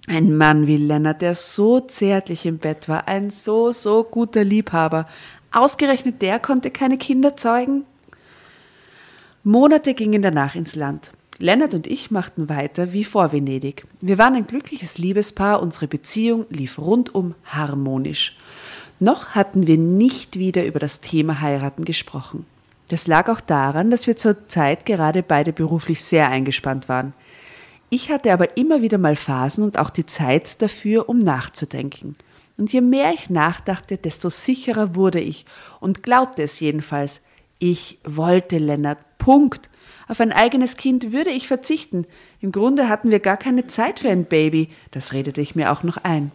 ein 0.06 0.36
Mann 0.36 0.66
wie 0.66 0.76
Lennart, 0.76 1.20
der 1.20 1.34
so 1.34 1.80
zärtlich 1.80 2.46
im 2.46 2.58
Bett 2.58 2.88
war, 2.88 3.08
ein 3.08 3.30
so, 3.30 3.72
so 3.72 4.04
guter 4.04 4.44
Liebhaber. 4.44 5.06
Ausgerechnet 5.52 6.22
der 6.22 6.38
konnte 6.38 6.70
keine 6.70 6.96
Kinder 6.96 7.36
zeugen. 7.36 7.84
Monate 9.42 9.94
gingen 9.94 10.22
danach 10.22 10.54
ins 10.54 10.74
Land. 10.74 11.12
Lennart 11.38 11.74
und 11.74 11.86
ich 11.86 12.10
machten 12.10 12.48
weiter 12.48 12.92
wie 12.92 13.04
vor 13.04 13.30
Venedig. 13.32 13.86
Wir 14.00 14.16
waren 14.16 14.34
ein 14.34 14.46
glückliches 14.46 14.96
Liebespaar, 14.96 15.60
unsere 15.60 15.86
Beziehung 15.86 16.46
lief 16.48 16.78
rundum 16.78 17.34
harmonisch. 17.44 18.36
Noch 18.98 19.30
hatten 19.30 19.66
wir 19.66 19.76
nicht 19.76 20.38
wieder 20.38 20.64
über 20.64 20.78
das 20.78 21.00
Thema 21.00 21.40
Heiraten 21.40 21.84
gesprochen. 21.84 22.46
Das 22.88 23.06
lag 23.06 23.28
auch 23.28 23.40
daran, 23.40 23.90
dass 23.90 24.06
wir 24.06 24.16
zur 24.16 24.48
Zeit 24.48 24.86
gerade 24.86 25.22
beide 25.22 25.52
beruflich 25.52 26.02
sehr 26.02 26.30
eingespannt 26.30 26.88
waren. 26.88 27.12
Ich 27.90 28.10
hatte 28.10 28.32
aber 28.32 28.56
immer 28.56 28.82
wieder 28.82 28.98
mal 28.98 29.16
Phasen 29.16 29.62
und 29.64 29.78
auch 29.78 29.90
die 29.90 30.06
Zeit 30.06 30.62
dafür, 30.62 31.08
um 31.08 31.18
nachzudenken. 31.18 32.16
Und 32.56 32.72
je 32.72 32.80
mehr 32.80 33.12
ich 33.12 33.28
nachdachte, 33.28 33.98
desto 33.98 34.28
sicherer 34.28 34.94
wurde 34.94 35.20
ich 35.20 35.44
und 35.80 36.02
glaubte 36.02 36.42
es 36.42 36.58
jedenfalls. 36.58 37.22
Ich 37.58 37.98
wollte 38.04 38.58
Lennart. 38.58 38.98
Punkt. 39.18 39.68
Auf 40.08 40.20
ein 40.20 40.32
eigenes 40.32 40.76
Kind 40.76 41.10
würde 41.12 41.30
ich 41.30 41.48
verzichten. 41.48 42.06
Im 42.40 42.52
Grunde 42.52 42.88
hatten 42.88 43.10
wir 43.10 43.20
gar 43.20 43.36
keine 43.36 43.66
Zeit 43.66 44.00
für 44.00 44.08
ein 44.08 44.24
Baby. 44.24 44.70
Das 44.92 45.12
redete 45.12 45.40
ich 45.40 45.56
mir 45.56 45.72
auch 45.72 45.82
noch 45.82 45.96
ein. 45.98 46.30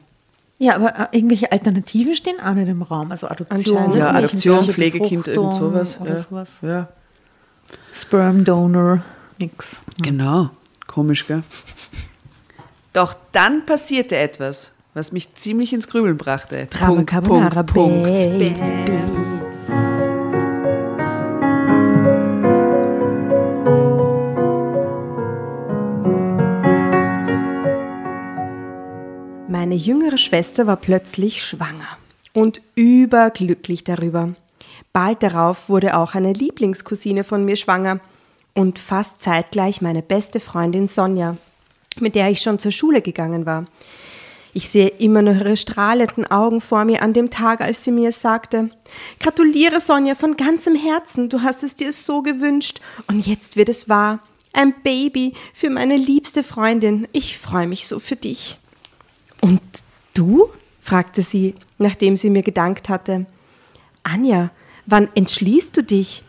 Ja, 0.62 0.76
aber 0.76 0.96
äh, 0.96 1.18
irgendwelche 1.18 1.52
Alternativen 1.52 2.16
stehen 2.16 2.40
auch 2.40 2.54
nicht 2.54 2.68
im 2.68 2.84
Raum. 2.84 3.12
Also 3.12 3.28
Adoption. 3.28 3.98
Ja, 3.98 4.12
Adoption, 4.12 4.64
Pflegekind, 4.64 5.28
irgend 5.28 5.56
sowas. 5.56 6.00
Oder 6.00 6.12
ja. 6.12 6.18
sowas. 6.18 6.60
Ja. 6.62 6.88
Sperm 7.92 8.44
Donor, 8.44 9.02
nix. 9.40 9.80
Genau. 10.00 10.52
Komisch, 10.86 11.26
gell? 11.26 11.42
Doch 12.94 13.16
dann 13.32 13.66
passierte 13.66 14.16
etwas, 14.18 14.72
was 14.94 15.12
mich 15.12 15.34
ziemlich 15.34 15.74
ins 15.74 15.88
Grübeln 15.88 16.18
brachte. 16.18 16.68
Drama 16.70 17.04
Carbonara 17.06 17.64
Punkt, 17.64 18.08
Baby. 18.08 18.54
Meine 29.62 29.76
jüngere 29.76 30.18
Schwester 30.18 30.66
war 30.66 30.78
plötzlich 30.78 31.46
schwanger 31.46 31.88
und 32.34 32.62
überglücklich 32.74 33.84
darüber. 33.84 34.34
Bald 34.92 35.22
darauf 35.22 35.70
wurde 35.70 35.96
auch 35.98 36.16
eine 36.16 36.34
Lieblingscousine 36.34 37.24
von 37.24 37.46
mir 37.46 37.56
schwanger 37.56 38.00
und 38.56 38.80
fast 38.80 39.22
zeitgleich 39.22 39.80
meine 39.80 40.02
beste 40.02 40.40
Freundin 40.40 40.88
Sonja, 40.88 41.38
mit 42.00 42.16
der 42.16 42.32
ich 42.32 42.42
schon 42.42 42.58
zur 42.58 42.72
Schule 42.72 43.04
gegangen 43.04 43.46
war. 43.46 43.66
Ich 44.56 44.68
sehe 44.68 44.88
immer 44.88 45.22
noch 45.22 45.36
ihre 45.36 45.56
strahlenden 45.56 46.26
Augen 46.32 46.60
vor 46.60 46.84
mir 46.84 47.04
an 47.04 47.14
dem 47.14 47.30
Tag, 47.30 47.62
als 47.62 47.84
sie 47.84 47.92
mir 47.92 48.12
sagte. 48.12 48.72
Gratuliere, 49.20 49.80
Sonja, 49.80 50.16
von 50.16 50.38
ganzem 50.38 50.74
Herzen. 50.74 51.30
Du 51.30 51.44
hast 51.44 51.62
es 51.62 51.76
dir 51.76 51.92
so 51.92 52.24
gewünscht. 52.24 52.82
Und 53.06 53.28
jetzt 53.28 53.58
wird 53.58 53.70
es 53.70 53.88
wahr. 53.88 54.22
Ein 54.54 54.74
Baby 54.82 55.36
für 55.54 55.70
meine 55.70 55.98
liebste 55.98 56.44
Freundin. 56.44 57.08
Ich 57.12 57.38
freue 57.38 57.68
mich 57.68 57.88
so 57.88 58.00
für 58.00 58.16
dich. 58.16 58.58
Und 59.42 59.62
du? 60.14 60.50
fragte 60.82 61.22
sie, 61.22 61.56
nachdem 61.78 62.16
sie 62.16 62.30
mir 62.30 62.42
gedankt 62.42 62.90
hatte. 62.90 63.26
Anja, 64.04 64.50
wann 64.86 65.10
entschließt 65.14 65.76
du 65.78 65.84
dich? 65.84 66.24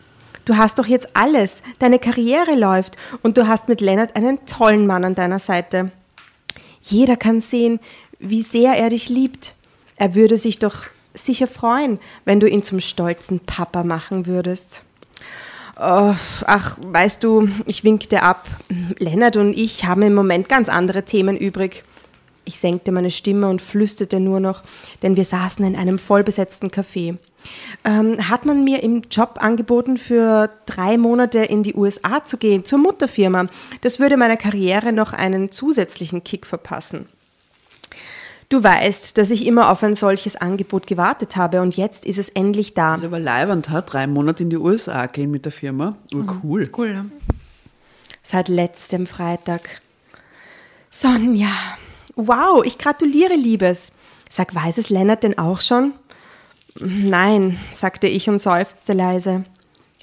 Du 0.45 0.57
hast 0.57 0.77
doch 0.77 0.85
jetzt 0.85 1.15
alles, 1.15 1.63
deine 1.79 1.99
Karriere 1.99 2.55
läuft 2.55 2.97
und 3.21 3.37
du 3.37 3.47
hast 3.47 3.69
mit 3.69 3.81
Lennart 3.81 4.15
einen 4.15 4.45
tollen 4.45 4.85
Mann 4.85 5.05
an 5.05 5.15
deiner 5.15 5.39
Seite. 5.39 5.91
Jeder 6.81 7.15
kann 7.15 7.39
sehen, 7.39 7.79
wie 8.19 8.41
sehr 8.41 8.75
er 8.75 8.89
dich 8.89 9.09
liebt. 9.09 9.55
Er 9.95 10.15
würde 10.15 10.37
sich 10.37 10.59
doch 10.59 10.87
sicher 11.13 11.47
freuen, 11.47 11.99
wenn 12.25 12.39
du 12.39 12.47
ihn 12.47 12.63
zum 12.63 12.79
stolzen 12.79 13.39
Papa 13.39 13.83
machen 13.83 14.25
würdest. 14.25 14.83
Oh, 15.77 16.13
ach, 16.45 16.77
weißt 16.81 17.23
du, 17.23 17.49
ich 17.65 17.83
winkte 17.83 18.21
ab. 18.21 18.45
Lennart 18.99 19.37
und 19.37 19.53
ich 19.53 19.85
haben 19.85 20.01
im 20.03 20.13
Moment 20.13 20.49
ganz 20.49 20.69
andere 20.69 21.03
Themen 21.03 21.37
übrig. 21.37 21.83
Ich 22.45 22.59
senkte 22.59 22.91
meine 22.91 23.11
Stimme 23.11 23.47
und 23.47 23.61
flüsterte 23.61 24.19
nur 24.19 24.39
noch, 24.39 24.63
denn 25.01 25.15
wir 25.15 25.25
saßen 25.25 25.65
in 25.65 25.75
einem 25.75 25.97
vollbesetzten 25.97 26.69
Café. 26.69 27.17
Ähm, 27.83 28.29
hat 28.29 28.45
man 28.45 28.63
mir 28.63 28.83
im 28.83 29.01
Job 29.09 29.37
angeboten, 29.39 29.97
für 29.97 30.49
drei 30.65 30.97
Monate 30.97 31.39
in 31.39 31.63
die 31.63 31.73
USA 31.73 32.23
zu 32.23 32.37
gehen, 32.37 32.65
zur 32.65 32.79
Mutterfirma. 32.79 33.47
Das 33.81 33.99
würde 33.99 34.17
meiner 34.17 34.37
Karriere 34.37 34.93
noch 34.93 35.13
einen 35.13 35.51
zusätzlichen 35.51 36.23
Kick 36.23 36.45
verpassen. 36.45 37.07
Du 38.49 38.63
weißt, 38.63 39.17
dass 39.17 39.31
ich 39.31 39.47
immer 39.47 39.71
auf 39.71 39.81
ein 39.83 39.95
solches 39.95 40.35
Angebot 40.35 40.85
gewartet 40.85 41.37
habe 41.37 41.61
und 41.61 41.75
jetzt 41.75 42.05
ist 42.05 42.19
es 42.19 42.29
endlich 42.29 42.73
da. 42.73 42.91
Das 42.91 43.01
ist 43.01 43.07
aber 43.07 43.19
leibend, 43.19 43.69
hat 43.69 43.91
drei 43.91 44.05
Monate 44.05 44.43
in 44.43 44.49
die 44.49 44.57
USA 44.57 45.07
gehen 45.07 45.31
mit 45.31 45.45
der 45.45 45.51
Firma. 45.51 45.95
Oh, 46.13 46.23
cool. 46.43 46.69
Cool, 46.77 46.93
ne? 46.93 47.05
Seit 48.21 48.49
letztem 48.49 49.07
Freitag. 49.07 49.81
Sonja, 50.91 51.49
wow, 52.15 52.63
ich 52.63 52.77
gratuliere, 52.77 53.35
Liebes. 53.35 53.91
Sag, 54.29 54.55
weiß 54.55 54.77
es 54.77 54.89
Lennart 54.89 55.23
denn 55.23 55.37
auch 55.37 55.61
schon? 55.61 55.93
Nein, 56.79 57.59
sagte 57.71 58.07
ich 58.07 58.29
und 58.29 58.39
seufzte 58.39 58.93
leise. 58.93 59.43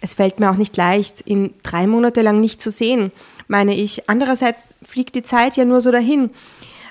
Es 0.00 0.14
fällt 0.14 0.40
mir 0.40 0.50
auch 0.50 0.56
nicht 0.56 0.76
leicht, 0.76 1.26
ihn 1.26 1.54
drei 1.62 1.86
Monate 1.86 2.22
lang 2.22 2.40
nicht 2.40 2.60
zu 2.60 2.70
sehen, 2.70 3.12
meine 3.48 3.74
ich. 3.74 4.08
Andererseits 4.08 4.68
fliegt 4.82 5.14
die 5.14 5.22
Zeit 5.22 5.56
ja 5.56 5.64
nur 5.64 5.80
so 5.80 5.90
dahin. 5.90 6.30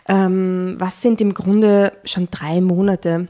Ähm, 0.07 0.75
was 0.77 1.01
sind 1.01 1.21
im 1.21 1.33
Grunde 1.33 1.93
schon 2.03 2.27
drei 2.29 2.61
Monate? 2.61 3.27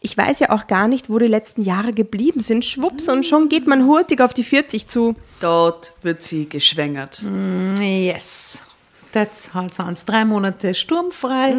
Ich 0.00 0.16
weiß 0.16 0.40
ja 0.40 0.50
auch 0.50 0.66
gar 0.66 0.88
nicht, 0.88 1.08
wo 1.08 1.18
die 1.18 1.26
letzten 1.26 1.62
Jahre 1.62 1.92
geblieben 1.92 2.40
sind. 2.40 2.64
Schwupps, 2.64 3.08
und 3.08 3.24
schon 3.24 3.48
geht 3.48 3.66
man 3.66 3.86
hurtig 3.86 4.20
auf 4.20 4.34
die 4.34 4.44
40 4.44 4.86
zu. 4.86 5.14
Dort 5.40 5.92
wird 6.02 6.22
sie 6.22 6.48
geschwängert. 6.48 7.22
Yes. 7.80 8.60
How 9.54 9.66
it 9.66 9.74
sounds. 9.74 10.04
Drei 10.04 10.24
Monate 10.24 10.74
sturmfrei. 10.74 11.54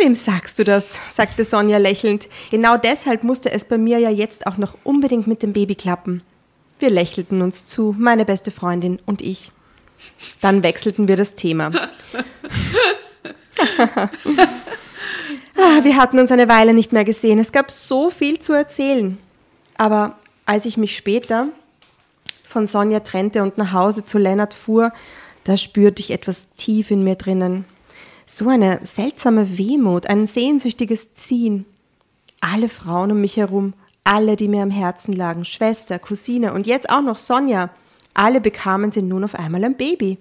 Wem 0.00 0.14
sagst 0.14 0.58
du 0.58 0.64
das? 0.64 0.98
sagte 1.10 1.44
Sonja 1.44 1.78
lächelnd. 1.78 2.28
Genau 2.50 2.76
deshalb 2.76 3.22
musste 3.24 3.50
es 3.52 3.64
bei 3.64 3.78
mir 3.78 3.98
ja 3.98 4.10
jetzt 4.10 4.46
auch 4.46 4.56
noch 4.56 4.76
unbedingt 4.84 5.26
mit 5.26 5.42
dem 5.42 5.52
Baby 5.52 5.74
klappen. 5.74 6.22
Wir 6.78 6.90
lächelten 6.90 7.42
uns 7.42 7.66
zu, 7.66 7.94
meine 7.98 8.24
beste 8.24 8.50
Freundin 8.50 8.98
und 9.04 9.20
ich. 9.20 9.52
Dann 10.40 10.62
wechselten 10.62 11.08
wir 11.08 11.16
das 11.16 11.34
Thema. 11.34 11.70
ah, 15.56 15.84
wir 15.84 15.96
hatten 15.96 16.18
uns 16.18 16.32
eine 16.32 16.48
Weile 16.48 16.72
nicht 16.72 16.92
mehr 16.92 17.04
gesehen. 17.04 17.38
Es 17.38 17.52
gab 17.52 17.70
so 17.70 18.08
viel 18.08 18.38
zu 18.38 18.54
erzählen. 18.54 19.18
Aber 19.76 20.16
als 20.46 20.64
ich 20.64 20.78
mich 20.78 20.96
später 20.96 21.48
von 22.50 22.66
Sonja 22.66 23.00
trennte 23.00 23.42
und 23.42 23.58
nach 23.58 23.72
Hause 23.72 24.04
zu 24.04 24.18
Lennart 24.18 24.54
fuhr, 24.54 24.92
da 25.44 25.56
spürte 25.56 26.02
ich 26.02 26.10
etwas 26.10 26.48
tief 26.56 26.90
in 26.90 27.04
mir 27.04 27.14
drinnen. 27.14 27.64
So 28.26 28.48
eine 28.48 28.80
seltsame 28.82 29.56
Wehmut, 29.56 30.08
ein 30.08 30.26
sehnsüchtiges 30.26 31.14
Ziehen. 31.14 31.64
Alle 32.40 32.68
Frauen 32.68 33.12
um 33.12 33.20
mich 33.20 33.36
herum, 33.36 33.74
alle, 34.04 34.34
die 34.36 34.48
mir 34.48 34.62
am 34.62 34.70
Herzen 34.70 35.12
lagen, 35.12 35.44
Schwester, 35.44 35.98
Cousine 35.98 36.52
und 36.52 36.66
jetzt 36.66 36.90
auch 36.90 37.02
noch 37.02 37.16
Sonja, 37.16 37.70
alle 38.14 38.40
bekamen 38.40 38.90
sie 38.90 39.02
nun 39.02 39.24
auf 39.24 39.36
einmal 39.36 39.64
ein 39.64 39.76
Baby. 39.76 40.18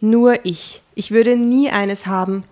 Nur 0.00 0.44
ich. 0.44 0.82
Ich 0.96 1.12
würde 1.12 1.36
nie 1.36 1.70
eines 1.70 2.06
haben. 2.06 2.42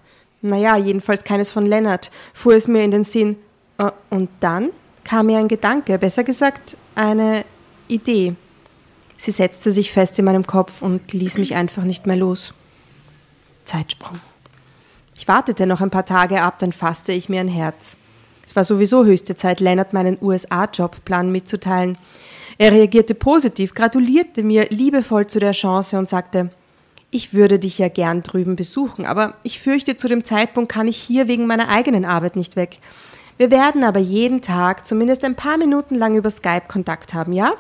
Naja, 0.40 0.76
jedenfalls 0.76 1.24
keines 1.24 1.50
von 1.50 1.66
Lennart, 1.66 2.12
fuhr 2.32 2.54
es 2.54 2.68
mir 2.68 2.84
in 2.84 2.92
den 2.92 3.04
Sinn. 3.04 3.36
Äh, 3.78 3.90
und 4.08 4.30
dann 4.38 4.70
kam 5.02 5.26
mir 5.26 5.38
ein 5.38 5.48
Gedanke, 5.48 5.98
besser 5.98 6.22
gesagt 6.22 6.76
eine 6.94 7.44
Idee. 7.88 8.36
Sie 9.20 9.32
setzte 9.32 9.70
sich 9.70 9.92
fest 9.92 10.18
in 10.18 10.24
meinem 10.24 10.46
Kopf 10.46 10.80
und 10.80 11.12
ließ 11.12 11.36
mich 11.36 11.54
einfach 11.54 11.82
nicht 11.82 12.06
mehr 12.06 12.16
los. 12.16 12.54
Zeitsprung. 13.64 14.18
Ich 15.14 15.28
wartete 15.28 15.66
noch 15.66 15.82
ein 15.82 15.90
paar 15.90 16.06
Tage 16.06 16.40
ab, 16.40 16.58
dann 16.58 16.72
fasste 16.72 17.12
ich 17.12 17.28
mir 17.28 17.40
ein 17.40 17.48
Herz. 17.48 17.98
Es 18.46 18.56
war 18.56 18.64
sowieso 18.64 19.04
höchste 19.04 19.36
Zeit, 19.36 19.60
Lennart 19.60 19.92
meinen 19.92 20.16
USA-Jobplan 20.22 21.30
mitzuteilen. 21.30 21.98
Er 22.56 22.72
reagierte 22.72 23.14
positiv, 23.14 23.74
gratulierte 23.74 24.42
mir 24.42 24.68
liebevoll 24.70 25.26
zu 25.26 25.38
der 25.38 25.52
Chance 25.52 25.98
und 25.98 26.08
sagte, 26.08 26.48
ich 27.10 27.34
würde 27.34 27.58
dich 27.58 27.76
ja 27.76 27.88
gern 27.88 28.22
drüben 28.22 28.56
besuchen, 28.56 29.04
aber 29.04 29.34
ich 29.42 29.60
fürchte, 29.60 29.96
zu 29.96 30.08
dem 30.08 30.24
Zeitpunkt 30.24 30.72
kann 30.72 30.88
ich 30.88 30.96
hier 30.96 31.28
wegen 31.28 31.46
meiner 31.46 31.68
eigenen 31.68 32.06
Arbeit 32.06 32.36
nicht 32.36 32.56
weg. 32.56 32.78
Wir 33.36 33.50
werden 33.50 33.84
aber 33.84 34.00
jeden 34.00 34.40
Tag 34.40 34.86
zumindest 34.86 35.26
ein 35.26 35.34
paar 35.34 35.58
Minuten 35.58 35.94
lang 35.94 36.14
über 36.14 36.30
Skype 36.30 36.68
Kontakt 36.68 37.12
haben, 37.12 37.34
ja? 37.34 37.52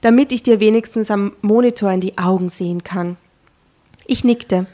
Damit 0.00 0.32
ich 0.32 0.42
dir 0.42 0.60
wenigstens 0.60 1.10
am 1.10 1.32
Monitor 1.42 1.90
in 1.90 2.00
die 2.00 2.18
Augen 2.18 2.48
sehen 2.48 2.84
kann. 2.84 3.16
Ich 4.06 4.24
nickte. 4.24 4.66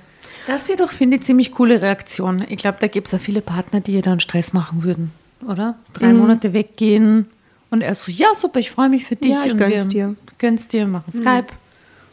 Das 0.46 0.68
ist 0.68 0.80
doch, 0.80 0.90
finde 0.90 1.16
ich, 1.16 1.22
ziemlich 1.22 1.52
coole 1.52 1.80
Reaktion. 1.80 2.44
Ich 2.48 2.58
glaube, 2.58 2.76
da 2.80 2.86
gibt 2.86 3.06
es 3.06 3.12
ja 3.12 3.18
viele 3.18 3.40
Partner, 3.40 3.80
die 3.80 3.92
ihr 3.92 4.02
dann 4.02 4.20
Stress 4.20 4.52
machen 4.52 4.82
würden, 4.82 5.10
oder? 5.48 5.76
Drei 5.94 6.12
mhm. 6.12 6.18
Monate 6.18 6.52
weggehen 6.52 7.26
und 7.70 7.80
er 7.80 7.94
so, 7.94 8.12
ja, 8.12 8.34
super, 8.34 8.60
ich 8.60 8.70
freue 8.70 8.90
mich 8.90 9.06
für 9.06 9.16
dich. 9.16 9.30
Ja, 9.30 9.44
ich 9.44 9.52
und 9.52 9.58
gönn's 9.58 9.88
dir. 9.88 10.14
Gönn's 10.38 10.68
dir, 10.68 10.86
machen 10.86 11.10
mhm. 11.12 11.18
Skype. 11.18 11.46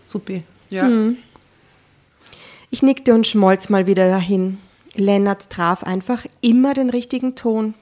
Super. 0.08 0.40
Ja. 0.70 0.88
Mhm. 0.88 1.18
Ich 2.70 2.82
nickte 2.82 3.14
und 3.14 3.28
schmolz 3.28 3.68
mal 3.70 3.86
wieder 3.86 4.10
dahin. 4.10 4.58
Lennart 4.96 5.50
traf 5.50 5.84
einfach 5.84 6.26
immer 6.40 6.74
den 6.74 6.90
richtigen 6.90 7.36
Ton. 7.36 7.74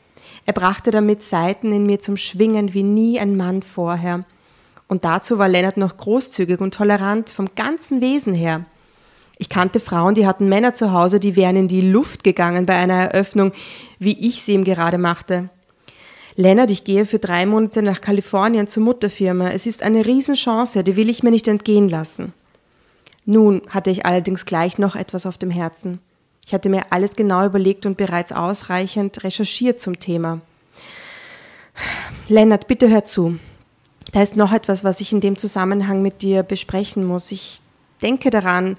Er 0.45 0.53
brachte 0.53 0.91
damit 0.91 1.23
Seiten 1.23 1.71
in 1.71 1.85
mir 1.85 1.99
zum 1.99 2.17
Schwingen 2.17 2.73
wie 2.73 2.83
nie 2.83 3.19
ein 3.19 3.37
Mann 3.37 3.61
vorher. 3.61 4.23
Und 4.89 5.05
dazu 5.05 5.37
war 5.37 5.47
Lennart 5.47 5.77
noch 5.77 5.95
großzügig 5.95 6.59
und 6.59 6.73
tolerant 6.73 7.29
vom 7.29 7.47
ganzen 7.55 8.01
Wesen 8.01 8.33
her. 8.33 8.65
Ich 9.37 9.47
kannte 9.47 9.79
Frauen, 9.79 10.15
die 10.15 10.27
hatten 10.27 10.49
Männer 10.49 10.73
zu 10.73 10.91
Hause, 10.91 11.21
die 11.21 11.37
wären 11.37 11.55
in 11.55 11.67
die 11.69 11.79
Luft 11.79 12.25
gegangen 12.25 12.65
bei 12.65 12.75
einer 12.75 12.95
Eröffnung, 12.95 13.53
wie 13.99 14.19
ich 14.19 14.43
sie 14.43 14.53
ihm 14.53 14.65
gerade 14.65 14.97
machte. 14.97 15.49
Lennart, 16.35 16.71
ich 16.71 16.83
gehe 16.83 17.05
für 17.05 17.19
drei 17.19 17.45
Monate 17.45 17.81
nach 17.81 18.01
Kalifornien 18.01 18.67
zur 18.67 18.83
Mutterfirma. 18.83 19.49
Es 19.49 19.65
ist 19.65 19.83
eine 19.83 20.05
Riesenchance, 20.05 20.83
die 20.83 20.95
will 20.95 21.09
ich 21.09 21.21
mir 21.21 21.31
nicht 21.31 21.47
entgehen 21.47 21.87
lassen. 21.87 22.33
Nun 23.25 23.61
hatte 23.69 23.91
ich 23.91 24.05
allerdings 24.05 24.45
gleich 24.45 24.79
noch 24.79 24.95
etwas 24.95 25.25
auf 25.25 25.37
dem 25.37 25.51
Herzen. 25.51 25.99
Ich 26.45 26.53
hatte 26.53 26.69
mir 26.69 26.91
alles 26.91 27.15
genau 27.15 27.45
überlegt 27.45 27.85
und 27.85 27.95
bereits 27.95 28.31
ausreichend 28.31 29.23
recherchiert 29.23 29.79
zum 29.79 29.99
Thema. 29.99 30.41
Lennart, 32.27 32.67
bitte 32.67 32.89
hör 32.89 33.05
zu. 33.05 33.37
Da 34.11 34.21
ist 34.21 34.35
noch 34.35 34.51
etwas, 34.51 34.83
was 34.83 35.01
ich 35.01 35.11
in 35.11 35.21
dem 35.21 35.37
Zusammenhang 35.37 36.01
mit 36.01 36.21
dir 36.21 36.43
besprechen 36.43 37.05
muss. 37.05 37.31
Ich 37.31 37.61
denke 38.01 38.29
daran, 38.29 38.77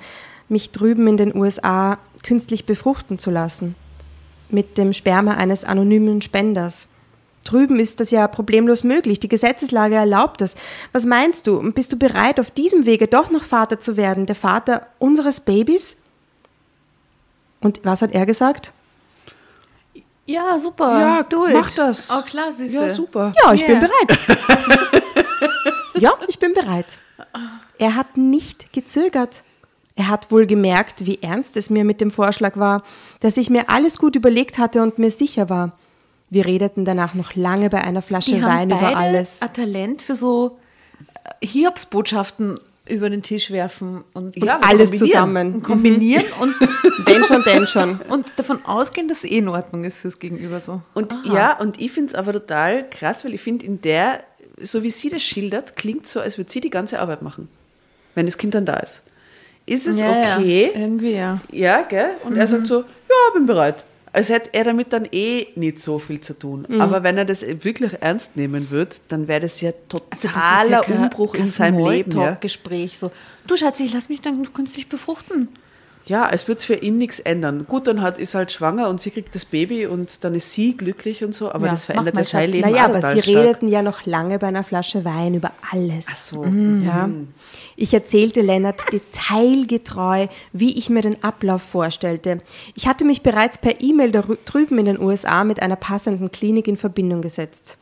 mich 0.48 0.72
drüben 0.72 1.06
in 1.06 1.16
den 1.16 1.34
USA 1.34 1.98
künstlich 2.22 2.66
befruchten 2.66 3.18
zu 3.18 3.30
lassen. 3.30 3.74
Mit 4.48 4.78
dem 4.78 4.92
Sperma 4.92 5.34
eines 5.34 5.64
anonymen 5.64 6.20
Spenders. 6.20 6.88
Drüben 7.44 7.80
ist 7.80 8.00
das 8.00 8.10
ja 8.10 8.28
problemlos 8.28 8.84
möglich. 8.84 9.20
Die 9.20 9.28
Gesetzeslage 9.28 9.94
erlaubt 9.94 10.42
es. 10.42 10.56
Was 10.92 11.06
meinst 11.06 11.46
du? 11.46 11.72
Bist 11.72 11.92
du 11.92 11.96
bereit, 11.96 12.38
auf 12.38 12.50
diesem 12.50 12.84
Wege 12.84 13.06
doch 13.06 13.30
noch 13.30 13.44
Vater 13.44 13.78
zu 13.78 13.96
werden? 13.96 14.26
Der 14.26 14.34
Vater 14.34 14.88
unseres 14.98 15.40
Babys? 15.40 15.96
Und 17.60 17.80
was 17.84 18.02
hat 18.02 18.12
er 18.12 18.26
gesagt? 18.26 18.72
Ja, 20.30 20.58
super. 20.58 21.00
Ja, 21.00 21.22
du 21.24 21.48
mach 21.48 21.72
das. 21.74 22.08
Oh, 22.10 22.22
klar, 22.22 22.52
Süße. 22.52 22.74
Ja, 22.74 22.88
super. 22.88 23.32
Ja, 23.42 23.52
ich 23.52 23.62
yeah. 23.62 23.70
bin 23.70 23.80
bereit. 23.80 24.18
ja, 25.98 26.12
ich 26.28 26.38
bin 26.38 26.54
bereit. 26.54 27.00
Er 27.78 27.96
hat 27.96 28.16
nicht 28.16 28.72
gezögert. 28.72 29.42
Er 29.96 30.08
hat 30.08 30.30
wohl 30.30 30.46
gemerkt, 30.46 31.04
wie 31.06 31.20
ernst 31.20 31.56
es 31.56 31.68
mir 31.68 31.84
mit 31.84 32.00
dem 32.00 32.10
Vorschlag 32.12 32.56
war, 32.56 32.84
dass 33.18 33.36
ich 33.36 33.50
mir 33.50 33.68
alles 33.68 33.98
gut 33.98 34.14
überlegt 34.14 34.58
hatte 34.58 34.82
und 34.82 34.98
mir 34.98 35.10
sicher 35.10 35.50
war. 35.50 35.72
Wir 36.30 36.46
redeten 36.46 36.84
danach 36.84 37.14
noch 37.14 37.34
lange 37.34 37.68
bei 37.68 37.82
einer 37.82 38.00
Flasche 38.00 38.36
Die 38.36 38.42
Wein 38.42 38.72
haben 38.72 38.92
über 38.92 38.96
alles. 38.96 39.42
Ein 39.42 39.52
Talent 39.52 40.02
für 40.02 40.14
so 40.14 40.58
äh, 41.40 41.46
Hiobsbotschaften 41.46 42.60
über 42.90 43.08
den 43.08 43.22
Tisch 43.22 43.50
werfen 43.50 44.04
und, 44.14 44.36
und 44.36 44.44
ja, 44.44 44.60
alles 44.60 44.90
zusammen. 44.92 45.54
Und 45.54 45.62
kombinieren 45.62 46.24
mhm. 46.36 46.42
und 46.42 46.54
wenn 47.06 47.24
schon, 47.24 47.42
denn 47.42 47.66
schon. 47.66 48.00
Und 48.08 48.32
davon 48.36 48.64
ausgehen, 48.64 49.08
dass 49.08 49.18
es 49.18 49.24
eh 49.24 49.38
in 49.38 49.48
Ordnung 49.48 49.84
ist 49.84 49.98
fürs 49.98 50.18
Gegenüber 50.18 50.60
so. 50.60 50.82
Und 50.94 51.12
Aha. 51.12 51.34
ja, 51.34 51.58
und 51.58 51.80
ich 51.80 51.92
finde 51.92 52.08
es 52.08 52.14
aber 52.14 52.32
total 52.32 52.88
krass, 52.88 53.24
weil 53.24 53.34
ich 53.34 53.40
finde, 53.40 53.66
in 53.66 53.80
der, 53.80 54.22
so 54.60 54.82
wie 54.82 54.90
sie 54.90 55.08
das 55.08 55.22
schildert, 55.22 55.76
klingt 55.76 56.06
so, 56.06 56.20
als 56.20 56.38
würde 56.38 56.50
sie 56.50 56.60
die 56.60 56.70
ganze 56.70 57.00
Arbeit 57.00 57.22
machen, 57.22 57.48
wenn 58.14 58.26
das 58.26 58.36
Kind 58.36 58.54
dann 58.54 58.66
da 58.66 58.76
ist. 58.76 59.02
Ist 59.66 59.86
es 59.86 60.00
ja, 60.00 60.36
okay? 60.36 60.70
Ja. 60.74 60.80
Irgendwie, 60.80 61.12
ja. 61.12 61.40
Ja, 61.52 61.82
gell? 61.82 62.16
Und 62.24 62.32
mhm. 62.32 62.40
er 62.40 62.46
sagt 62.46 62.66
so, 62.66 62.80
ja, 62.80 63.34
bin 63.34 63.46
bereit. 63.46 63.84
Als 64.12 64.28
hätte 64.28 64.50
er 64.52 64.64
damit 64.64 64.92
dann 64.92 65.06
eh 65.12 65.48
nicht 65.54 65.78
so 65.78 65.98
viel 65.98 66.20
zu 66.20 66.36
tun. 66.38 66.66
Mhm. 66.68 66.80
Aber 66.80 67.02
wenn 67.02 67.16
er 67.16 67.24
das 67.24 67.42
wirklich 67.42 67.92
ernst 68.00 68.36
nehmen 68.36 68.70
würde, 68.70 68.96
dann 69.08 69.28
wäre 69.28 69.40
das 69.40 69.60
ja 69.60 69.72
totaler 69.88 70.08
also 70.10 70.28
das 70.28 70.86
ja 70.88 71.02
Umbruch 71.02 71.34
in 71.34 71.46
seinem 71.46 71.86
Leben. 71.86 72.12
Ja. 72.12 72.34
Gespräch 72.34 72.98
so. 72.98 73.12
Du 73.46 73.56
Schatz, 73.56 73.78
ich 73.80 73.92
lass 73.92 74.08
mich 74.08 74.20
dann 74.20 74.52
künstlich 74.52 74.88
befruchten. 74.88 75.48
Ja, 76.10 76.26
als 76.26 76.48
würde 76.48 76.58
es 76.58 76.64
für 76.64 76.74
ihn 76.74 76.96
nichts 76.96 77.20
ändern. 77.20 77.66
Gut, 77.68 77.86
dann 77.86 78.02
hat, 78.02 78.18
ist 78.18 78.34
halt 78.34 78.50
schwanger 78.50 78.88
und 78.88 79.00
sie 79.00 79.12
kriegt 79.12 79.32
das 79.36 79.44
Baby 79.44 79.86
und 79.86 80.24
dann 80.24 80.34
ist 80.34 80.52
sie 80.52 80.76
glücklich 80.76 81.22
und 81.22 81.36
so, 81.36 81.52
aber 81.52 81.66
ja, 81.66 81.70
das 81.70 81.84
verändert 81.84 82.16
ja 82.16 82.24
sein 82.24 82.50
Leben 82.50 82.68
Naja, 82.68 82.86
aber 82.86 82.96
sie 83.00 83.22
stark. 83.22 83.36
redeten 83.36 83.68
ja 83.68 83.80
noch 83.80 84.06
lange 84.06 84.40
bei 84.40 84.48
einer 84.48 84.64
Flasche 84.64 85.04
Wein 85.04 85.34
über 85.34 85.52
alles. 85.70 86.06
Ach 86.10 86.16
so. 86.16 86.42
Mhm. 86.42 86.84
Ja. 86.84 87.08
Ich 87.76 87.94
erzählte 87.94 88.40
Lennart 88.40 88.82
detailgetreu, 88.92 90.26
wie 90.52 90.76
ich 90.76 90.90
mir 90.90 91.02
den 91.02 91.22
Ablauf 91.22 91.62
vorstellte. 91.62 92.40
Ich 92.74 92.88
hatte 92.88 93.04
mich 93.04 93.22
bereits 93.22 93.58
per 93.58 93.80
E-Mail 93.80 94.10
drüben 94.10 94.78
in 94.78 94.86
den 94.86 95.00
USA 95.00 95.44
mit 95.44 95.62
einer 95.62 95.76
passenden 95.76 96.32
Klinik 96.32 96.66
in 96.66 96.76
Verbindung 96.76 97.22
gesetzt. 97.22 97.78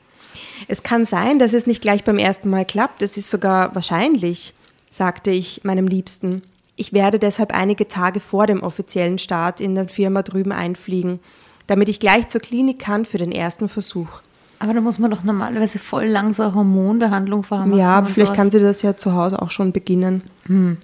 Es 0.66 0.82
kann 0.82 1.06
sein, 1.06 1.38
dass 1.38 1.54
es 1.54 1.66
nicht 1.66 1.80
gleich 1.80 2.04
beim 2.04 2.18
ersten 2.18 2.50
Mal 2.50 2.66
klappt, 2.66 3.00
es 3.00 3.16
ist 3.16 3.30
sogar 3.30 3.74
wahrscheinlich, 3.74 4.52
sagte 4.90 5.30
ich 5.30 5.64
meinem 5.64 5.88
Liebsten. 5.88 6.42
Ich 6.78 6.92
werde 6.92 7.18
deshalb 7.18 7.52
einige 7.52 7.88
Tage 7.88 8.20
vor 8.20 8.46
dem 8.46 8.62
offiziellen 8.62 9.18
Start 9.18 9.60
in 9.60 9.74
der 9.74 9.88
Firma 9.88 10.22
drüben 10.22 10.52
einfliegen, 10.52 11.18
damit 11.66 11.88
ich 11.88 11.98
gleich 11.98 12.28
zur 12.28 12.40
Klinik 12.40 12.78
kann 12.78 13.04
für 13.04 13.18
den 13.18 13.32
ersten 13.32 13.68
Versuch. 13.68 14.22
Aber 14.60 14.74
da 14.74 14.80
muss 14.80 15.00
man 15.00 15.10
doch 15.10 15.24
normalerweise 15.24 15.80
voll 15.80 16.06
lang 16.06 16.34
so 16.34 16.44
eine 16.44 16.54
Hormonbehandlung 16.54 17.42
vorhaben. 17.42 17.76
Ja, 17.76 17.96
aber 17.96 18.06
vielleicht 18.06 18.28
sowas. 18.28 18.36
kann 18.36 18.50
sie 18.52 18.60
das 18.60 18.82
ja 18.82 18.96
zu 18.96 19.12
Hause 19.12 19.42
auch 19.42 19.50
schon 19.50 19.72
beginnen. 19.72 20.22
Hm. 20.46 20.76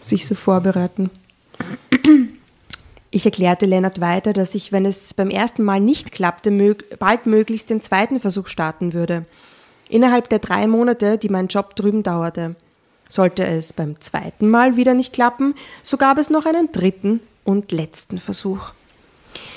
Sich 0.00 0.26
so 0.26 0.34
vorbereiten. 0.34 1.10
Ich 3.12 3.26
erklärte 3.26 3.66
Lennart 3.66 4.00
weiter, 4.00 4.32
dass 4.32 4.56
ich, 4.56 4.72
wenn 4.72 4.86
es 4.86 5.14
beim 5.14 5.30
ersten 5.30 5.62
Mal 5.62 5.80
nicht 5.80 6.10
klappte, 6.10 6.50
bald 6.98 7.26
möglichst 7.26 7.70
den 7.70 7.80
zweiten 7.80 8.18
Versuch 8.18 8.48
starten 8.48 8.92
würde. 8.92 9.24
Innerhalb 9.88 10.28
der 10.28 10.40
drei 10.40 10.66
Monate, 10.66 11.16
die 11.16 11.28
mein 11.28 11.46
Job 11.46 11.76
drüben 11.76 12.02
dauerte. 12.02 12.56
Sollte 13.10 13.44
es 13.44 13.74
beim 13.74 14.00
zweiten 14.00 14.48
Mal 14.48 14.76
wieder 14.76 14.94
nicht 14.94 15.12
klappen, 15.12 15.54
so 15.82 15.98
gab 15.98 16.16
es 16.16 16.30
noch 16.30 16.46
einen 16.46 16.72
dritten 16.72 17.20
und 17.44 17.72
letzten 17.72 18.16
Versuch. 18.16 18.70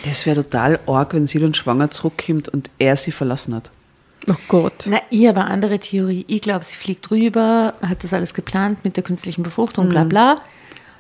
Das 0.04 0.26
wäre 0.26 0.43
total 0.43 0.80
arg, 0.88 1.14
wenn 1.14 1.28
sie 1.28 1.39
dann 1.39 1.54
schwanger 1.54 1.91
zurückkommt 1.91 2.49
und 2.49 2.70
er 2.80 2.97
sie 2.97 3.12
verlassen 3.12 3.56
hat. 3.56 3.72
Oh 4.28 4.36
Gott. 4.47 4.86
Na, 4.88 4.97
ich 5.10 5.28
habe 5.28 5.41
eine 5.41 5.49
andere 5.51 5.80
Theorie. 5.80 6.26
Ich 6.28 6.41
glaube, 6.41 6.66
sie 6.66 6.78
fliegt 6.78 7.12
rüber, 7.12 7.76
hat 7.82 8.04
das 8.04 8.14
alles 8.14 8.34
geplant 8.34 8.84
mit 8.84 8.97
der 8.97 9.04
künstlichen 9.04 9.43
Befruchtung, 9.43 9.89
bla 9.89 10.04
mhm. 10.04 10.10
bla. 10.10 10.39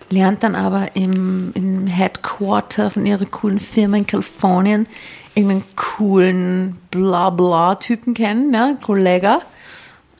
lernt 0.09 0.43
dann 0.43 0.55
aber 0.55 0.95
im, 0.95 1.51
im 1.55 1.87
Headquarter 1.87 2.91
von 2.91 3.05
ihrer 3.05 3.25
coolen 3.25 3.59
Firma 3.59 3.97
in 3.97 4.07
Kalifornien 4.07 4.87
irgendeinen 5.35 5.63
coolen 5.75 6.77
Blabla-Typen 6.91 8.13
kennen, 8.13 8.51
ne? 8.51 8.77
Kollege. 8.81 9.39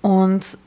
Und, 0.01 0.57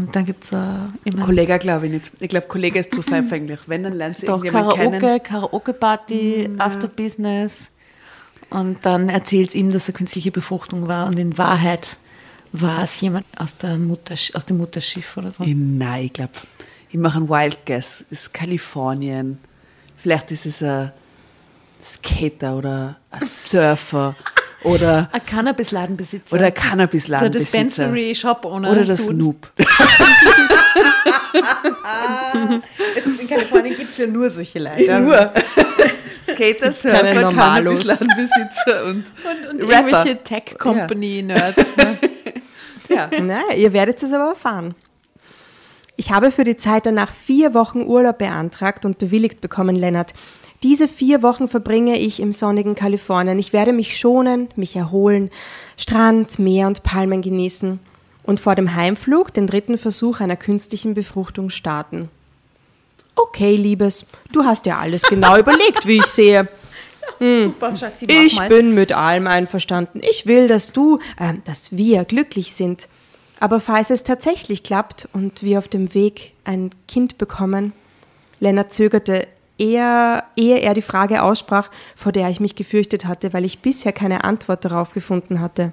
und 0.00 0.16
dann 0.16 0.24
gibt 0.24 0.44
es 0.44 0.52
äh, 0.52 0.56
immer 1.04 1.26
Kollege 1.26 1.58
glaube 1.58 1.86
ich 1.86 1.92
nicht. 1.92 2.10
Ich 2.20 2.28
glaube, 2.30 2.46
Kollege 2.46 2.78
ist 2.78 2.94
zu 2.94 3.02
verfänglich. 3.02 3.60
Wenn, 3.66 3.82
dann 3.82 3.92
lernt 3.92 4.16
sie 4.16 4.26
doch 4.26 4.42
Karaoke. 4.42 5.20
Karaoke-Party, 5.20 6.48
After 6.56 6.88
Business. 6.88 7.70
Und 8.48 8.86
dann 8.86 9.10
erzählt 9.10 9.50
es 9.50 9.54
ihm, 9.54 9.70
dass 9.70 9.88
er 9.88 9.94
künstliche 9.94 10.30
Befruchtung 10.30 10.88
war. 10.88 11.06
Und 11.06 11.18
in 11.18 11.36
Wahrheit 11.36 11.98
war 12.52 12.84
es 12.84 12.98
jemand 13.02 13.26
aus, 13.36 13.54
der 13.58 13.76
Mutter, 13.76 14.14
aus 14.32 14.46
dem 14.46 14.56
Mutterschiff 14.56 15.18
oder 15.18 15.30
so. 15.30 15.44
Ich, 15.44 15.54
nein, 15.54 16.06
ich 16.06 16.12
glaube, 16.14 16.32
ich 16.88 16.98
mache 16.98 17.18
einen 17.18 17.28
Wild 17.28 17.58
Guess. 17.66 18.06
Es 18.10 18.22
ist 18.22 18.32
Kalifornien. 18.32 19.38
Vielleicht 19.98 20.30
ist 20.30 20.46
es 20.46 20.62
ein 20.62 20.92
Skater 21.82 22.56
oder 22.56 22.96
ein 23.10 23.20
Surfer 23.22 24.16
oder, 24.64 25.08
Ein 25.12 25.24
Cannabis-Ladenbesitzer. 25.24 26.34
oder 26.34 26.46
ein 26.46 26.52
so 26.54 26.62
ein 26.62 26.68
Cannabis-Ladenbesitzer. 26.70 27.38
Dispensary-Shop 27.38 28.44
ohne 28.44 28.68
Oder 28.70 28.84
der 28.84 28.96
Dude. 28.96 28.96
Snoop. 28.96 29.52
Es 32.96 33.06
ist, 33.06 33.20
in 33.20 33.28
Kalifornien 33.28 33.76
gibt 33.76 33.90
es 33.90 33.98
ja 33.98 34.06
nur 34.06 34.28
solche 34.30 34.58
Leute. 34.58 35.00
Nur. 35.00 35.32
Skater, 36.28 36.72
Surfer. 36.72 37.30
Cannabis-Ladenbesitzer 37.32 38.84
und, 38.86 39.04
Und 39.50 39.62
Rapper. 39.62 39.88
irgendwelche 39.88 40.22
Tech-Company-Nerds. 40.24 41.56
ne? 41.76 41.98
Ja. 42.88 43.08
Na, 43.22 43.54
ihr 43.56 43.72
werdet 43.72 44.02
es 44.02 44.12
aber 44.12 44.30
erfahren. 44.30 44.74
Ich 45.96 46.10
habe 46.10 46.30
für 46.30 46.44
die 46.44 46.56
Zeit 46.56 46.86
danach 46.86 47.12
vier 47.12 47.54
Wochen 47.54 47.82
Urlaub 47.82 48.18
beantragt 48.18 48.84
und 48.84 48.98
bewilligt 48.98 49.40
bekommen, 49.40 49.76
Lennart. 49.76 50.12
Diese 50.62 50.88
vier 50.88 51.22
Wochen 51.22 51.48
verbringe 51.48 51.98
ich 51.98 52.20
im 52.20 52.32
sonnigen 52.32 52.74
Kalifornien. 52.74 53.38
Ich 53.38 53.52
werde 53.54 53.72
mich 53.72 53.96
schonen, 53.96 54.48
mich 54.56 54.76
erholen, 54.76 55.30
Strand, 55.78 56.38
Meer 56.38 56.66
und 56.66 56.82
Palmen 56.82 57.22
genießen 57.22 57.80
und 58.24 58.40
vor 58.40 58.54
dem 58.54 58.74
Heimflug 58.74 59.32
den 59.32 59.46
dritten 59.46 59.78
Versuch 59.78 60.20
einer 60.20 60.36
künstlichen 60.36 60.92
Befruchtung 60.92 61.48
starten. 61.48 62.10
Okay, 63.16 63.56
Liebes, 63.56 64.04
du 64.32 64.44
hast 64.44 64.66
ja 64.66 64.78
alles 64.78 65.02
genau 65.02 65.36
überlegt, 65.38 65.86
wie 65.86 65.96
ich 65.96 66.06
sehe. 66.06 66.46
Super, 67.18 67.76
Schatzi, 67.76 68.06
Ich 68.06 68.36
mal. 68.36 68.48
bin 68.48 68.74
mit 68.74 68.92
allem 68.92 69.26
einverstanden. 69.26 70.00
Ich 70.08 70.26
will, 70.26 70.46
dass 70.46 70.72
du, 70.72 70.98
äh, 71.18 71.34
dass 71.44 71.76
wir 71.76 72.04
glücklich 72.04 72.54
sind. 72.54 72.86
Aber 73.40 73.60
falls 73.60 73.88
es 73.88 74.04
tatsächlich 74.04 74.62
klappt 74.62 75.08
und 75.14 75.42
wir 75.42 75.58
auf 75.58 75.68
dem 75.68 75.94
Weg 75.94 76.32
ein 76.44 76.70
Kind 76.86 77.16
bekommen, 77.16 77.72
Lennart 78.38 78.72
zögerte, 78.72 79.26
eher, 79.60 80.24
ehe 80.36 80.58
er 80.58 80.74
die 80.74 80.82
Frage 80.82 81.22
aussprach, 81.22 81.70
vor 81.94 82.12
der 82.12 82.30
ich 82.30 82.40
mich 82.40 82.56
gefürchtet 82.56 83.04
hatte, 83.04 83.32
weil 83.32 83.44
ich 83.44 83.60
bisher 83.60 83.92
keine 83.92 84.24
Antwort 84.24 84.64
darauf 84.64 84.92
gefunden 84.92 85.40
hatte. 85.40 85.72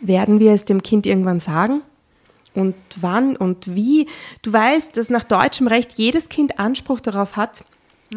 Werden 0.00 0.38
wir 0.38 0.52
es 0.52 0.64
dem 0.64 0.82
Kind 0.82 1.04
irgendwann 1.04 1.40
sagen? 1.40 1.82
Und 2.54 2.76
wann 3.00 3.36
und 3.36 3.74
wie? 3.74 4.06
Du 4.42 4.52
weißt, 4.52 4.96
dass 4.96 5.10
nach 5.10 5.24
deutschem 5.24 5.66
Recht 5.66 5.98
jedes 5.98 6.28
Kind 6.28 6.58
Anspruch 6.58 7.00
darauf 7.00 7.36
hat, 7.36 7.64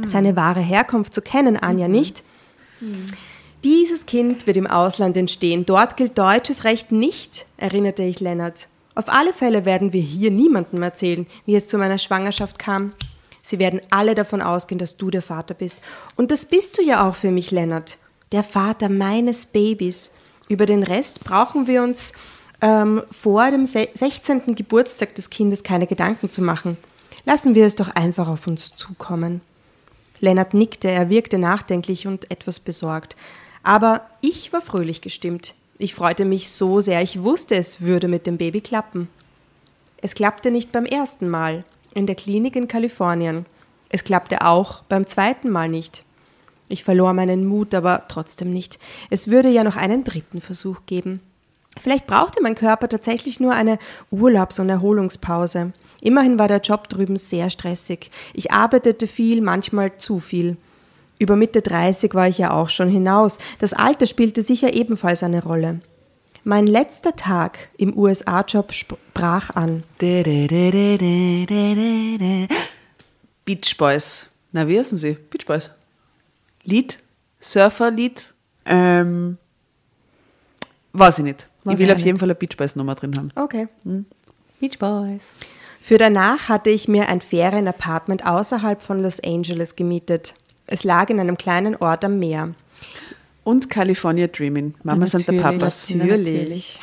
seine 0.05 0.35
wahre 0.35 0.61
Herkunft 0.61 1.13
zu 1.13 1.21
kennen, 1.21 1.57
Anja, 1.57 1.87
nicht? 1.87 2.23
Dieses 3.63 4.05
Kind 4.05 4.47
wird 4.47 4.57
im 4.57 4.67
Ausland 4.67 5.17
entstehen. 5.17 5.65
Dort 5.65 5.97
gilt 5.97 6.17
deutsches 6.17 6.63
Recht 6.63 6.91
nicht, 6.91 7.45
erinnerte 7.57 8.03
ich 8.03 8.19
Lennart. 8.19 8.67
Auf 8.95 9.09
alle 9.09 9.33
Fälle 9.33 9.65
werden 9.65 9.93
wir 9.93 10.01
hier 10.01 10.31
niemandem 10.31 10.81
erzählen, 10.81 11.27
wie 11.45 11.55
es 11.55 11.67
zu 11.67 11.77
meiner 11.77 11.97
Schwangerschaft 11.97 12.57
kam. 12.57 12.93
Sie 13.41 13.59
werden 13.59 13.81
alle 13.89 14.15
davon 14.15 14.41
ausgehen, 14.41 14.79
dass 14.79 14.97
du 14.97 15.09
der 15.09 15.21
Vater 15.21 15.53
bist. 15.53 15.77
Und 16.15 16.31
das 16.31 16.45
bist 16.45 16.77
du 16.77 16.81
ja 16.83 17.07
auch 17.07 17.15
für 17.15 17.31
mich, 17.31 17.51
Lennart. 17.51 17.97
Der 18.31 18.43
Vater 18.43 18.89
meines 18.89 19.45
Babys. 19.45 20.11
Über 20.47 20.65
den 20.65 20.83
Rest 20.83 21.23
brauchen 21.23 21.67
wir 21.67 21.81
uns 21.83 22.13
ähm, 22.61 23.01
vor 23.11 23.49
dem 23.51 23.65
se- 23.65 23.89
16. 23.93 24.55
Geburtstag 24.55 25.15
des 25.15 25.29
Kindes 25.29 25.63
keine 25.63 25.87
Gedanken 25.87 26.29
zu 26.29 26.41
machen. 26.41 26.77
Lassen 27.25 27.55
wir 27.55 27.65
es 27.65 27.75
doch 27.75 27.89
einfach 27.95 28.27
auf 28.27 28.47
uns 28.47 28.75
zukommen. 28.75 29.41
Lennart 30.19 30.53
nickte, 30.53 30.89
er 30.89 31.09
wirkte 31.09 31.39
nachdenklich 31.39 32.05
und 32.07 32.29
etwas 32.29 32.59
besorgt. 32.59 33.15
Aber 33.63 34.01
ich 34.21 34.53
war 34.53 34.61
fröhlich 34.61 35.01
gestimmt. 35.01 35.55
Ich 35.77 35.95
freute 35.95 36.25
mich 36.25 36.51
so 36.51 36.79
sehr, 36.79 37.01
ich 37.01 37.23
wusste, 37.23 37.55
es 37.55 37.81
würde 37.81 38.07
mit 38.07 38.27
dem 38.27 38.37
Baby 38.37 38.61
klappen. 38.61 39.07
Es 39.97 40.13
klappte 40.15 40.51
nicht 40.51 40.71
beim 40.71 40.85
ersten 40.85 41.27
Mal 41.29 41.63
in 41.93 42.07
der 42.07 42.15
Klinik 42.15 42.55
in 42.55 42.67
Kalifornien. 42.67 43.45
Es 43.89 44.03
klappte 44.03 44.45
auch 44.45 44.83
beim 44.83 45.07
zweiten 45.07 45.49
Mal 45.49 45.69
nicht. 45.69 46.05
Ich 46.69 46.83
verlor 46.83 47.13
meinen 47.13 47.45
Mut, 47.45 47.73
aber 47.73 48.05
trotzdem 48.07 48.53
nicht. 48.53 48.79
Es 49.09 49.27
würde 49.27 49.49
ja 49.49 49.63
noch 49.63 49.75
einen 49.75 50.03
dritten 50.03 50.39
Versuch 50.39 50.81
geben. 50.85 51.19
Vielleicht 51.79 52.07
brauchte 52.07 52.41
mein 52.41 52.55
Körper 52.55 52.89
tatsächlich 52.89 53.39
nur 53.39 53.53
eine 53.53 53.77
Urlaubs- 54.09 54.59
und 54.59 54.69
Erholungspause. 54.69 55.73
Immerhin 56.01 56.39
war 56.39 56.47
der 56.47 56.61
Job 56.61 56.89
drüben 56.89 57.15
sehr 57.15 57.49
stressig. 57.49 58.09
Ich 58.33 58.51
arbeitete 58.51 59.07
viel, 59.07 59.41
manchmal 59.41 59.97
zu 59.97 60.19
viel. 60.19 60.57
Über 61.19 61.35
Mitte 61.35 61.61
30 61.61 62.13
war 62.13 62.27
ich 62.27 62.39
ja 62.39 62.51
auch 62.51 62.69
schon 62.69 62.89
hinaus. 62.89 63.37
Das 63.59 63.73
Alter 63.73 64.07
spielte 64.07 64.41
sicher 64.41 64.73
ebenfalls 64.73 65.23
eine 65.23 65.43
Rolle. 65.43 65.81
Mein 66.43 66.65
letzter 66.65 67.15
Tag 67.15 67.69
im 67.77 67.95
USA-Job 67.95 68.71
brach 69.13 69.51
an. 69.51 69.83
Beach 73.45 73.77
Boys. 73.77 74.25
Na, 74.51 74.67
wie 74.67 74.79
heißen 74.79 74.97
sie? 74.97 75.13
Beach 75.29 75.45
Boys. 75.45 75.69
Lied? 76.63 76.97
Surferlied? 77.39 78.33
Ähm, 78.65 79.37
weiß 80.93 81.19
ich 81.19 81.25
nicht. 81.25 81.47
Weiß 81.63 81.75
ich 81.75 81.79
will 81.79 81.89
ich 81.89 81.93
auf 81.93 81.99
jeden 81.99 82.17
Fall 82.17 82.27
eine 82.27 82.35
Beach 82.35 82.57
Boys 82.57 82.75
Nummer 82.75 82.95
drin 82.95 83.13
haben. 83.15 83.29
Okay. 83.35 83.67
Beach 84.59 84.79
Boys. 84.79 85.27
Für 85.79 85.99
danach 85.99 86.49
hatte 86.49 86.71
ich 86.71 86.87
mir 86.87 87.07
ein 87.07 87.21
Ferienapartment 87.21 88.25
außerhalb 88.25 88.81
von 88.81 89.01
Los 89.01 89.19
Angeles 89.23 89.75
gemietet. 89.75 90.33
Es 90.65 90.83
lag 90.83 91.09
in 91.09 91.19
einem 91.19 91.37
kleinen 91.37 91.75
Ort 91.75 92.03
am 92.03 92.17
Meer. 92.17 92.55
Und 93.43 93.69
California 93.69 94.27
Dreaming. 94.27 94.75
Mama 94.83 95.05
sind 95.05 95.27
der 95.27 95.35
Natürlich. 95.35 95.59
Papas. 95.59 95.89
Natürlich. 95.89 96.79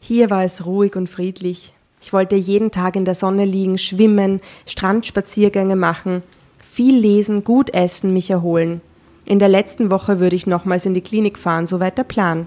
Hier 0.00 0.30
war 0.30 0.44
es 0.44 0.64
ruhig 0.64 0.96
und 0.96 1.08
friedlich. 1.08 1.74
Ich 2.00 2.12
wollte 2.12 2.36
jeden 2.36 2.70
Tag 2.70 2.96
in 2.96 3.04
der 3.04 3.14
Sonne 3.14 3.44
liegen, 3.44 3.78
schwimmen, 3.78 4.40
Strandspaziergänge 4.66 5.76
machen, 5.76 6.22
viel 6.58 6.96
lesen, 6.96 7.42
gut 7.42 7.74
essen, 7.74 8.12
mich 8.12 8.30
erholen. 8.30 8.80
In 9.24 9.38
der 9.40 9.48
letzten 9.48 9.90
Woche 9.90 10.20
würde 10.20 10.36
ich 10.36 10.46
nochmals 10.46 10.86
in 10.86 10.94
die 10.94 11.00
Klinik 11.00 11.36
fahren, 11.38 11.66
soweit 11.66 11.98
der 11.98 12.04
Plan. 12.04 12.46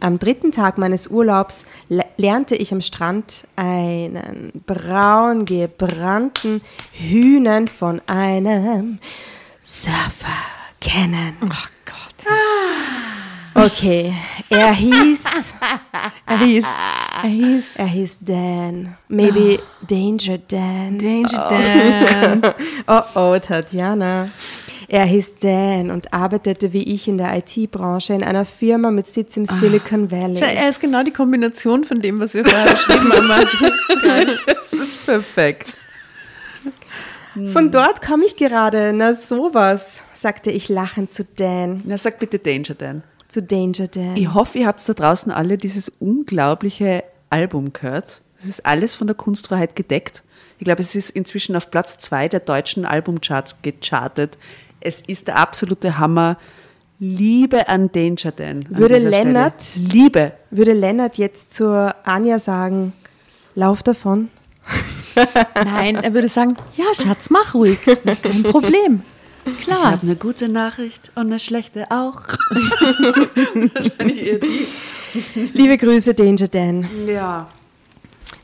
Am 0.00 0.18
dritten 0.18 0.50
Tag 0.50 0.78
meines 0.78 1.06
Urlaubs 1.08 1.66
le- 1.88 2.06
lernte 2.16 2.56
ich 2.56 2.72
am 2.72 2.80
Strand 2.80 3.46
einen 3.54 4.50
braun 4.66 5.44
gebrannten 5.44 6.62
Hühnen 6.92 7.68
von 7.68 8.00
einem 8.06 8.98
Surfer 9.60 10.28
kennen. 10.82 11.36
Ach 11.50 11.70
Gott. 11.84 12.32
Okay, 13.54 14.14
er 14.48 14.72
hieß 14.72 15.24
Er 16.26 16.38
hieß, 16.38 16.64
er 17.22 17.28
hieß 17.28 17.76
Er 17.76 17.86
hieß 17.86 18.18
Dan. 18.22 18.96
Maybe 19.08 19.58
Danger 19.88 20.38
Dan. 20.38 20.98
Danger 20.98 21.48
Dan. 21.50 22.42
Oh 22.86 23.02
oh, 23.14 23.38
Tatjana. 23.38 24.30
Er 24.88 25.04
hieß 25.04 25.36
Dan 25.38 25.90
und 25.90 26.12
arbeitete 26.12 26.72
wie 26.72 26.82
ich 26.82 27.08
in 27.08 27.18
der 27.18 27.36
IT-Branche 27.36 28.14
in 28.14 28.24
einer 28.24 28.44
Firma 28.44 28.90
mit 28.90 29.06
Sitz 29.06 29.36
im 29.36 29.44
Silicon 29.46 30.08
Schau, 30.10 30.16
Valley. 30.16 30.40
er 30.40 30.68
ist 30.68 30.80
genau 30.80 31.02
die 31.02 31.12
Kombination 31.12 31.84
von 31.84 32.00
dem, 32.00 32.20
was 32.20 32.34
wir 32.34 32.44
vorher 32.44 32.70
beschrieben 32.72 33.12
haben. 33.12 33.48
Das 34.46 34.72
ist 34.72 35.04
perfekt. 35.06 35.74
Von 37.52 37.70
dort 37.70 38.02
komme 38.02 38.24
ich 38.26 38.36
gerade. 38.36 38.92
Na 38.92 39.14
sowas, 39.14 40.00
sagte 40.14 40.50
ich 40.50 40.68
lachend 40.68 41.12
zu 41.12 41.24
Dan. 41.24 41.82
Na, 41.86 41.96
sag 41.96 42.18
bitte 42.18 42.38
Danger 42.38 42.74
Dan. 42.74 43.02
Zu 43.28 43.42
Danger 43.42 43.86
Dan. 43.88 44.16
Ich 44.16 44.32
hoffe, 44.34 44.58
ihr 44.58 44.66
habt 44.66 44.86
da 44.88 44.92
draußen 44.92 45.32
alle 45.32 45.56
dieses 45.56 45.88
unglaubliche 46.00 47.04
Album 47.30 47.72
gehört. 47.72 48.20
Es 48.38 48.44
ist 48.46 48.66
alles 48.66 48.94
von 48.94 49.06
der 49.06 49.16
Kunstfreiheit 49.16 49.76
gedeckt. 49.76 50.22
Ich 50.58 50.64
glaube, 50.64 50.80
es 50.82 50.94
ist 50.94 51.10
inzwischen 51.10 51.56
auf 51.56 51.70
Platz 51.70 51.96
zwei 51.98 52.28
der 52.28 52.40
deutschen 52.40 52.84
Albumcharts 52.84 53.62
gechartet. 53.62 54.36
Es 54.80 55.00
ist 55.00 55.28
der 55.28 55.38
absolute 55.38 55.98
Hammer. 55.98 56.36
Liebe 56.98 57.68
an 57.68 57.90
Danger 57.90 58.30
Dan. 58.30 58.58
an 58.66 58.66
Würde 58.78 58.98
Lennart- 58.98 59.62
Stelle. 59.62 59.86
Liebe. 59.88 60.32
Würde 60.50 60.72
Lennart 60.72 61.18
jetzt 61.18 61.52
zur 61.54 61.94
Anja 62.04 62.38
sagen, 62.38 62.92
lauf 63.54 63.82
davon? 63.82 64.28
Nein, 65.54 65.96
er 65.96 66.14
würde 66.14 66.28
sagen, 66.28 66.56
ja 66.76 66.86
Schatz, 66.94 67.30
mach 67.30 67.54
ruhig. 67.54 67.80
Kein 67.82 68.42
Problem. 68.44 69.02
Ich 69.44 69.58
Klar. 69.60 69.92
habe 69.92 70.02
eine 70.02 70.16
gute 70.16 70.48
Nachricht 70.48 71.10
und 71.14 71.26
eine 71.26 71.38
schlechte 71.38 71.90
auch. 71.90 72.20
Liebe 75.52 75.76
Grüße, 75.76 76.14
Danger 76.14 76.48
Dan. 76.48 76.88
Ja. 77.06 77.48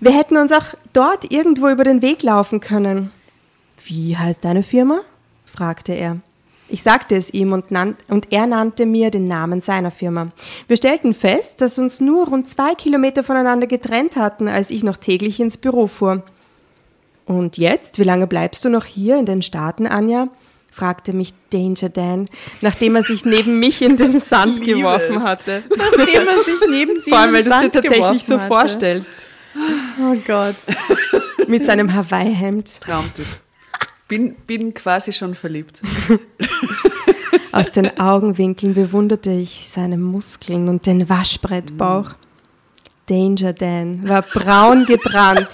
Wir 0.01 0.13
hätten 0.13 0.37
uns 0.37 0.53
auch 0.53 0.75
dort 0.93 1.31
irgendwo 1.33 1.69
über 1.69 1.85
den 1.85 2.03
Weg 2.03 2.23
laufen 2.23 2.61
können. 2.61 3.11
Wie 3.85 4.17
heißt 4.17 4.45
deine 4.45 4.63
Firma? 4.63 5.01
fragte 5.47 5.93
er. 5.93 6.19
Ich 6.69 6.83
sagte 6.83 7.17
es 7.17 7.33
ihm 7.33 7.53
und, 7.53 7.71
nannt, 7.71 7.97
und 8.09 8.31
er 8.31 8.47
nannte 8.47 8.85
mir 8.85 9.11
den 9.11 9.27
Namen 9.27 9.63
seiner 9.63 9.91
Firma. 9.91 10.27
Wir 10.67 10.77
stellten 10.77 11.15
fest, 11.15 11.63
dass 11.63 11.79
uns 11.79 12.01
nur 12.01 12.29
rund 12.29 12.47
zwei 12.49 12.75
Kilometer 12.75 13.23
voneinander 13.23 13.67
getrennt 13.67 14.17
hatten, 14.17 14.49
als 14.49 14.71
ich 14.71 14.85
noch 14.85 14.99
täglich 14.99 15.41
ins 15.41 15.57
Büro 15.57 15.87
fuhr. 15.87 16.23
Und 17.29 17.59
jetzt, 17.59 17.99
wie 17.99 18.05
lange 18.05 18.27
bleibst 18.27 18.65
du 18.65 18.71
noch 18.71 18.87
hier 18.87 19.19
in 19.19 19.27
den 19.27 19.43
Staaten, 19.43 19.87
Anja? 19.87 20.29
fragte 20.73 21.13
mich 21.13 21.35
Danger 21.51 21.89
Dan, 21.89 22.29
nachdem 22.61 22.97
er 22.97 23.03
sich 23.03 23.25
neben 23.25 23.59
mich 23.59 23.83
in 23.83 23.97
den 23.97 24.21
Sand 24.21 24.61
liebe 24.61 24.79
geworfen 24.79 25.23
hatte. 25.23 25.63
Nachdem 25.77 26.29
er 26.29 26.43
sich 26.43 26.61
neben 26.71 27.01
sie 27.05 27.11
Vor 27.11 27.19
allem, 27.19 27.35
in 27.35 27.35
weil 27.35 27.45
du 27.45 27.51
es 27.51 27.61
dir 27.61 27.71
tatsächlich 27.83 28.25
so 28.25 28.39
hatte. 28.39 28.49
vorstellst. 28.49 29.27
Oh 30.01 30.17
Gott. 30.27 30.55
Mit 31.49 31.65
seinem 31.65 31.93
Hawaii-Hemd. 31.93 32.81
Traumtyp. 32.81 33.27
Bin, 34.07 34.37
bin 34.47 34.73
quasi 34.73 35.13
schon 35.13 35.35
verliebt. 35.35 35.83
Aus 37.53 37.71
den 37.71 37.99
Augenwinkeln 38.01 38.73
bewunderte 38.73 39.31
ich 39.31 39.69
seine 39.69 39.99
Muskeln 39.99 40.69
und 40.69 40.87
den 40.87 41.09
Waschbrettbauch. 41.09 42.11
Danger 43.07 43.53
Dan 43.53 44.09
war 44.09 44.23
braun 44.23 44.87
gebrannt, 44.87 45.49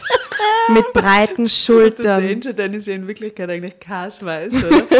mit 0.69 0.93
breiten 0.93 1.45
Der 1.45 1.51
Schultern. 1.51 2.23
Danger 2.27 2.53
Dan 2.53 2.75
ist 2.75 2.87
ja 2.87 2.95
in 2.95 3.07
Wirklichkeit 3.07 3.51
eigentlich 3.51 3.79
kasweiß, 3.81 4.53
oder? 4.65 4.83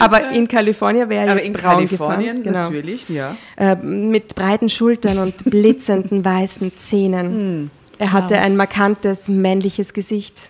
Aber 0.00 0.30
in 0.30 0.48
Kalifornien 0.48 1.08
wäre 1.08 1.26
er 1.26 1.36
jetzt 1.36 1.46
in 1.46 1.52
braun 1.52 1.86
Kalifornien 1.86 2.36
gefahren. 2.36 2.42
Genau. 2.42 2.64
natürlich, 2.64 3.08
ja. 3.08 3.36
Äh, 3.56 3.76
mit 3.76 4.34
breiten 4.34 4.68
Schultern 4.68 5.18
und 5.18 5.44
blitzenden 5.44 6.24
weißen 6.24 6.76
Zähnen. 6.76 7.70
Er 7.98 8.12
hatte 8.12 8.38
ein 8.38 8.56
markantes 8.56 9.28
männliches 9.28 9.92
Gesicht. 9.92 10.48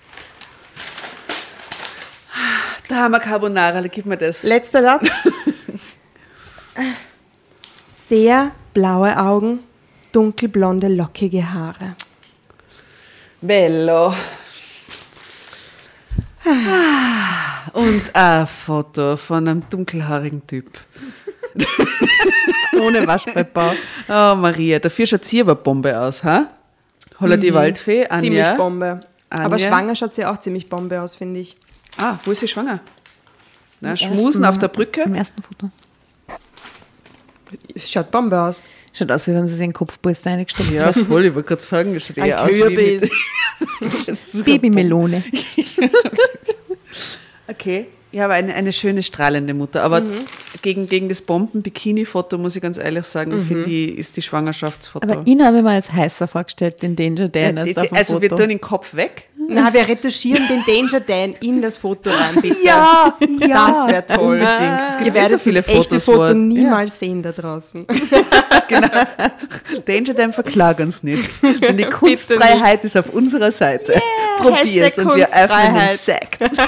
Da 2.89 2.97
haben 2.97 3.13
wir 3.13 3.21
Carbonara, 3.21 3.81
gib 3.83 4.07
mir 4.07 4.17
das. 4.17 4.45
Letzter 4.45 4.83
Satz. 4.83 5.09
Sehr 8.09 8.53
blaue 8.75 9.17
Augen, 9.19 9.61
dunkelblonde, 10.13 10.89
lockige 10.89 11.53
Haare. 11.53 11.97
Bello. 13.41 14.13
Ah, 16.45 17.71
Und 17.73 18.03
ein 18.15 18.47
Foto 18.47 19.17
von 19.17 19.47
einem 19.49 19.63
dunkelhaarigen 19.69 20.47
Typ. 20.47 20.79
Ohne 22.81 23.07
Waschbrettbau. 23.07 23.73
Oh, 24.09 24.35
Maria, 24.37 24.79
dafür 24.79 25.07
schaut 25.07 25.25
sie 25.25 25.41
aber 25.41 25.55
Bombe 25.55 25.99
aus, 25.99 26.23
ha? 26.25 26.49
Holla 27.21 27.37
die 27.37 27.53
Waldfee, 27.53 28.07
Anja. 28.07 28.21
Ziemlich 28.21 28.57
Bombe. 28.57 29.01
Aber 29.29 29.55
Anja? 29.55 29.59
schwanger 29.69 29.95
schaut 29.95 30.15
sie 30.15 30.25
auch 30.25 30.39
ziemlich 30.39 30.69
Bombe 30.69 31.01
aus, 31.01 31.15
finde 31.17 31.41
ich. 31.41 31.57
Ah, 31.99 32.17
wo 32.25 32.31
ist 32.31 32.41
sie 32.41 32.49
schwanger? 32.49 32.81
Na, 33.81 33.97
Schmusen 33.97 34.43
ersten- 34.43 34.45
auf 34.45 34.59
der 34.59 34.69
Brücke. 34.69 35.03
Im 35.03 35.15
ersten 35.15 35.43
Foto. 35.43 35.71
Es 37.75 37.91
schaut 37.91 38.11
Bombe 38.11 38.41
aus. 38.41 38.63
Schaut 38.93 39.13
aus, 39.13 39.27
wie 39.29 39.35
wenn 39.35 39.47
sie 39.47 39.53
sich 39.53 39.61
in 39.63 39.69
den 39.69 39.73
Kopfpolster 39.75 40.31
reingesteckt 40.33 40.71
Ja, 40.73 40.93
voll, 40.93 41.25
ich 41.27 41.35
wollte 41.35 41.49
gerade 41.49 41.63
sagen, 41.63 41.95
das 41.95 42.05
schaut 42.05 42.19
Ein 42.19 42.27
eher 42.27 42.43
aus 42.43 42.51
wie 42.55 42.61
Kürbis. 42.61 43.11
Babymelone. 44.45 45.23
Okay, 47.49 47.87
ja, 48.13 48.25
aber 48.27 48.35
eine, 48.35 48.55
eine 48.55 48.73
schöne, 48.73 49.03
strahlende 49.03 49.55
Mutter. 49.55 49.83
Aber 49.83 50.03
gegen, 50.63 50.89
gegen 50.89 51.09
das 51.09 51.21
Bomben-Bikini-Foto, 51.23 52.39
muss 52.39 52.55
ich 52.57 52.63
ganz 52.63 52.79
ehrlich 52.79 53.05
sagen, 53.05 53.43
finde 53.43 53.69
ich, 53.71 53.99
ist 53.99 54.17
die 54.17 54.23
Schwangerschaftsfoto. 54.23 55.09
Aber 55.09 55.27
ihn 55.27 55.45
habe 55.45 55.59
ich 55.59 55.63
mir 55.65 55.71
als 55.71 55.93
heißer 55.93 56.29
vorgestellt, 56.29 56.81
den 56.83 56.95
Danger 56.97 57.29
Dan. 57.29 57.57
Ja, 57.57 57.63
als 57.63 57.69
die- 57.71 57.75
die- 57.89 57.93
also 57.93 58.21
wir 58.23 58.29
Foto. 58.31 58.43
tun 58.43 58.49
den 58.51 58.61
Kopf 58.61 58.95
weg. 58.95 59.29
Na, 59.53 59.73
wir 59.73 59.89
retuschieren 59.89 60.47
den 60.49 60.63
Danger 60.65 61.01
Dan 61.01 61.35
in 61.41 61.61
das 61.61 61.77
Foto 61.77 62.11
rein, 62.11 62.37
bitte. 62.41 62.57
Ja, 62.63 63.17
Das 63.19 63.89
wäre 63.89 64.07
toll. 64.07 64.39
Unbedingt. 64.39 64.81
Es 64.91 64.97
gibt 64.97 65.07
Ihr 65.07 65.13
so 65.13 65.19
werdet 65.21 65.41
viele 65.41 65.63
das 65.63 65.69
echte 65.69 66.01
Fotos, 66.01 66.05
Foto 66.05 66.35
niemals 66.35 66.99
sehen 66.99 67.23
da 67.23 67.33
draußen. 67.33 67.87
Danger 69.85 70.15
Dan 70.15 70.33
verklag 70.33 70.79
uns 70.79 71.03
nicht. 71.03 71.29
Denn 71.43 71.77
die 71.77 71.85
Kunstfreiheit 71.91 72.85
ist 72.85 72.97
auf 72.97 73.09
unserer 73.11 73.51
Seite. 73.51 74.01
Probier's 74.39 74.75
Hashtag 74.75 75.07
und 75.07 75.17
wir 75.17 75.27
öffnen 75.27 75.75
den. 75.75 75.97
Sekt. 75.97 76.39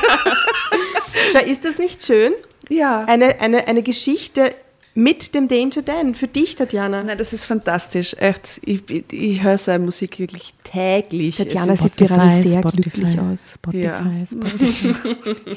Schau, 1.33 1.45
ist 1.45 1.65
das 1.65 1.79
nicht 1.79 2.05
schön? 2.05 2.33
Ja. 2.69 3.05
Eine, 3.05 3.41
eine, 3.41 3.69
eine 3.69 3.83
Geschichte 3.83 4.51
mit 4.95 5.35
dem 5.35 5.49
Danger 5.49 5.83
Dan. 5.83 6.15
Für 6.15 6.29
dich, 6.29 6.55
Tatjana. 6.57 7.03
Nein, 7.03 7.19
das 7.19 7.33
ist 7.33 7.45
fantastisch. 7.45 8.15
Echt, 8.19 8.61
ich, 8.65 8.89
ich, 8.91 9.05
ich 9.13 9.43
höre 9.43 9.59
seine 9.59 9.85
Musik 9.85 10.19
wirklich 10.19 10.55
täglich. 10.65 11.37
Tatjana 11.37 11.77
sieht 11.77 11.97
gerade 11.97 12.43
sehr 12.43 12.61
Spotify, 12.61 12.83
glücklich 12.91 13.21
aus. 13.21 13.53
Spotify, 13.55 13.85
Ja. 13.85 14.07
Spotify. 14.31 15.57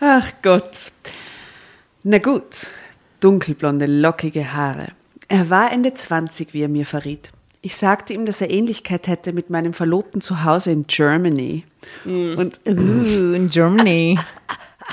Ach 0.00 0.32
Gott. 0.42 0.90
Na 2.02 2.18
gut, 2.18 2.68
dunkelblonde, 3.20 3.86
lockige 3.86 4.52
Haare. 4.52 4.86
Er 5.28 5.50
war 5.50 5.70
Ende 5.72 5.92
20, 5.92 6.54
wie 6.54 6.62
er 6.62 6.68
mir 6.68 6.86
verriet. 6.86 7.32
Ich 7.60 7.76
sagte 7.76 8.14
ihm, 8.14 8.24
dass 8.24 8.40
er 8.40 8.50
Ähnlichkeit 8.50 9.08
hätte 9.08 9.32
mit 9.32 9.50
meinem 9.50 9.74
Verlobten 9.74 10.20
zu 10.20 10.44
Hause 10.44 10.70
in 10.70 10.86
Germany. 10.86 11.64
Und, 12.04 12.60
Ooh, 12.66 13.32
in 13.34 13.50
Germany. 13.50 14.18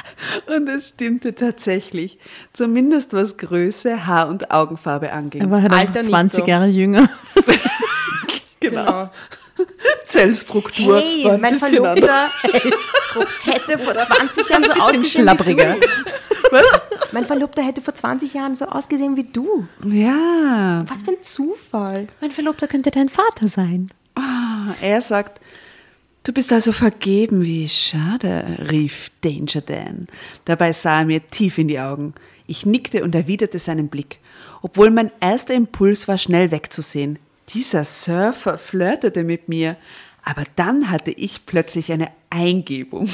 und 0.48 0.68
es 0.68 0.90
stimmte 0.90 1.36
tatsächlich. 1.36 2.20
Zumindest 2.54 3.14
was 3.14 3.38
Größe, 3.38 4.08
Haar- 4.08 4.30
und 4.30 4.52
Augenfarbe 4.52 5.12
anging. 5.12 5.42
Er 5.42 5.52
war 5.52 5.62
halt 5.62 5.72
Alter 5.72 6.00
einfach 6.00 6.02
nicht 6.02 6.10
20 6.10 6.40
so. 6.40 6.46
Jahre 6.46 6.68
jünger. 6.68 7.10
genau. 8.60 9.10
Zellstruktur. 10.06 11.00
Hey, 11.00 11.24
war 11.24 11.34
ein 11.34 11.42
mein 11.42 11.56
Verlobter 11.56 12.30
hätte 13.44 13.78
vor 13.78 13.98
20 13.98 14.50
Jahren 14.50 14.66
so 14.66 14.72
ausgesehen 14.74 15.46
wie 15.46 15.56
du. 15.56 15.64
Mein 17.12 17.26
Verlobter 17.26 17.62
hätte 17.64 17.82
vor 17.82 17.94
20 17.94 18.34
Jahren 18.34 18.56
so 18.56 18.66
ausgesehen 18.66 19.16
wie 19.16 19.24
du. 19.24 19.68
Ja. 19.86 20.84
Was 20.88 21.04
für 21.04 21.12
ein 21.12 21.22
Zufall. 21.22 22.08
Mein 22.22 22.32
Verlobter 22.32 22.68
könnte 22.68 22.92
dein 22.92 23.10
Vater 23.10 23.48
sein. 23.48 23.88
Ah, 24.16 24.74
er 24.82 25.02
sagt, 25.02 25.42
du 26.26 26.34
bist 26.34 26.52
also 26.52 26.72
vergeben, 26.72 27.44
wie 27.44 27.70
schade, 27.70 28.58
rief 28.70 29.10
Danger 29.22 29.62
Dan. 29.62 30.08
Dabei 30.44 30.74
sah 30.74 31.00
er 31.00 31.06
mir 31.06 31.30
tief 31.30 31.58
in 31.58 31.70
die 31.70 31.80
Augen. 31.80 32.14
Ich 32.48 32.66
nickte 32.66 33.04
und 33.04 33.16
erwiderte 33.16 33.60
seinen 33.60 33.88
Blick, 33.88 34.20
obwohl 34.62 34.92
mein 34.92 35.12
erster 35.20 35.54
Impuls 35.54 36.08
war, 36.08 36.18
schnell 36.18 36.52
wegzusehen. 36.52 37.20
Dieser 37.50 37.84
Surfer 37.84 38.58
flirtete 38.58 39.24
mit 39.24 39.48
mir, 39.48 39.78
aber 40.24 40.44
dann 40.56 40.90
hatte 40.90 41.12
ich 41.12 41.46
plötzlich 41.46 41.92
eine 41.92 42.10
Eingebung. 42.30 43.10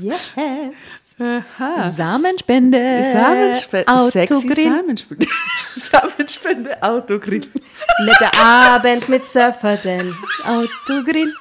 Yes. 0.00 0.32
Samenspende. 1.16 3.12
Samenspende, 3.12 4.10
sexy 4.10 4.34
Autogrill. 4.34 4.70
Samenspende. 4.70 5.26
Samenspende, 5.76 6.82
Autogrill. 6.82 7.48
Netter 8.04 8.36
Abend 8.36 9.08
mit 9.08 9.26
Surfer 9.28 9.76
Dan. 9.76 10.12
Autogrill. 10.44 11.32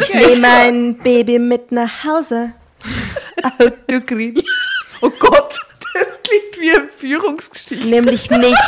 Ich 0.00 0.14
nehme 0.14 0.36
mein 0.36 0.98
Baby 0.98 1.38
mit 1.38 1.70
nach 1.70 2.04
Hause. 2.04 2.52
Autogrill. 3.58 4.36
Oh 5.02 5.10
Gott, 5.10 5.58
das 5.94 6.22
klingt 6.22 6.58
wie 6.58 6.74
eine 6.74 6.88
Führungsgeschichte. 6.88 7.88
Nämlich 7.88 8.30
nicht, 8.30 8.62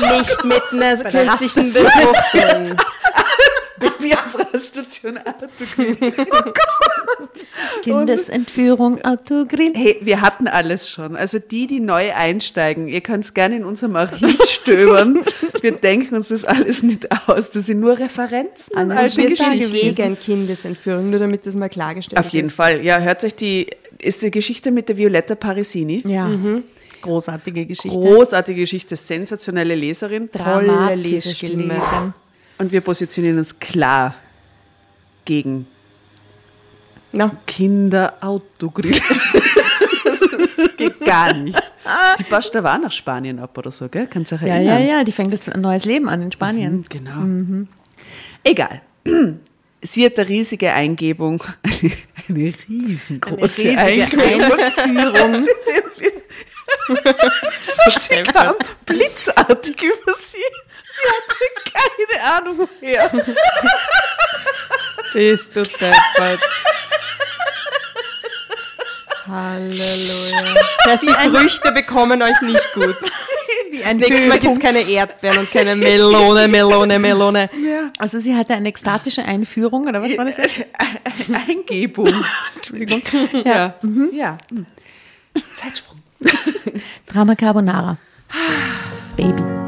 nicht 0.00 0.44
mit 0.44 0.62
einer 0.72 0.96
künstlichen 0.96 1.72
Befruchtung. 1.72 2.76
Wie 4.02 4.14
auf 4.14 4.38
Raststation 4.38 5.18
Autogrill. 5.18 5.96
Kindesentführung, 7.82 9.02
Autogrill. 9.04 9.72
Hey, 9.74 9.98
wir 10.02 10.20
hatten 10.20 10.48
alles 10.48 10.88
schon. 10.88 11.16
Also 11.16 11.38
die, 11.38 11.66
die 11.66 11.80
neu 11.80 12.12
einsteigen, 12.12 12.88
ihr 12.88 13.00
könnt 13.00 13.24
es 13.24 13.34
gerne 13.34 13.56
in 13.56 13.64
unserem 13.64 13.96
Archiv 13.96 14.42
stöbern. 14.44 15.24
Wir 15.60 15.72
denken 15.72 16.16
uns 16.16 16.28
das 16.28 16.44
alles 16.44 16.82
nicht 16.82 17.08
aus. 17.28 17.50
Das 17.50 17.66
sind 17.66 17.80
nur 17.80 17.98
Referenzen. 17.98 18.76
Alles 18.76 18.98
alte 18.98 19.16
wir 19.16 19.30
Wir 19.30 19.36
sind 19.36 19.58
Geschichten. 19.58 19.94
gegen 19.94 20.20
Kindesentführung, 20.20 21.10
nur 21.10 21.18
damit 21.18 21.46
das 21.46 21.54
mal 21.54 21.68
klargestellt 21.68 22.18
Auf 22.18 22.28
jeden 22.30 22.48
ist. 22.48 22.54
Fall. 22.54 22.84
Ja, 22.84 22.98
hört 22.98 23.24
euch 23.24 23.34
die, 23.34 23.68
ist 24.00 24.22
die 24.22 24.30
Geschichte 24.30 24.70
mit 24.70 24.88
der 24.88 24.96
Violetta 24.96 25.34
Parisini. 25.34 26.02
Ja. 26.06 26.30
Großartige 27.00 27.66
Geschichte. 27.66 27.98
Großartige 27.98 28.60
Geschichte, 28.60 28.96
sensationelle 28.96 29.74
Leserin. 29.74 30.30
Tolle 30.30 30.94
Lesestimme. 30.94 31.80
Und 32.62 32.70
wir 32.70 32.80
positionieren 32.80 33.38
uns 33.38 33.58
klar 33.58 34.14
gegen 35.24 35.66
Na, 37.10 37.32
Kinderautogrill. 37.44 38.92
das 40.04 40.20
geht 40.76 41.00
gar 41.00 41.32
nicht. 41.32 41.60
Die 42.20 42.22
passt 42.22 42.54
aber 42.54 42.74
auch 42.74 42.78
nach 42.78 42.92
Spanien 42.92 43.40
ab 43.40 43.58
oder 43.58 43.72
so, 43.72 43.88
gell? 43.88 44.06
Kannst 44.06 44.30
du 44.30 44.36
dich 44.36 44.46
Ja, 44.46 44.54
erinnern? 44.54 44.78
ja, 44.80 44.86
ja, 44.98 45.02
die 45.04 45.10
fängt 45.10 45.32
jetzt 45.32 45.48
ein 45.48 45.60
neues 45.60 45.84
Leben 45.86 46.08
an 46.08 46.22
in 46.22 46.30
Spanien. 46.30 46.76
Mhm, 46.76 46.84
Genau. 46.88 47.66
Egal. 48.44 48.80
Sie 49.82 50.06
hat 50.06 50.16
eine 50.16 50.28
riesige 50.28 50.72
Eingebung, 50.72 51.42
eine, 51.64 51.92
eine 52.28 52.52
riesengroße 52.68 53.70
Eine 53.70 53.90
riesige 53.90 54.22
Eingebung. 54.22 55.42
sie 57.98 58.22
kam 58.22 58.54
blitzartig 58.86 59.82
über 59.82 60.14
sie. 60.14 60.36
Sie 60.92 61.08
hatte 61.08 61.34
keine 61.72 62.34
Ahnung 62.36 62.68
woher. 62.80 63.10
Bist 65.12 65.56
du 65.56 65.62
deppert. 65.62 66.40
Halleluja. 69.28 70.54
Das 70.84 70.86
heißt, 70.86 71.02
die 71.02 71.36
Früchte 71.36 71.72
bekommen 71.72 72.22
euch 72.22 72.40
nicht 72.42 72.72
gut. 72.74 72.96
Wie 73.70 73.78
Das 73.78 73.94
nächste 73.94 74.28
Mal 74.28 74.38
gibt 74.38 74.54
es 74.54 74.60
keine 74.60 74.82
Erdbeeren 74.82 75.38
und 75.38 75.50
keine 75.50 75.76
Melone, 75.76 76.48
Melone, 76.48 76.98
Melone. 76.98 77.50
Also 77.98 78.18
sie 78.18 78.36
hatte 78.36 78.54
eine 78.54 78.68
ekstatische 78.68 79.24
Einführung, 79.24 79.86
oder 79.86 80.02
was 80.02 80.16
war 80.18 80.26
das 80.26 80.36
jetzt? 80.36 80.66
Eingebung. 81.48 82.12
Entschuldigung. 82.56 83.02
Ja. 83.44 83.74
ja. 84.12 84.38
Hm. 84.50 84.66
Zeitsprung. 85.56 86.02
Drama 87.06 87.34
Carbonara. 87.34 87.96
Baby. 89.16 89.61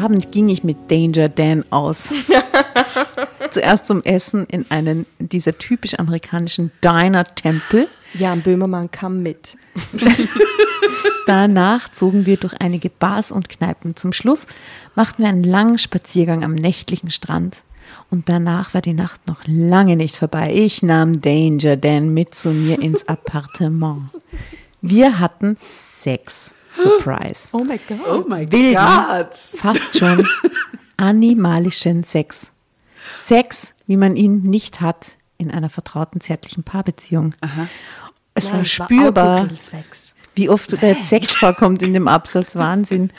Abend 0.00 0.32
ging 0.32 0.48
ich 0.48 0.64
mit 0.64 0.90
Danger 0.90 1.28
Dan 1.28 1.64
aus. 1.70 2.12
Zuerst 3.50 3.86
zum 3.86 4.02
Essen 4.02 4.46
in 4.46 4.64
einen 4.70 5.06
dieser 5.18 5.58
typisch 5.58 5.98
amerikanischen 5.98 6.70
Diner-Tempel. 6.82 7.88
Jan 8.14 8.42
Böhmermann 8.42 8.90
kam 8.90 9.22
mit. 9.22 9.56
Danach 11.26 11.90
zogen 11.92 12.26
wir 12.26 12.36
durch 12.36 12.54
einige 12.60 12.90
Bars 12.90 13.30
und 13.30 13.48
Kneipen. 13.48 13.94
Zum 13.94 14.12
Schluss 14.12 14.46
machten 14.94 15.22
wir 15.22 15.28
einen 15.28 15.44
langen 15.44 15.78
Spaziergang 15.78 16.42
am 16.44 16.54
nächtlichen 16.54 17.10
Strand. 17.10 17.62
Und 18.08 18.28
danach 18.28 18.74
war 18.74 18.82
die 18.82 18.94
Nacht 18.94 19.26
noch 19.26 19.42
lange 19.46 19.96
nicht 19.96 20.16
vorbei. 20.16 20.52
Ich 20.54 20.82
nahm 20.82 21.20
Danger 21.20 21.76
Dan 21.76 22.14
mit 22.14 22.34
zu 22.34 22.50
mir 22.50 22.80
ins 22.80 23.06
Appartement. 23.08 24.10
Wir 24.80 25.18
hatten 25.18 25.56
Sex. 25.76 26.54
Surprise. 26.74 27.48
Oh 27.52 27.64
mein 27.64 27.80
Gott. 27.88 27.98
Oh 28.08 28.24
mein 28.28 28.50
Wilden, 28.50 28.74
Gott. 28.74 29.36
fast 29.36 29.98
schon 29.98 30.26
animalischen 30.96 32.04
Sex. 32.04 32.50
Sex, 33.24 33.74
wie 33.86 33.96
man 33.96 34.16
ihn 34.16 34.42
nicht 34.42 34.80
hat 34.80 35.16
in 35.38 35.50
einer 35.50 35.70
vertrauten, 35.70 36.20
zärtlichen 36.20 36.62
Paarbeziehung. 36.64 37.34
Es 38.34 38.52
war 38.52 38.64
spürbar, 38.64 39.48
Sex. 39.54 40.14
wie 40.34 40.48
oft 40.48 40.72
da 40.80 40.86
jetzt 40.86 41.08
Sex 41.08 41.34
vorkommt 41.34 41.82
in 41.82 41.92
dem 41.94 42.08
Absatz. 42.08 42.54
Wahnsinn. 42.54 43.10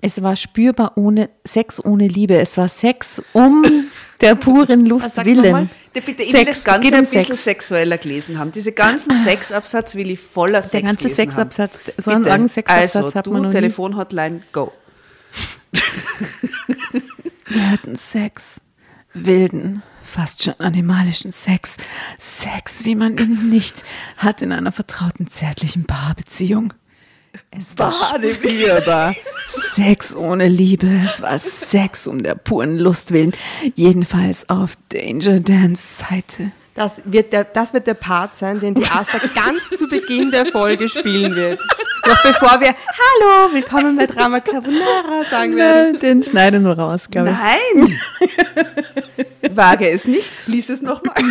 Es 0.00 0.22
war 0.22 0.36
spürbar 0.36 0.92
ohne 0.96 1.30
Sex 1.46 1.82
ohne 1.84 2.06
Liebe. 2.06 2.38
Es 2.38 2.56
war 2.56 2.68
Sex 2.68 3.22
um 3.32 3.64
der 4.20 4.34
puren 4.34 4.86
Lust 4.86 5.24
willen. 5.24 5.70
Bitte, 5.92 6.22
ich 6.22 6.32
will 6.32 6.44
Sex, 6.44 6.46
das 6.46 6.58
es 6.58 6.64
Ganze 6.64 6.88
um 6.88 6.94
ein 6.94 7.00
bisschen 7.04 7.24
Sex. 7.24 7.44
sexueller 7.44 7.98
gelesen 7.98 8.38
haben. 8.38 8.52
Diese 8.52 8.72
ganzen 8.72 9.14
Sexabsatz 9.24 9.94
will 9.94 10.10
ich 10.10 10.20
voller 10.20 10.60
Sex 10.60 10.72
Der 10.72 10.82
ganze 10.82 11.08
Sexabsatz, 11.08 11.72
haben. 11.72 11.92
so 11.96 12.10
einen 12.10 12.24
langen 12.24 12.48
Sexabsatz 12.48 12.96
also, 12.96 13.14
hat 13.14 13.26
du, 13.26 13.32
man 13.32 13.42
noch. 13.42 13.50
Telefonhotline, 13.50 14.42
go. 14.52 14.72
Wir 17.46 17.70
hatten 17.70 17.96
Sex. 17.96 18.60
Wilden, 19.14 19.82
fast 20.04 20.42
schon 20.42 20.54
animalischen 20.58 21.32
Sex. 21.32 21.76
Sex, 22.18 22.84
wie 22.84 22.94
man 22.94 23.16
ihn 23.16 23.48
nicht 23.48 23.82
hat 24.18 24.42
in 24.42 24.52
einer 24.52 24.72
vertrauten, 24.72 25.26
zärtlichen 25.28 25.86
Paarbeziehung. 25.86 26.74
Es 27.50 27.78
war 27.78 27.92
spürbar. 27.92 29.14
Sex 29.48 30.14
ohne 30.16 30.48
Liebe. 30.48 30.88
Es 31.04 31.22
war 31.22 31.38
Sex 31.38 32.06
um 32.06 32.22
der 32.22 32.34
puren 32.34 32.78
Lust 32.78 33.12
willen. 33.12 33.32
Jedenfalls 33.74 34.48
auf 34.48 34.76
Danger 34.90 35.40
Dans 35.40 35.98
Seite. 35.98 36.52
Das 36.74 37.00
wird, 37.06 37.32
der, 37.32 37.44
das 37.44 37.72
wird 37.72 37.86
der 37.86 37.94
Part 37.94 38.36
sein, 38.36 38.60
den 38.60 38.74
die 38.74 38.84
Asta 38.84 39.18
ganz 39.34 39.70
zu 39.70 39.88
Beginn 39.88 40.30
der 40.30 40.46
Folge 40.46 40.90
spielen 40.90 41.34
wird. 41.34 41.62
Noch 42.06 42.22
bevor 42.22 42.60
wir 42.60 42.68
Hallo, 42.68 43.54
willkommen 43.54 43.96
bei 43.96 44.06
Drama 44.06 44.40
Carbonara 44.40 45.24
sagen 45.30 45.56
werden. 45.56 45.98
Den 46.00 46.22
schneiden 46.22 46.64
wir 46.64 46.78
raus, 46.78 47.08
glaube 47.10 47.30
ich. 47.30 47.36
Nein! 47.80 47.98
Wage 49.56 49.88
es 49.88 50.04
nicht, 50.04 50.30
lies 50.46 50.68
es 50.68 50.82
nochmal. 50.82 51.14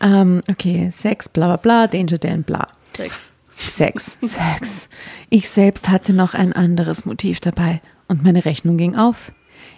Ähm, 0.00 0.42
okay, 0.48 0.90
Sex, 0.92 1.28
bla 1.28 1.46
bla 1.46 1.56
bla, 1.56 1.86
Danger 1.86 2.18
Dan, 2.18 2.44
bla. 2.44 2.66
Sex. 2.98 3.32
Sex, 3.56 4.18
Sex. 4.22 4.88
Ich 5.30 5.48
selbst 5.48 5.88
hatte 5.88 6.12
noch 6.12 6.34
ein 6.34 6.52
anderes 6.52 7.04
Motiv 7.04 7.38
dabei 7.38 7.80
und 8.08 8.24
meine 8.24 8.44
Rechnung 8.44 8.76
ging 8.76 8.96
auf. 8.96 9.30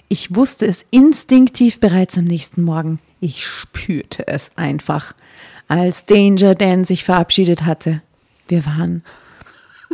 Ich 0.09 0.35
wusste 0.35 0.65
es 0.67 0.87
instinktiv 0.91 1.81
bereits 1.81 2.17
am 2.17 2.25
nächsten 2.25 2.63
Morgen. 2.63 2.99
Ich 3.21 3.45
spürte 3.47 4.27
es 4.27 4.51
einfach, 4.57 5.15
als 5.69 6.07
Danger 6.07 6.55
Dan 6.55 6.87
sich 6.87 7.05
verabschiedet 7.05 7.67
hatte. 7.67 8.01
Wir 8.49 8.65
waren 8.65 9.03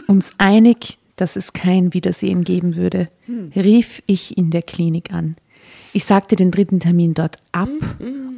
uns 0.06 0.30
einig, 0.38 1.00
dass 1.16 1.34
es 1.34 1.52
kein 1.52 1.94
Wiedersehen 1.94 2.44
geben 2.44 2.76
würde, 2.76 3.08
rief 3.56 4.04
ich 4.06 4.38
in 4.38 4.50
der 4.50 4.62
Klinik 4.62 5.12
an. 5.12 5.34
Ich 5.92 6.04
sagte 6.04 6.36
den 6.36 6.52
dritten 6.52 6.78
Termin 6.78 7.14
dort 7.14 7.38
ab, 7.50 7.70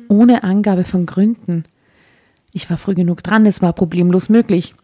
ohne 0.09 0.45
Angabe 0.45 0.85
von 0.85 1.05
Gründen. 1.05 1.65
Ich 2.53 2.69
war 2.71 2.77
früh 2.77 2.95
genug 2.95 3.23
dran, 3.23 3.47
es 3.47 3.63
war 3.63 3.73
problemlos 3.73 4.29
möglich. 4.29 4.75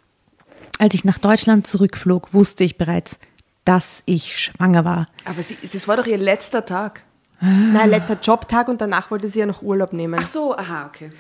Als 0.78 0.94
ich 0.94 1.04
nach 1.04 1.18
Deutschland 1.18 1.66
zurückflog, 1.66 2.34
wusste 2.34 2.64
ich 2.64 2.76
bereits, 2.76 3.18
dass 3.64 4.02
ich 4.06 4.38
schwanger 4.38 4.84
war. 4.84 5.06
Aber 5.24 5.42
sie, 5.42 5.56
das 5.72 5.88
war 5.88 5.96
doch 5.96 6.06
ihr 6.06 6.18
letzter 6.18 6.64
Tag. 6.64 7.02
Nein, 7.40 7.90
letzter 7.90 8.16
Jobtag 8.20 8.68
und 8.68 8.80
danach 8.80 9.10
wollte 9.10 9.28
sie 9.28 9.40
ja 9.40 9.46
noch 9.46 9.60
Urlaub 9.60 9.92
nehmen. 9.92 10.18
Ach 10.22 10.26
so, 10.26 10.56
aha, 10.56 10.86
okay. 10.86 11.10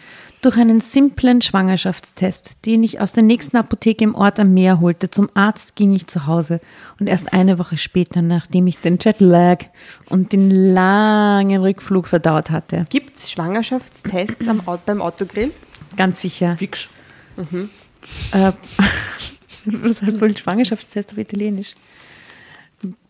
Durch 0.40 0.56
einen 0.56 0.80
simplen 0.80 1.42
Schwangerschaftstest, 1.42 2.64
den 2.64 2.82
ich 2.82 3.00
aus 3.00 3.12
der 3.12 3.22
nächsten 3.22 3.56
Apotheke 3.56 4.04
im 4.04 4.14
Ort 4.14 4.38
am 4.38 4.54
Meer 4.54 4.80
holte, 4.80 5.10
zum 5.10 5.28
Arzt 5.34 5.74
ging 5.74 5.94
ich 5.94 6.06
zu 6.06 6.26
Hause. 6.26 6.60
Und 6.98 7.08
erst 7.08 7.32
eine 7.34 7.58
Woche 7.58 7.76
später, 7.76 8.22
nachdem 8.22 8.66
ich 8.66 8.78
den 8.78 8.98
Jetlag 9.00 9.64
und 10.08 10.32
den 10.32 10.50
langen 10.50 11.60
Rückflug 11.60 12.08
verdaut 12.08 12.50
hatte, 12.50 12.86
Gibt 12.88 13.18
es 13.18 13.30
Schwangerschaftstests 13.30 14.48
am, 14.48 14.62
beim 14.86 15.02
Autogrill? 15.02 15.50
Ganz 15.96 16.20
sicher. 16.20 16.56
Fix. 16.56 16.88
Äh, 18.32 18.52
was 19.64 20.02
heißt 20.02 20.20
wohl 20.20 20.36
Schwangerschaftstest 20.36 21.12
auf 21.12 21.18
Italienisch? 21.18 21.74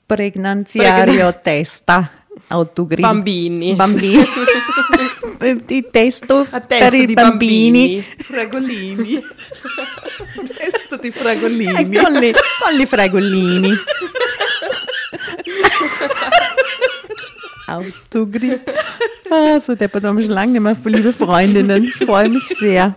Pregnanziario 0.06 1.32
testa. 1.32 2.10
Autogrill. 2.48 3.00
Bambini. 3.02 3.74
Bambini. 3.74 4.24
di 5.66 5.84
testo 5.90 6.46
A 6.50 6.60
per 6.60 6.90
testo 6.90 6.96
i 6.96 7.06
di 7.06 7.14
bambini. 7.14 8.02
Fragolini. 8.02 9.22
Testo 10.56 10.96
di 10.96 11.08
Eh, 11.08 11.12
Fragolini. 11.12 11.94
Con 11.96 12.12
le, 12.12 12.32
con 12.32 12.74
le 12.76 12.86
fragolini. 12.86 13.70
Autogrill. 17.78 18.60
Ah, 19.30 19.58
so 19.58 19.74
deppert 19.74 20.04
haben 20.04 20.18
wir 20.18 20.24
schon 20.24 20.34
lange 20.34 20.52
nicht 20.52 20.60
mehr, 20.60 20.76
liebe 20.84 21.12
Freundinnen. 21.12 21.82
Ich 21.82 21.94
freue 21.94 22.28
mich 22.28 22.44
sehr. 22.60 22.94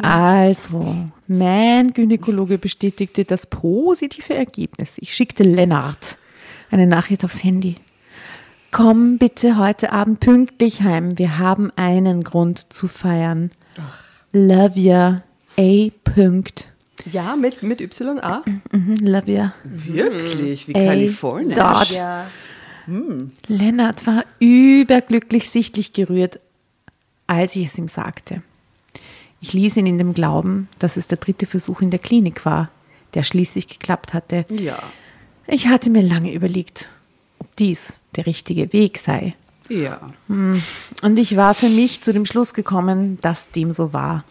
Also, 0.00 0.94
mein 1.26 1.92
Gynäkologe 1.92 2.58
bestätigte 2.58 3.24
das 3.24 3.46
positive 3.46 4.32
Ergebnis. 4.34 4.92
Ich 4.98 5.12
schickte 5.14 5.42
Lennart 5.42 6.16
eine 6.70 6.86
Nachricht 6.86 7.24
aufs 7.24 7.42
Handy. 7.42 7.74
Komm 8.70 9.18
bitte 9.18 9.58
heute 9.58 9.92
Abend 9.92 10.20
pünktlich 10.20 10.82
heim. 10.82 11.18
Wir 11.18 11.38
haben 11.38 11.72
einen 11.74 12.22
Grund 12.22 12.72
zu 12.72 12.86
feiern. 12.86 13.50
Love 14.32 14.78
ya. 14.78 15.22
A. 15.58 15.88
Punkt. 16.04 16.68
Ja, 17.10 17.34
mit, 17.34 17.62
mit 17.62 17.80
YA. 17.80 18.42
Mhm, 18.70 18.96
Love 19.00 19.32
ya. 19.32 19.54
Wirklich, 19.64 20.68
wie 20.68 20.72
Kalifornien. 20.72 21.56
dort. 21.56 21.90
Ja. 21.90 22.26
Lennart 23.46 24.06
war 24.06 24.24
überglücklich 24.38 25.50
sichtlich 25.50 25.92
gerührt, 25.92 26.40
als 27.26 27.56
ich 27.56 27.66
es 27.68 27.78
ihm 27.78 27.88
sagte. 27.88 28.42
Ich 29.40 29.52
ließ 29.52 29.76
ihn 29.78 29.86
in 29.86 29.98
dem 29.98 30.12
Glauben, 30.14 30.68
dass 30.78 30.96
es 30.96 31.08
der 31.08 31.18
dritte 31.18 31.46
Versuch 31.46 31.80
in 31.80 31.90
der 31.90 31.98
Klinik 32.00 32.44
war, 32.44 32.68
der 33.14 33.22
schließlich 33.22 33.68
geklappt 33.68 34.12
hatte. 34.12 34.44
Ja, 34.50 34.78
Ich 35.46 35.68
hatte 35.68 35.90
mir 35.90 36.02
lange 36.02 36.32
überlegt, 36.32 36.90
ob 37.38 37.54
dies 37.56 38.00
der 38.16 38.26
richtige 38.26 38.72
Weg 38.72 38.98
sei. 38.98 39.34
ja. 39.68 40.00
Und 40.28 41.18
ich 41.18 41.36
war 41.36 41.54
für 41.54 41.68
mich 41.68 42.02
zu 42.02 42.12
dem 42.12 42.26
Schluss 42.26 42.54
gekommen, 42.54 43.18
dass 43.22 43.50
dem 43.50 43.72
so 43.72 43.92
war. 43.92 44.24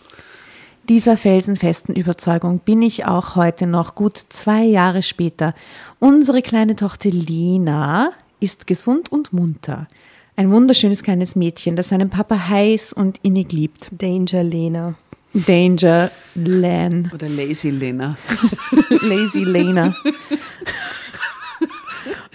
Dieser 0.88 1.18
felsenfesten 1.18 1.95
Überzeugung 1.95 2.60
bin 2.60 2.82
ich 2.82 3.05
auch 3.05 3.36
heute 3.36 3.68
noch, 3.68 3.95
gut 3.95 4.18
zwei 4.30 4.64
Jahre 4.64 5.03
später. 5.03 5.53
Unsere 5.99 6.41
kleine 6.41 6.76
Tochter 6.76 7.10
Lina 7.10 8.12
ist 8.40 8.68
gesund 8.68 9.12
und 9.12 9.34
munter. 9.34 9.88
Ein 10.36 10.52
wunderschönes 10.52 11.04
kleines 11.04 11.36
Mädchen, 11.36 11.76
das 11.76 11.90
seinen 11.90 12.10
Papa 12.10 12.48
heiß 12.48 12.94
und 12.94 13.20
innig 13.24 13.52
liebt. 13.52 13.90
Danger 13.92 14.44
Lena. 14.44 14.96
Danger 15.34 16.12
Lan. 16.36 17.12
Oder 17.14 17.30
Lazy 17.30 17.70
Lena. 17.70 18.18
Lazy 19.02 19.44
Lena. 19.44 19.94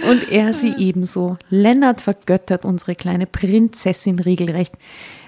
Und 0.08 0.30
er 0.30 0.52
sie 0.52 0.74
ebenso. 0.76 1.38
Lennart 1.48 2.00
vergöttert 2.00 2.64
unsere 2.64 2.94
kleine 2.94 3.26
Prinzessin 3.26 4.18
regelrecht. 4.18 4.74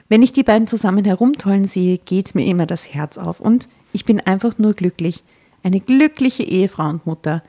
Wenn 0.08 0.22
ich 0.22 0.32
die 0.32 0.44
beiden 0.44 0.68
zusammen 0.68 1.04
herumtollen 1.04 1.64
sehe, 1.66 1.98
geht 1.98 2.34
mir 2.34 2.46
immer 2.46 2.66
das 2.66 2.92
Herz 2.92 3.18
auf 3.18 3.40
und 3.40 3.68
ich 3.92 4.04
bin 4.04 4.20
einfach 4.20 4.58
nur 4.58 4.74
glücklich. 4.74 5.24
Eine 5.62 5.80
glückliche 5.80 6.44
Ehefrau 6.44 6.90
und 6.90 7.06
Mutter. 7.06 7.42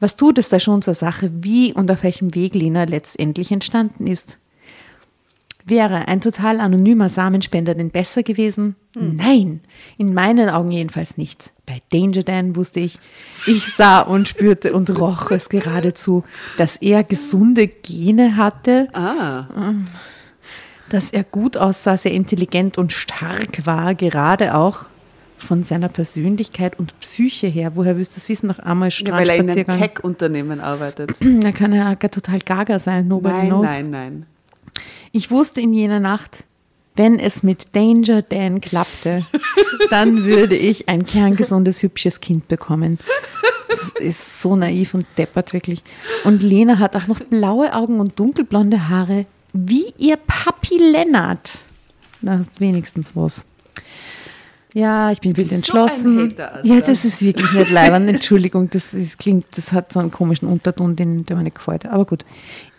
Was 0.00 0.16
tut 0.16 0.38
es 0.38 0.48
da 0.48 0.58
schon 0.58 0.82
zur 0.82 0.94
Sache, 0.94 1.30
wie 1.32 1.72
und 1.74 1.90
auf 1.90 2.02
welchem 2.02 2.34
Weg 2.34 2.54
Lena 2.54 2.84
letztendlich 2.84 3.52
entstanden 3.52 4.06
ist? 4.06 4.38
Wäre 5.66 6.08
ein 6.08 6.22
total 6.22 6.58
anonymer 6.58 7.10
Samenspender 7.10 7.74
denn 7.74 7.90
besser 7.90 8.22
gewesen? 8.22 8.76
Nein, 8.98 9.60
in 9.98 10.14
meinen 10.14 10.48
Augen 10.48 10.70
jedenfalls 10.70 11.18
nicht. 11.18 11.52
Bei 11.66 11.82
Danger 11.92 12.22
Dan 12.22 12.56
wusste 12.56 12.80
ich, 12.80 12.98
ich 13.46 13.64
sah 13.66 14.00
und 14.00 14.26
spürte 14.26 14.72
und 14.72 14.98
roch 14.98 15.30
es 15.30 15.48
geradezu, 15.48 16.24
dass 16.56 16.76
er 16.78 17.04
gesunde 17.04 17.68
Gene 17.68 18.36
hatte, 18.36 18.88
Ah, 18.94 19.74
dass 20.88 21.10
er 21.12 21.24
gut 21.24 21.56
aussah, 21.56 21.96
sehr 21.96 22.12
intelligent 22.12 22.78
und 22.78 22.90
stark 22.90 23.64
war, 23.64 23.94
gerade 23.94 24.54
auch 24.56 24.86
von 25.42 25.64
seiner 25.64 25.88
Persönlichkeit 25.88 26.78
und 26.78 26.98
Psyche 27.00 27.46
her. 27.46 27.72
Woher 27.74 27.96
willst 27.96 28.12
du 28.12 28.20
das 28.20 28.28
wissen? 28.28 28.46
Nach 28.46 28.58
einmal 28.58 28.90
ja, 28.90 29.12
weil 29.12 29.28
er 29.28 29.36
in 29.36 29.42
einem 29.42 29.50
Strandspaziergang. 29.50 29.78
Tech-Unternehmen 29.94 30.60
arbeitet. 30.60 31.10
Da 31.40 31.52
kann 31.52 31.72
er 31.72 31.98
total 31.98 32.38
gaga 32.40 32.78
sein, 32.78 33.08
nobody 33.08 33.34
Nein, 33.34 33.46
knows. 33.48 33.66
nein, 33.66 33.90
nein. 33.90 34.26
Ich 35.12 35.30
wusste 35.30 35.60
in 35.60 35.72
jener 35.72 36.00
Nacht, 36.00 36.44
wenn 36.96 37.18
es 37.18 37.42
mit 37.42 37.74
Danger 37.74 38.22
Dan 38.22 38.60
klappte, 38.60 39.24
dann 39.90 40.24
würde 40.24 40.56
ich 40.56 40.88
ein 40.88 41.04
kerngesundes, 41.06 41.82
hübsches 41.82 42.20
Kind 42.20 42.48
bekommen. 42.48 42.98
Das 43.68 43.90
ist 44.00 44.42
so 44.42 44.56
naiv 44.56 44.94
und 44.94 45.06
deppert 45.16 45.52
wirklich. 45.52 45.82
Und 46.24 46.42
Lena 46.42 46.78
hat 46.78 46.96
auch 46.96 47.06
noch 47.06 47.20
blaue 47.20 47.72
Augen 47.72 48.00
und 48.00 48.18
dunkelblonde 48.18 48.88
Haare, 48.88 49.26
wie 49.52 49.94
ihr 49.96 50.16
Papi 50.16 50.76
Lennart. 50.76 51.60
Na, 52.20 52.44
wenigstens 52.58 53.12
was. 53.14 53.44
Ja, 54.74 55.10
ich 55.10 55.20
bin 55.20 55.36
wild 55.36 55.48
So 55.48 55.54
entschlossen. 55.56 56.30
Hater, 56.30 56.54
Asta. 56.56 56.66
ja, 56.74 56.80
das 56.80 57.04
ist 57.04 57.22
wirklich 57.22 57.52
nicht 57.52 57.70
leibend. 57.70 58.08
Entschuldigung, 58.08 58.70
das 58.70 58.94
ist, 58.94 59.18
klingt, 59.18 59.46
das 59.56 59.72
hat 59.72 59.92
so 59.92 60.00
einen 60.00 60.10
komischen 60.10 60.48
Unterton, 60.48 60.96
den, 60.96 61.24
der 61.26 61.36
mir 61.36 61.42
nicht 61.44 61.56
gefällt. 61.56 61.86
Aber 61.86 62.04
gut. 62.04 62.24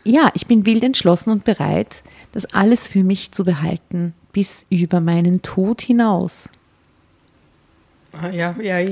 Ja, 0.03 0.31
ich 0.33 0.47
bin 0.47 0.65
wild 0.65 0.83
entschlossen 0.83 1.29
und 1.31 1.43
bereit, 1.43 2.03
das 2.31 2.45
alles 2.53 2.87
für 2.87 3.03
mich 3.03 3.31
zu 3.31 3.43
behalten, 3.43 4.13
bis 4.31 4.65
über 4.69 4.99
meinen 4.99 5.41
Tod 5.41 5.81
hinaus. 5.81 6.49
Ah, 8.13 8.29
ja, 8.29 8.55
ja, 8.61 8.79
eh. 8.79 8.89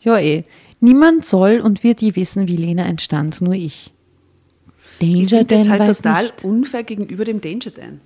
Ja, 0.00 0.18
eh. 0.18 0.44
Niemand 0.80 1.24
soll 1.24 1.60
und 1.60 1.82
wird 1.82 2.02
je 2.02 2.16
wissen, 2.16 2.48
wie 2.48 2.56
Lena 2.56 2.84
entstand, 2.86 3.40
nur 3.40 3.54
ich. 3.54 3.92
Ich 5.00 5.28
Danger 5.28 5.28
finde 5.28 5.44
das 5.54 5.64
Dan 5.64 5.78
halt 5.78 5.96
total 5.96 6.22
nicht. 6.24 6.44
unfair 6.44 6.82
gegenüber 6.82 7.24
dem 7.24 7.40
Danger 7.40 7.70
Dan. 7.70 8.00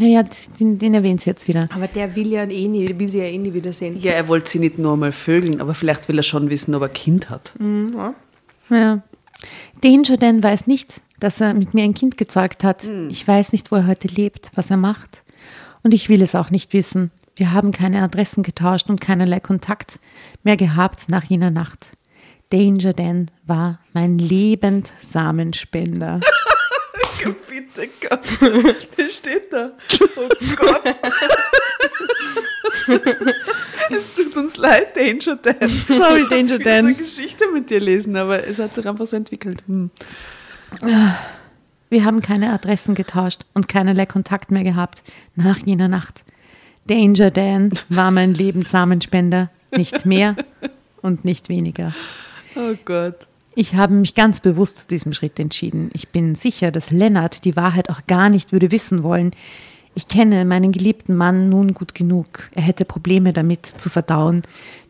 Naja, 0.00 0.22
das- 0.22 0.50
den, 0.52 0.78
den 0.78 0.94
erwähnt 0.94 1.20
sie 1.20 1.28
jetzt 1.30 1.46
wieder. 1.48 1.68
Aber 1.74 1.86
der 1.88 2.14
will 2.16 2.28
ja 2.28 2.44
eh 2.44 2.66
nie, 2.68 2.98
will 2.98 3.08
sie 3.08 3.18
ja 3.18 3.24
eh 3.24 3.36
nie 3.38 3.52
wiedersehen. 3.54 3.98
Ja, 4.00 4.12
er 4.12 4.26
wollte 4.28 4.48
sie 4.50 4.58
nicht 4.58 4.78
nur 4.78 4.96
mal 4.96 5.12
vögeln, 5.12 5.60
aber 5.60 5.74
vielleicht 5.74 6.08
will 6.08 6.16
er 6.18 6.22
schon 6.22 6.48
wissen, 6.50 6.74
ob 6.74 6.82
er 6.82 6.88
ein 6.88 6.94
Kind 6.94 7.28
hat. 7.30 7.52
Ja. 8.70 9.02
Danger 9.82 10.16
Dan 10.16 10.42
weiß 10.42 10.66
nicht, 10.66 11.00
dass 11.20 11.40
er 11.40 11.54
mit 11.54 11.74
mir 11.74 11.84
ein 11.84 11.94
Kind 11.94 12.16
gezeugt 12.16 12.64
hat. 12.64 12.82
Ich 13.08 13.26
weiß 13.28 13.52
nicht, 13.52 13.70
wo 13.70 13.76
er 13.76 13.86
heute 13.86 14.08
lebt, 14.08 14.50
was 14.54 14.70
er 14.70 14.76
macht. 14.78 15.22
Und 15.82 15.92
ich 15.94 16.08
will 16.08 16.22
es 16.22 16.34
auch 16.34 16.50
nicht 16.50 16.72
wissen. 16.72 17.10
Wir 17.36 17.52
haben 17.52 17.70
keine 17.72 18.02
Adressen 18.02 18.42
getauscht 18.42 18.88
und 18.88 19.00
keinerlei 19.00 19.40
Kontakt 19.40 19.98
mehr 20.44 20.56
gehabt 20.56 21.10
nach 21.10 21.24
jener 21.24 21.50
Nacht. 21.50 21.90
Danger 22.50 22.92
Dan 22.92 23.30
war 23.46 23.80
mein 23.92 24.18
Lebenssamenspender. 24.18 26.20
Bitte 27.48 27.88
Gott, 28.08 28.20
das 28.96 29.16
steht 29.16 29.52
da. 29.52 29.70
Oh 30.16 30.28
Gott. 30.56 30.82
es 33.90 34.14
tut 34.14 34.36
uns 34.36 34.56
leid, 34.56 34.96
Danger 34.96 35.36
Dan. 35.36 35.68
Sorry, 35.68 36.26
Danger 36.28 36.56
Ich 36.56 36.64
Dan. 36.64 36.86
eine 36.86 36.94
Geschichte 36.94 37.44
mit 37.52 37.70
dir 37.70 37.80
lesen, 37.80 38.16
aber 38.16 38.46
es 38.46 38.58
hat 38.58 38.74
sich 38.74 38.86
einfach 38.86 39.06
so 39.06 39.16
entwickelt. 39.16 39.62
Hm. 39.66 39.90
Wir 41.90 42.04
haben 42.04 42.20
keine 42.20 42.52
Adressen 42.52 42.94
getauscht 42.94 43.44
und 43.54 43.68
keinerlei 43.68 44.06
Kontakt 44.06 44.50
mehr 44.50 44.64
gehabt 44.64 45.02
nach 45.36 45.58
jener 45.58 45.88
Nacht. 45.88 46.22
Danger 46.86 47.30
Dan 47.30 47.72
war 47.88 48.10
mein 48.10 48.34
Lebenssamenspender, 48.34 49.50
nicht 49.76 50.04
mehr 50.04 50.36
und 51.02 51.24
nicht 51.24 51.48
weniger. 51.48 51.94
Oh 52.56 52.74
Gott. 52.84 53.26
Ich 53.56 53.76
habe 53.76 53.94
mich 53.94 54.16
ganz 54.16 54.40
bewusst 54.40 54.78
zu 54.78 54.86
diesem 54.88 55.12
Schritt 55.12 55.38
entschieden. 55.38 55.90
Ich 55.92 56.08
bin 56.08 56.34
sicher, 56.34 56.72
dass 56.72 56.90
Lennart 56.90 57.44
die 57.44 57.54
Wahrheit 57.54 57.88
auch 57.88 58.06
gar 58.08 58.28
nicht 58.28 58.50
würde 58.50 58.72
wissen 58.72 59.04
wollen. 59.04 59.30
Ich 59.94 60.08
kenne 60.08 60.44
meinen 60.44 60.72
geliebten 60.72 61.14
Mann 61.14 61.50
nun 61.50 61.72
gut 61.72 61.94
genug. 61.94 62.50
Er 62.52 62.62
hätte 62.62 62.84
Probleme 62.84 63.32
damit 63.32 63.66
zu 63.66 63.88
verdauen, 63.88 64.42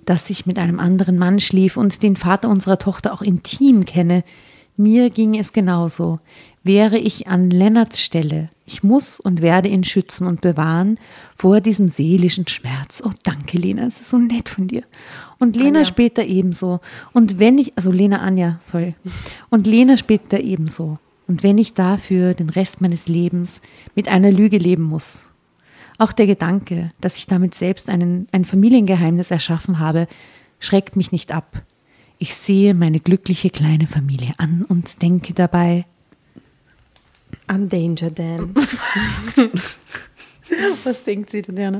dass 0.06 0.30
ich 0.30 0.46
mit 0.46 0.58
einem 0.58 0.80
anderen 0.80 1.18
Mann 1.18 1.40
schlief 1.40 1.76
und 1.76 2.02
den 2.02 2.16
Vater 2.16 2.48
unserer 2.48 2.78
Tochter 2.78 3.12
auch 3.12 3.20
intim 3.20 3.84
kenne. 3.84 4.24
Mir 4.78 5.10
ging 5.10 5.38
es 5.38 5.52
genauso. 5.52 6.20
Wäre 6.64 6.96
ich 6.98 7.28
an 7.28 7.50
Lennarts 7.50 8.00
Stelle, 8.00 8.48
ich 8.64 8.82
muss 8.82 9.20
und 9.20 9.42
werde 9.42 9.68
ihn 9.68 9.84
schützen 9.84 10.26
und 10.26 10.40
bewahren 10.40 10.98
vor 11.36 11.60
diesem 11.60 11.90
seelischen 11.90 12.48
Schmerz. 12.48 13.02
Oh, 13.04 13.10
danke, 13.22 13.58
Lena, 13.58 13.86
es 13.86 14.00
ist 14.00 14.08
so 14.08 14.16
nett 14.16 14.48
von 14.48 14.66
dir. 14.66 14.82
Und 15.38 15.56
Lena 15.56 15.80
Anja. 15.80 15.84
später 15.84 16.24
ebenso. 16.24 16.80
Und 17.12 17.38
wenn 17.38 17.58
ich, 17.58 17.76
also 17.76 17.90
Lena 17.90 18.22
Anja, 18.22 18.58
sorry. 18.64 18.94
Und 19.50 19.66
Lena 19.66 19.98
später 19.98 20.40
ebenso. 20.40 20.98
Und 21.26 21.42
wenn 21.42 21.58
ich 21.58 21.74
dafür 21.74 22.32
den 22.32 22.48
Rest 22.48 22.80
meines 22.80 23.08
Lebens 23.08 23.60
mit 23.94 24.08
einer 24.08 24.32
Lüge 24.32 24.56
leben 24.56 24.84
muss. 24.84 25.28
Auch 25.98 26.12
der 26.12 26.26
Gedanke, 26.26 26.92
dass 27.00 27.18
ich 27.18 27.26
damit 27.26 27.54
selbst 27.54 27.90
einen, 27.90 28.26
ein 28.32 28.46
Familiengeheimnis 28.46 29.30
erschaffen 29.30 29.78
habe, 29.78 30.08
schreckt 30.60 30.96
mich 30.96 31.12
nicht 31.12 31.30
ab. 31.30 31.62
Ich 32.18 32.34
sehe 32.34 32.74
meine 32.74 33.00
glückliche 33.00 33.50
kleine 33.50 33.86
Familie 33.86 34.32
an 34.38 34.64
und 34.66 35.02
denke 35.02 35.34
dabei, 35.34 35.84
An 37.46 37.68
Danger 37.68 38.10
Dan. 38.10 38.54
was 40.84 41.04
denkt 41.04 41.30
sie 41.30 41.42
denn, 41.42 41.56
Diana? 41.56 41.78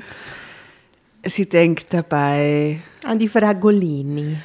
Sie 1.26 1.48
denkt 1.48 1.86
dabei, 1.92 2.80
An 3.04 3.18
die 3.18 3.28
Fragolini. 3.28 4.36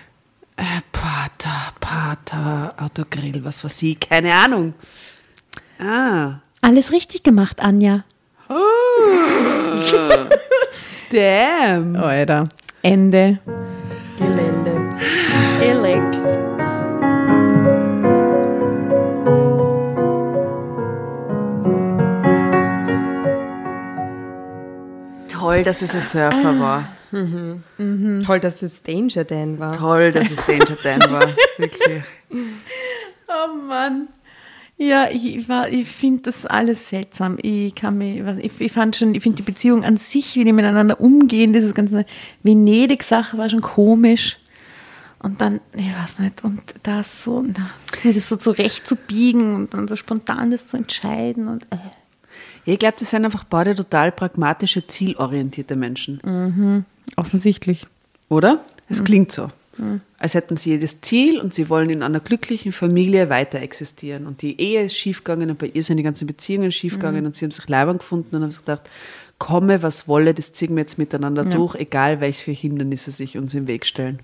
äh, 0.56 0.64
Pater, 0.92 1.74
Pater, 1.80 2.74
Autogrill, 2.78 3.44
was 3.44 3.64
weiß 3.64 3.84
ich, 3.84 4.00
keine 4.00 4.34
Ahnung. 4.34 4.74
Ah, 5.80 6.40
Alles 6.62 6.92
richtig 6.92 7.24
gemacht, 7.24 7.60
Anja. 7.62 8.04
damn. 11.12 11.96
Alter. 11.96 12.44
Ende. 12.82 13.40
Gelände. 14.18 14.90
Toll, 25.60 25.66
dass 25.66 25.82
es 25.82 25.94
ein 25.94 26.02
Surfer 26.02 26.60
war. 26.60 26.88
Toll, 28.26 28.40
dass 28.40 28.62
es 28.62 28.82
Danger 28.82 29.24
Dan 29.26 29.60
war. 29.60 29.74
Toll, 29.74 30.12
dass 30.14 30.32
es 30.32 30.46
Danger 30.46 30.78
Dan 30.82 31.02
war. 31.12 31.28
Wirklich. 31.58 32.04
Oh 32.32 33.56
Mann. 33.68 34.08
Ja, 34.78 35.10
ich, 35.12 35.36
ich 35.36 35.50
war- 35.50 35.68
ich 35.68 35.90
finde 35.90 36.22
das 36.24 36.46
alles 36.46 36.88
seltsam. 36.88 37.38
Ich 37.42 37.76
kann 37.76 37.98
mich, 37.98 38.22
ich, 38.42 38.62
ich 38.62 38.72
fand 38.72 38.96
schon, 38.96 39.14
ich 39.14 39.22
finde 39.22 39.36
die 39.36 39.42
Beziehung 39.42 39.84
an 39.84 39.98
sich, 39.98 40.36
wie 40.36 40.46
die 40.46 40.54
miteinander 40.54 41.02
umgehen, 41.02 41.52
dieses 41.52 41.74
ganze 41.74 42.06
Venedig-Sache 42.44 43.38
war 43.38 43.50
schon 43.50 43.60
komisch. 43.62 44.38
Und 45.22 45.42
dann, 45.42 45.60
ich 45.74 45.88
weiß 45.94 46.20
nicht, 46.20 46.46
und 46.46 46.62
das 46.84 47.26
so, 47.26 47.44
na, 47.46 47.72
sie 47.98 48.14
das 48.14 48.30
so 48.30 48.38
zurechtzubiegen 48.38 49.54
und 49.56 49.74
dann 49.74 49.90
so 49.90 49.98
spontan 49.98 50.52
das 50.52 50.68
zu 50.68 50.78
entscheiden 50.78 51.50
und 51.50 51.64
äh. 51.64 51.78
Ich 52.74 52.80
glaube, 52.80 52.96
das 53.00 53.10
sind 53.10 53.26
einfach 53.26 53.44
beide 53.44 53.74
total 53.74 54.12
pragmatische, 54.12 54.86
zielorientierte 54.86 55.76
Menschen. 55.76 56.86
offensichtlich. 57.16 57.88
Oder? 58.30 58.64
Es 58.88 59.04
klingt 59.04 59.32
so. 59.32 59.50
Als 60.18 60.34
hätten 60.34 60.58
sie 60.58 60.72
jedes 60.72 61.00
Ziel 61.02 61.40
und 61.40 61.54
sie 61.54 61.70
wollen 61.70 61.90
in 61.90 62.04
einer 62.04 62.20
glücklichen 62.20 62.74
Familie 62.74 63.30
weiter 63.30 63.60
existieren. 63.60 64.28
Und 64.28 64.42
die 64.42 64.60
Ehe 64.60 64.84
ist 64.84 64.96
schiefgegangen 64.96 65.50
und 65.50 65.58
bei 65.58 65.68
ihr 65.68 65.84
sind 65.84 65.98
die 65.98 66.04
ganzen 66.04 66.28
Beziehungen 66.28 66.72
schiefgegangen 66.72 67.26
und 67.26 67.36
sie 67.36 67.46
haben 67.46 67.52
sich 67.52 67.68
leibern 67.70 67.98
gefunden 68.00 68.36
und 68.36 68.44
haben 68.44 68.52
sich 68.52 68.60
gedacht, 68.60 68.82
komme, 69.38 69.82
was 69.82 70.08
wolle, 70.08 70.34
das 70.34 70.52
ziehen 70.52 70.76
wir 70.76 70.82
jetzt 70.82 70.98
miteinander 70.98 71.46
durch, 71.46 71.76
egal 71.76 72.20
welche 72.20 72.52
Hindernisse 72.52 73.12
sich 73.12 73.38
uns 73.38 73.54
im 73.54 73.68
Weg 73.68 73.86
stellen. 73.86 74.20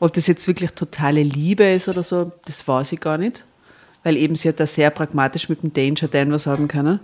Ob 0.00 0.12
das 0.12 0.26
jetzt 0.26 0.48
wirklich 0.48 0.72
totale 0.72 1.22
Liebe 1.22 1.64
ist 1.64 1.88
oder 1.88 2.02
so, 2.02 2.32
das 2.44 2.66
weiß 2.66 2.92
ich 2.92 3.00
gar 3.00 3.18
nicht. 3.18 3.44
Weil 4.02 4.16
eben 4.16 4.34
sie 4.34 4.48
hat 4.48 4.60
da 4.60 4.66
sehr 4.66 4.90
pragmatisch 4.90 5.48
mit 5.48 5.62
dem 5.62 5.72
Danger 5.72 6.08
Dan 6.08 6.32
was 6.32 6.46
haben 6.46 6.66
können. 6.66 6.98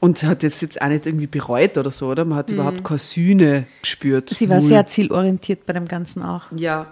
Und 0.00 0.22
hat 0.22 0.42
das 0.44 0.60
jetzt 0.60 0.80
auch 0.80 0.88
nicht 0.88 1.06
irgendwie 1.06 1.26
bereut 1.26 1.76
oder 1.76 1.90
so, 1.90 2.08
oder? 2.08 2.24
Man 2.24 2.38
hat 2.38 2.50
überhaupt 2.50 2.84
keine 2.84 2.98
Sühne 2.98 3.66
gespürt. 3.82 4.30
Sie 4.30 4.48
war 4.48 4.58
Null. 4.60 4.68
sehr 4.68 4.86
zielorientiert 4.86 5.66
bei 5.66 5.72
dem 5.72 5.86
Ganzen 5.88 6.22
auch. 6.22 6.44
Ja. 6.54 6.86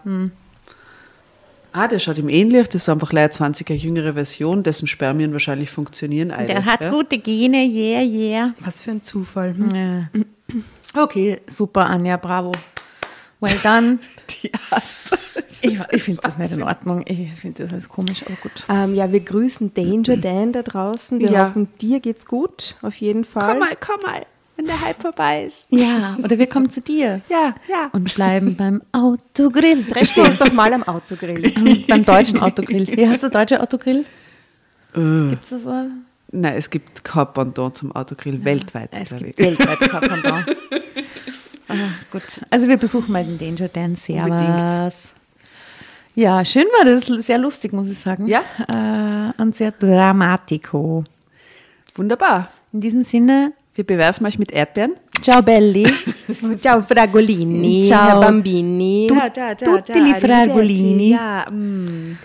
Ah, 1.72 1.86
der 1.88 1.98
schaut 1.98 2.18
ihm 2.18 2.28
ähnlich. 2.28 2.68
Das 2.68 2.82
ist 2.82 2.88
einfach 2.88 3.12
leider 3.12 3.30
20 3.30 3.68
Jahre 3.68 3.80
jüngere 3.80 4.14
Version, 4.14 4.62
dessen 4.62 4.86
Spermien 4.88 5.32
wahrscheinlich 5.32 5.70
funktionieren. 5.70 6.30
alle, 6.30 6.46
Der 6.46 6.64
hat 6.64 6.82
ja? 6.82 6.90
gute 6.90 7.18
Gene, 7.18 7.59
yeah, 7.64 8.02
yeah. 8.02 8.54
Was 8.61 8.80
für 8.80 8.92
ein 8.92 9.02
Zufall. 9.02 9.54
Hm? 9.54 9.74
Ja. 9.74 11.02
Okay, 11.02 11.38
super, 11.46 11.86
Anja, 11.86 12.16
bravo. 12.16 12.52
Well 13.41 13.59
done. 13.62 13.99
Die 14.43 14.51
hast. 14.70 15.16
Ich, 15.62 15.78
ich 15.91 16.03
finde 16.03 16.22
das 16.22 16.39
nicht 16.39 16.53
in 16.53 16.62
Ordnung. 16.62 17.05
Ich 17.07 17.32
finde 17.34 17.62
das 17.64 17.72
alles 17.72 17.89
komisch, 17.89 18.22
aber 18.24 18.37
gut. 18.37 18.64
Ähm, 18.68 18.95
ja, 18.95 19.12
wir 19.12 19.20
grüßen 19.20 19.74
Danger 19.74 20.16
Dan 20.16 20.53
da 20.53 20.62
draußen. 20.62 21.20
Wir 21.20 21.30
Ja. 21.30 21.47
hoffen, 21.49 21.68
dir 21.80 22.01
geht's 22.01 22.26
gut, 22.26 22.76
auf 22.82 22.95
jeden 22.97 23.24
Fall. 23.24 23.49
Komm 23.51 23.59
mal, 23.59 23.76
komm 23.78 24.01
mal, 24.03 24.24
wenn 24.57 24.66
der 24.66 24.80
Hype 24.84 25.01
vorbei 25.03 25.45
ist. 25.45 25.66
Ja, 25.70 26.16
oder 26.22 26.39
wir 26.39 26.47
kommen 26.47 26.70
zu 26.70 26.80
dir 26.80 27.20
Ja, 27.28 27.55
ja. 27.68 27.91
und 27.93 28.14
bleiben 28.14 28.57
beim 28.57 28.82
Autogrill. 28.93 29.84
Treffen 29.84 30.16
wir 30.16 30.30
uns 30.30 30.39
doch 30.39 30.53
mal 30.53 30.72
am 30.72 30.82
Autogrill. 30.84 31.53
beim 31.89 32.05
deutschen 32.05 32.41
Autogrill. 32.41 32.87
Wie 32.89 33.07
heißt 33.07 33.22
der 33.22 33.30
deutsche 33.30 33.61
Autogrill? 33.61 34.05
Gibt 34.95 35.43
es 35.45 35.51
das 35.51 35.62
so? 35.62 35.84
Nein, 36.32 36.55
es 36.57 36.70
gibt 36.70 37.05
kein 37.05 37.32
Pendant 37.34 37.76
zum 37.76 37.93
Autogrill 37.95 38.43
weltweit. 38.45 38.91
Es 38.93 39.14
gibt 39.16 39.39
weltweit 39.39 39.78
kein 39.80 40.01
Pendant. 40.01 40.47
gut. 42.20 42.40
Also 42.50 42.68
wir 42.68 42.76
besuchen 42.76 43.12
mal 43.12 43.24
den 43.24 43.38
Danger 43.38 43.68
Dan. 43.68 43.96
Servus. 43.96 44.94
Ja, 46.14 46.44
schön 46.44 46.66
war 46.78 46.84
das. 46.84 47.06
Sehr 47.26 47.38
lustig, 47.38 47.72
muss 47.72 47.88
ich 47.88 47.98
sagen. 47.98 48.26
Ja. 48.26 48.42
Äh, 48.72 49.40
und 49.40 49.54
sehr 49.54 49.72
dramatico. 49.72 51.04
Wunderbar. 51.94 52.50
In 52.72 52.80
diesem 52.80 53.02
Sinne, 53.02 53.52
Wir 53.76 53.84
bewerfen 53.84 54.26
euch 54.26 54.38
mit 54.38 54.52
Erdbeeren. 54.52 54.94
ciao 55.20 55.42
belli. 55.42 55.86
Ciao 56.62 56.80
Fragolini, 56.80 57.84
Ciao. 57.84 58.20
Bambini. 58.20 59.06
Tutti 59.06 60.00
li 60.00 60.14
fragolini. 60.18 61.10
Ja, 61.10 61.44
mm. 61.50 62.16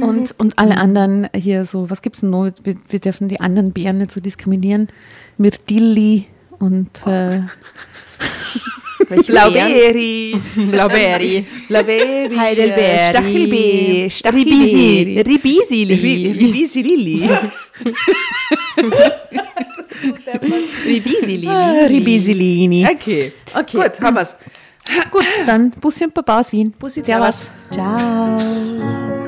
Und, 0.00 0.34
und 0.38 0.58
alle 0.58 0.78
anderen 0.78 1.28
hier 1.34 1.66
so, 1.66 1.90
was 1.90 2.00
gibt's 2.00 2.20
denn 2.20 2.30
noch? 2.30 2.50
Wir, 2.64 2.76
wir 2.88 2.98
dürfen 2.98 3.28
die 3.28 3.40
anderen 3.40 3.72
Beeren 3.72 3.98
nicht 3.98 4.10
so 4.10 4.20
diskriminieren. 4.20 4.88
Mirtilli 5.36 6.28
und 6.58 7.06
äh, 7.06 7.42
Welche 9.08 9.32
Blaubeeri. 9.32 10.40
Blaubeeri. 10.70 11.46
Blaubeeri. 11.68 12.36
Heidelbeeri. 12.36 14.10
Stachelbeeri. 14.10 14.10
Ribisi. 14.32 15.22
Ribisili. 15.22 15.92
Ribisili. 15.92 17.28
Ribisili. 20.84 21.48
Ribisilini. 21.88 22.86
Okay. 22.86 23.32
Okay. 23.54 23.80
Gut, 23.80 24.00
haben 24.00 24.16
wir's. 24.16 24.36
Gut, 25.10 25.24
dann 25.46 25.70
Bussi 25.70 26.04
und 26.04 26.14
Baba 26.14 26.40
aus 26.40 26.52
Wien. 26.52 26.72
Bussi, 26.72 27.02
Servus. 27.02 27.50
Ciao. 27.70 29.27